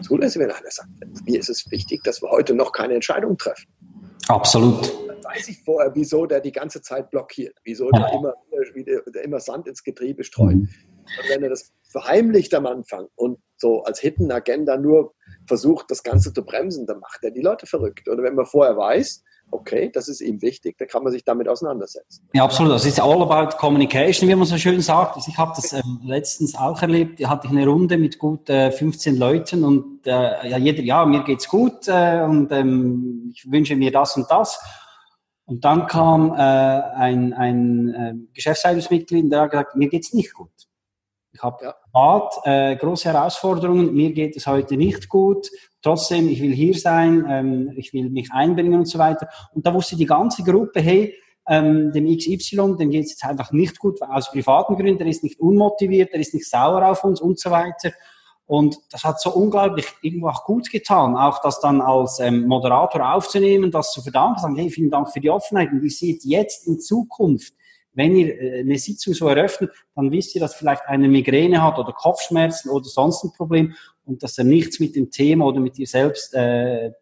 zulässig, 0.00 0.40
wenn 0.42 0.50
einer 0.50 0.70
sagt, 0.70 0.88
mir 1.24 1.38
ist 1.38 1.50
es 1.50 1.70
wichtig, 1.70 2.02
dass 2.02 2.20
wir 2.20 2.30
heute 2.30 2.54
noch 2.54 2.72
keine 2.72 2.94
Entscheidung 2.94 3.38
treffen. 3.38 3.68
Absolut. 4.26 4.92
Weiß 5.34 5.48
ich 5.48 5.62
vorher, 5.64 5.94
wieso 5.94 6.26
der 6.26 6.40
die 6.40 6.52
ganze 6.52 6.82
Zeit 6.82 7.10
blockiert, 7.10 7.56
wieso 7.64 7.90
der 7.90 8.12
immer, 8.12 8.34
der 9.14 9.24
immer 9.24 9.40
Sand 9.40 9.66
ins 9.66 9.82
Getriebe 9.82 10.24
streut. 10.24 10.54
Mhm. 10.54 10.68
Und 11.18 11.28
wenn 11.28 11.42
er 11.42 11.50
das 11.50 11.72
verheimlicht 11.90 12.54
am 12.54 12.66
Anfang 12.66 13.08
und 13.16 13.38
so 13.56 13.82
als 13.82 14.00
Hidden 14.00 14.30
Agenda 14.30 14.76
nur 14.76 15.14
versucht, 15.46 15.90
das 15.90 16.02
Ganze 16.02 16.32
zu 16.32 16.44
bremsen, 16.44 16.86
dann 16.86 17.00
macht 17.00 17.22
er 17.22 17.30
die 17.30 17.40
Leute 17.40 17.66
verrückt. 17.66 18.08
Oder 18.08 18.22
wenn 18.22 18.34
man 18.34 18.46
vorher 18.46 18.76
weiß, 18.76 19.24
okay, 19.52 19.90
das 19.92 20.08
ist 20.08 20.20
ihm 20.20 20.40
wichtig, 20.42 20.76
dann 20.78 20.88
kann 20.88 21.02
man 21.02 21.12
sich 21.12 21.24
damit 21.24 21.48
auseinandersetzen. 21.48 22.28
Ja, 22.32 22.44
absolut. 22.44 22.72
Das 22.72 22.86
ist 22.86 23.00
all 23.00 23.22
about 23.22 23.56
communication, 23.56 24.28
wie 24.28 24.34
man 24.34 24.46
so 24.46 24.56
schön 24.56 24.80
sagt. 24.80 25.16
Also 25.16 25.30
ich 25.30 25.38
habe 25.38 25.52
das 25.56 25.72
ähm, 25.72 26.00
letztens 26.04 26.54
auch 26.54 26.80
erlebt. 26.80 27.20
Da 27.20 27.28
hatte 27.28 27.46
ich 27.46 27.52
eine 27.52 27.66
Runde 27.66 27.98
mit 27.98 28.18
gut 28.18 28.48
äh, 28.48 28.70
15 28.70 29.16
Leuten 29.16 29.64
und 29.64 30.06
äh, 30.06 30.48
ja, 30.48 30.58
jeder, 30.58 30.82
ja, 30.82 31.04
mir 31.04 31.24
geht's 31.24 31.48
gut 31.48 31.88
äh, 31.88 32.22
und 32.22 32.52
ähm, 32.52 33.32
ich 33.34 33.50
wünsche 33.50 33.76
mir 33.76 33.90
das 33.90 34.16
und 34.16 34.30
das. 34.30 34.60
Und 35.50 35.64
dann 35.64 35.88
kam 35.88 36.32
äh, 36.32 36.36
ein, 36.36 37.34
ein 37.34 37.88
äh, 37.92 38.14
Geschäftsleitungsmitglied, 38.34 39.32
der 39.32 39.40
hat 39.40 39.50
gesagt, 39.50 39.74
mir 39.74 39.88
geht's 39.88 40.14
nicht 40.14 40.32
gut. 40.32 40.52
Ich 41.32 41.42
habe 41.42 41.74
ja. 41.92 42.70
äh, 42.70 42.76
große 42.76 43.12
Herausforderungen, 43.12 43.92
mir 43.92 44.12
geht 44.12 44.36
es 44.36 44.46
heute 44.46 44.76
nicht 44.76 45.08
gut, 45.08 45.50
trotzdem, 45.82 46.28
ich 46.28 46.40
will 46.40 46.52
hier 46.52 46.74
sein, 46.74 47.26
ähm, 47.28 47.72
ich 47.74 47.92
will 47.92 48.10
mich 48.10 48.30
einbringen 48.30 48.78
und 48.78 48.84
so 48.84 49.00
weiter. 49.00 49.28
Und 49.52 49.66
da 49.66 49.74
wusste 49.74 49.96
die 49.96 50.06
ganze 50.06 50.44
Gruppe, 50.44 50.80
hey, 50.82 51.16
ähm, 51.48 51.90
dem 51.90 52.06
XY, 52.06 52.76
dem 52.78 52.90
geht 52.90 53.06
es 53.06 53.10
jetzt 53.10 53.24
einfach 53.24 53.50
nicht 53.50 53.76
gut, 53.80 54.00
aus 54.02 54.30
privaten 54.30 54.76
Gründen, 54.76 54.98
der 54.98 55.08
ist 55.08 55.24
nicht 55.24 55.40
unmotiviert, 55.40 56.12
der 56.12 56.20
ist 56.20 56.32
nicht 56.32 56.48
sauer 56.48 56.86
auf 56.86 57.02
uns 57.02 57.20
und 57.20 57.40
so 57.40 57.50
weiter. 57.50 57.90
Und 58.50 58.78
das 58.90 59.04
hat 59.04 59.20
so 59.20 59.30
unglaublich 59.30 59.86
irgendwo 60.02 60.26
auch 60.26 60.44
gut 60.44 60.70
getan, 60.72 61.16
auch 61.16 61.40
das 61.40 61.60
dann 61.60 61.80
als 61.80 62.18
ähm, 62.18 62.48
Moderator 62.48 63.14
aufzunehmen, 63.14 63.70
das 63.70 63.92
zu 63.92 64.02
verdanken, 64.02 64.40
sagen, 64.40 64.56
hey, 64.56 64.68
vielen 64.70 64.90
Dank 64.90 65.12
für 65.12 65.20
die 65.20 65.30
Offenheit 65.30 65.70
und 65.70 65.82
wie 65.82 65.88
sieht 65.88 66.24
jetzt 66.24 66.66
in 66.66 66.80
Zukunft 66.80 67.54
wenn 67.92 68.16
ihr 68.16 68.40
äh, 68.40 68.60
eine 68.60 68.78
Sitzung 68.78 69.14
so 69.14 69.28
eröffnet, 69.28 69.70
dann 69.94 70.10
wisst 70.10 70.34
ihr, 70.34 70.40
dass 70.40 70.54
vielleicht 70.54 70.82
eine 70.86 71.08
Migräne 71.08 71.62
hat 71.62 71.78
oder 71.78 71.92
Kopfschmerzen 71.92 72.70
oder 72.70 72.84
sonst 72.84 73.24
ein 73.24 73.32
Problem 73.32 73.74
und 74.04 74.22
dass 74.22 74.38
er 74.38 74.44
nichts 74.44 74.80
mit 74.80 74.96
dem 74.96 75.10
Thema 75.10 75.46
oder 75.46 75.60
mit 75.60 75.76
dir 75.76 75.86
selbst 75.86 76.34
äh, 76.34 76.92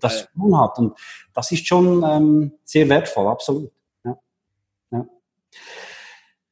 das 0.00 0.20
zu 0.20 0.26
tun 0.32 0.58
hat. 0.58 0.78
Und 0.78 0.96
das 1.34 1.50
ist 1.50 1.66
schon 1.66 2.04
ähm, 2.04 2.52
sehr 2.64 2.88
wertvoll, 2.88 3.26
absolut. 3.28 3.72
Ja. 4.04 4.18
Ja. 4.90 5.06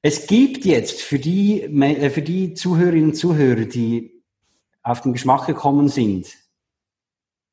Es 0.01 0.27
gibt 0.27 0.65
jetzt 0.65 1.01
für 1.01 1.19
die, 1.19 1.63
äh, 1.63 2.11
für 2.11 2.23
die 2.23 2.55
Zuhörerinnen 2.55 3.11
und 3.11 3.15
Zuhörer, 3.15 3.67
die 3.67 4.22
auf 4.83 5.01
den 5.01 5.13
Geschmack 5.13 5.47
gekommen 5.47 5.89
sind, 5.89 6.27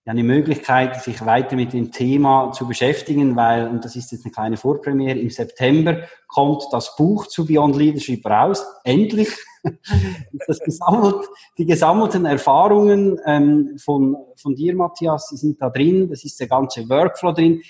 eine 0.10 0.24
Möglichkeit, 0.24 1.04
sich 1.04 1.24
weiter 1.24 1.56
mit 1.56 1.74
dem 1.74 1.92
Thema 1.92 2.52
zu 2.52 2.68
beschäftigen, 2.68 3.36
weil, 3.36 3.68
und 3.68 3.86
das 3.86 3.96
ist 3.96 4.12
jetzt 4.12 4.26
eine 4.26 4.32
kleine 4.32 4.58
Vorpremiere, 4.58 5.20
im 5.20 5.30
September 5.30 5.98
kommt 6.28 6.64
das 6.72 6.96
Buch 6.96 7.28
zu 7.28 7.46
Beyond 7.46 7.76
Leadership 7.76 8.26
raus. 8.26 8.66
Endlich. 8.84 9.30
das 10.48 10.60
gesammelt, 10.62 11.28
die 11.58 11.66
gesammelten 11.66 12.26
Erfahrungen 12.26 13.20
ähm, 13.26 13.78
von, 13.78 14.16
von 14.36 14.56
dir, 14.56 14.74
Matthias, 14.74 15.28
die 15.32 15.38
sind 15.38 15.62
da 15.62 15.70
drin. 15.70 16.10
Das 16.10 16.24
ist 16.24 16.40
der 16.40 16.48
ganze 16.48 16.90
Workflow 16.90 17.34
drin 17.34 17.62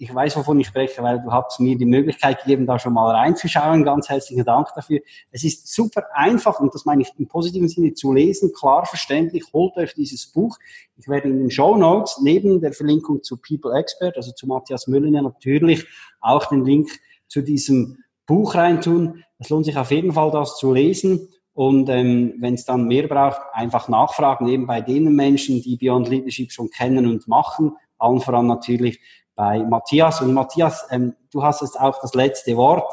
ich 0.00 0.14
weiß, 0.14 0.34
wovon 0.38 0.58
ich 0.58 0.66
spreche, 0.66 1.02
weil 1.02 1.20
du 1.20 1.30
hast 1.30 1.60
mir 1.60 1.76
die 1.76 1.84
Möglichkeit 1.84 2.42
gegeben, 2.42 2.66
da 2.66 2.78
schon 2.78 2.94
mal 2.94 3.14
reinzuschauen. 3.14 3.84
Ganz 3.84 4.08
herzlichen 4.08 4.46
Dank 4.46 4.68
dafür. 4.74 5.00
Es 5.30 5.44
ist 5.44 5.70
super 5.70 6.04
einfach 6.14 6.58
und 6.58 6.74
das 6.74 6.86
meine 6.86 7.02
ich 7.02 7.10
im 7.18 7.28
positiven 7.28 7.68
Sinne 7.68 7.92
zu 7.92 8.14
lesen, 8.14 8.50
klar 8.54 8.86
verständlich. 8.86 9.44
Holt 9.52 9.76
euch 9.76 9.92
dieses 9.92 10.26
Buch. 10.26 10.56
Ich 10.96 11.06
werde 11.06 11.28
in 11.28 11.38
den 11.38 11.50
Show 11.50 11.76
Notes 11.76 12.18
neben 12.22 12.62
der 12.62 12.72
Verlinkung 12.72 13.22
zu 13.22 13.36
People 13.36 13.78
Expert, 13.78 14.16
also 14.16 14.32
zu 14.32 14.46
Matthias 14.46 14.86
Müllner 14.86 15.20
natürlich 15.20 15.86
auch 16.22 16.46
den 16.46 16.64
Link 16.64 16.88
zu 17.28 17.42
diesem 17.42 17.98
Buch 18.24 18.54
reintun. 18.54 19.22
Es 19.38 19.50
lohnt 19.50 19.66
sich 19.66 19.76
auf 19.76 19.90
jeden 19.90 20.12
Fall, 20.12 20.30
das 20.30 20.56
zu 20.56 20.72
lesen. 20.72 21.28
Und 21.52 21.90
ähm, 21.90 22.36
wenn 22.38 22.54
es 22.54 22.64
dann 22.64 22.88
mehr 22.88 23.06
braucht, 23.06 23.42
einfach 23.52 23.90
nachfragen, 23.90 24.48
eben 24.48 24.66
bei 24.66 24.80
den 24.80 25.14
Menschen, 25.14 25.60
die 25.60 25.76
Beyond 25.76 26.08
Leadership 26.08 26.52
schon 26.52 26.70
kennen 26.70 27.06
und 27.06 27.28
machen. 27.28 27.76
Allen 28.00 28.20
voran 28.20 28.46
natürlich 28.46 29.00
bei 29.40 29.58
Matthias. 29.62 30.20
Und 30.20 30.34
Matthias, 30.34 30.86
ähm, 30.90 31.14
du 31.32 31.42
hast 31.42 31.62
jetzt 31.62 31.80
auch 31.80 31.98
das 32.00 32.14
letzte 32.14 32.56
Wort. 32.56 32.84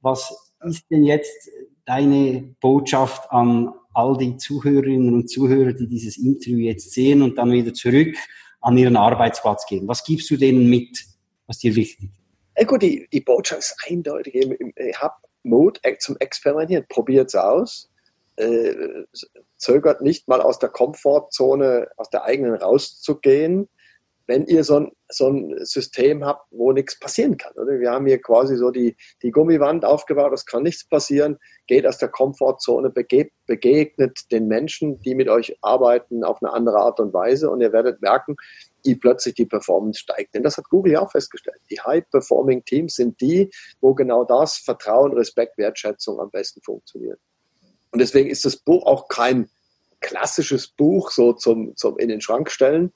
Was 0.00 0.54
ist 0.64 0.84
denn 0.90 1.04
jetzt 1.04 1.50
deine 1.84 2.54
Botschaft 2.60 3.30
an 3.30 3.74
all 3.92 4.16
die 4.16 4.36
Zuhörerinnen 4.36 5.12
und 5.12 5.28
Zuhörer, 5.28 5.72
die 5.72 5.88
dieses 5.88 6.16
Interview 6.16 6.58
jetzt 6.58 6.92
sehen 6.92 7.20
und 7.20 7.36
dann 7.36 7.52
wieder 7.52 7.74
zurück 7.74 8.16
an 8.62 8.78
ihren 8.78 8.96
Arbeitsplatz 8.96 9.66
gehen? 9.66 9.88
Was 9.88 10.02
gibst 10.04 10.30
du 10.30 10.38
denen 10.38 10.70
mit? 10.70 11.04
Was 11.46 11.58
dir 11.58 11.74
wichtig? 11.74 12.10
Ja, 12.56 12.64
gut, 12.64 12.80
die, 12.80 13.06
die 13.12 13.20
Botschaft 13.20 13.60
ist 13.60 13.76
eindeutig. 13.86 14.34
Habe 14.96 15.14
Mut 15.42 15.80
zum 15.98 16.16
Experimentieren. 16.18 16.86
Probiert 16.88 17.28
es 17.28 17.34
aus. 17.34 17.90
Äh, 18.36 18.74
zögert 19.58 20.00
nicht 20.00 20.28
mal 20.28 20.40
aus 20.40 20.58
der 20.58 20.70
Komfortzone, 20.70 21.88
aus 21.98 22.08
der 22.08 22.24
eigenen 22.24 22.54
rauszugehen 22.54 23.68
wenn 24.30 24.46
ihr 24.46 24.62
so 24.62 24.78
ein, 24.78 24.92
so 25.08 25.26
ein 25.26 25.64
System 25.64 26.24
habt, 26.24 26.46
wo 26.52 26.70
nichts 26.70 26.96
passieren 27.00 27.36
kann. 27.36 27.52
Oder? 27.54 27.80
Wir 27.80 27.90
haben 27.90 28.06
hier 28.06 28.22
quasi 28.22 28.56
so 28.56 28.70
die, 28.70 28.96
die 29.24 29.32
Gummiwand 29.32 29.84
aufgebaut, 29.84 30.32
es 30.32 30.46
kann 30.46 30.62
nichts 30.62 30.84
passieren, 30.84 31.36
geht 31.66 31.84
aus 31.84 31.98
der 31.98 32.10
Komfortzone, 32.10 32.90
begegnet 32.90 34.30
den 34.30 34.46
Menschen, 34.46 35.00
die 35.00 35.16
mit 35.16 35.28
euch 35.28 35.58
arbeiten, 35.62 36.22
auf 36.22 36.40
eine 36.40 36.52
andere 36.52 36.78
Art 36.78 37.00
und 37.00 37.12
Weise 37.12 37.50
und 37.50 37.60
ihr 37.60 37.72
werdet 37.72 38.00
merken, 38.02 38.36
wie 38.84 38.94
plötzlich 38.94 39.34
die 39.34 39.46
Performance 39.46 39.98
steigt. 39.98 40.32
Denn 40.32 40.44
das 40.44 40.56
hat 40.56 40.68
Google 40.68 40.92
ja 40.92 41.00
auch 41.00 41.10
festgestellt. 41.10 41.58
Die 41.68 41.80
High-Performing 41.80 42.64
Teams 42.64 42.94
sind 42.94 43.20
die, 43.20 43.50
wo 43.80 43.94
genau 43.94 44.22
das 44.22 44.58
Vertrauen, 44.58 45.12
Respekt, 45.12 45.58
Wertschätzung 45.58 46.20
am 46.20 46.30
besten 46.30 46.62
funktioniert. 46.62 47.18
Und 47.90 47.98
deswegen 47.98 48.30
ist 48.30 48.44
das 48.44 48.56
Buch 48.56 48.86
auch 48.86 49.08
kein 49.08 49.50
klassisches 49.98 50.68
Buch 50.68 51.10
so 51.10 51.32
zum, 51.32 51.76
zum 51.76 51.98
in 51.98 52.08
den 52.08 52.20
Schrank 52.20 52.48
stellen, 52.48 52.92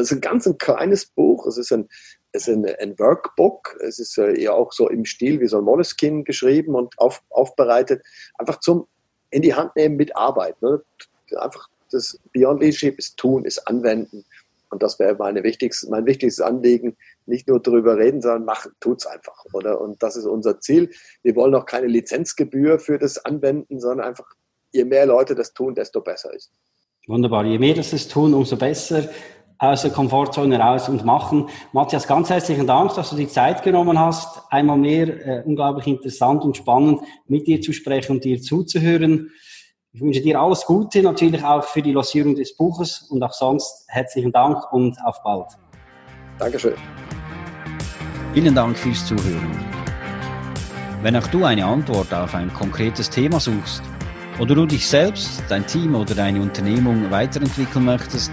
es 0.00 0.10
ist 0.10 0.18
ein 0.18 0.20
ganz 0.20 0.46
ein 0.46 0.58
kleines 0.58 1.06
Buch. 1.06 1.46
Es 1.46 1.58
ist 1.58 1.72
ein, 1.72 1.88
es 2.32 2.48
ist 2.48 2.54
ein, 2.54 2.66
ein 2.80 2.98
Workbook. 2.98 3.76
Es 3.80 3.98
ist 3.98 4.18
äh, 4.18 4.40
ja 4.40 4.52
auch 4.52 4.72
so 4.72 4.88
im 4.88 5.04
Stil 5.04 5.40
wie 5.40 5.46
so 5.46 5.58
ein 5.58 5.64
Moleskine 5.64 6.24
geschrieben 6.24 6.74
und 6.74 6.98
auf, 6.98 7.22
aufbereitet. 7.30 8.02
Einfach 8.38 8.60
zum 8.60 8.86
in 9.30 9.42
die 9.42 9.54
Hand 9.54 9.74
nehmen 9.76 9.96
mit 9.96 10.16
Arbeit. 10.16 10.60
Ne? 10.62 10.80
Einfach 11.36 11.68
das 11.90 12.18
Beyond 12.32 12.60
Leadership 12.60 12.98
ist 12.98 13.16
tun, 13.16 13.44
ist 13.44 13.66
anwenden. 13.66 14.24
Und 14.70 14.82
das 14.82 14.98
wäre 14.98 15.14
meine 15.16 15.42
wichtigste, 15.42 15.88
mein 15.90 16.06
wichtigstes 16.06 16.44
Anliegen. 16.44 16.96
Nicht 17.26 17.48
nur 17.48 17.60
darüber 17.60 17.96
reden, 17.96 18.20
sondern 18.20 18.44
machen, 18.44 18.72
tut's 18.80 19.06
einfach, 19.06 19.44
oder? 19.52 19.80
Und 19.80 20.02
das 20.02 20.16
ist 20.16 20.24
unser 20.24 20.60
Ziel. 20.60 20.90
Wir 21.22 21.36
wollen 21.36 21.54
auch 21.54 21.66
keine 21.66 21.86
Lizenzgebühr 21.86 22.78
für 22.78 22.98
das 22.98 23.24
Anwenden, 23.24 23.80
sondern 23.80 24.08
einfach, 24.08 24.26
je 24.72 24.84
mehr 24.84 25.06
Leute 25.06 25.34
das 25.34 25.52
tun, 25.52 25.74
desto 25.74 26.00
besser 26.00 26.32
ist. 26.34 26.50
Wunderbar. 27.06 27.44
Je 27.44 27.58
mehr 27.58 27.74
das 27.74 27.92
es 27.92 28.08
tun, 28.08 28.34
umso 28.34 28.56
besser 28.56 29.08
aus 29.58 29.82
der 29.82 29.90
Komfortzone 29.90 30.58
raus 30.58 30.88
und 30.88 31.04
machen. 31.04 31.48
Matthias, 31.72 32.06
ganz 32.06 32.30
herzlichen 32.30 32.66
Dank, 32.66 32.94
dass 32.94 33.10
du 33.10 33.16
die 33.16 33.28
Zeit 33.28 33.62
genommen 33.62 33.98
hast. 33.98 34.42
Einmal 34.50 34.78
mehr 34.78 35.08
äh, 35.26 35.42
unglaublich 35.44 35.86
interessant 35.86 36.42
und 36.42 36.56
spannend, 36.56 37.00
mit 37.26 37.46
dir 37.46 37.60
zu 37.60 37.72
sprechen 37.72 38.12
und 38.12 38.24
dir 38.24 38.40
zuzuhören. 38.40 39.30
Ich 39.92 40.00
wünsche 40.00 40.20
dir 40.20 40.40
alles 40.40 40.64
Gute, 40.66 41.02
natürlich 41.02 41.44
auch 41.44 41.62
für 41.62 41.80
die 41.80 41.92
Lancierung 41.92 42.34
des 42.34 42.56
Buches 42.56 43.06
und 43.10 43.22
auch 43.22 43.32
sonst 43.32 43.84
herzlichen 43.86 44.32
Dank 44.32 44.72
und 44.72 44.96
auf 45.04 45.22
bald. 45.22 45.46
Dankeschön. 46.38 46.74
Vielen 48.32 48.54
Dank 48.54 48.76
fürs 48.76 49.06
Zuhören. 49.06 49.52
Wenn 51.02 51.16
auch 51.16 51.26
du 51.28 51.44
eine 51.44 51.64
Antwort 51.64 52.12
auf 52.12 52.34
ein 52.34 52.52
konkretes 52.52 53.08
Thema 53.08 53.38
suchst 53.38 53.82
oder 54.40 54.56
du 54.56 54.66
dich 54.66 54.88
selbst, 54.88 55.44
dein 55.48 55.64
Team 55.64 55.94
oder 55.94 56.14
deine 56.14 56.40
Unternehmung 56.40 57.10
weiterentwickeln 57.12 57.84
möchtest, 57.84 58.32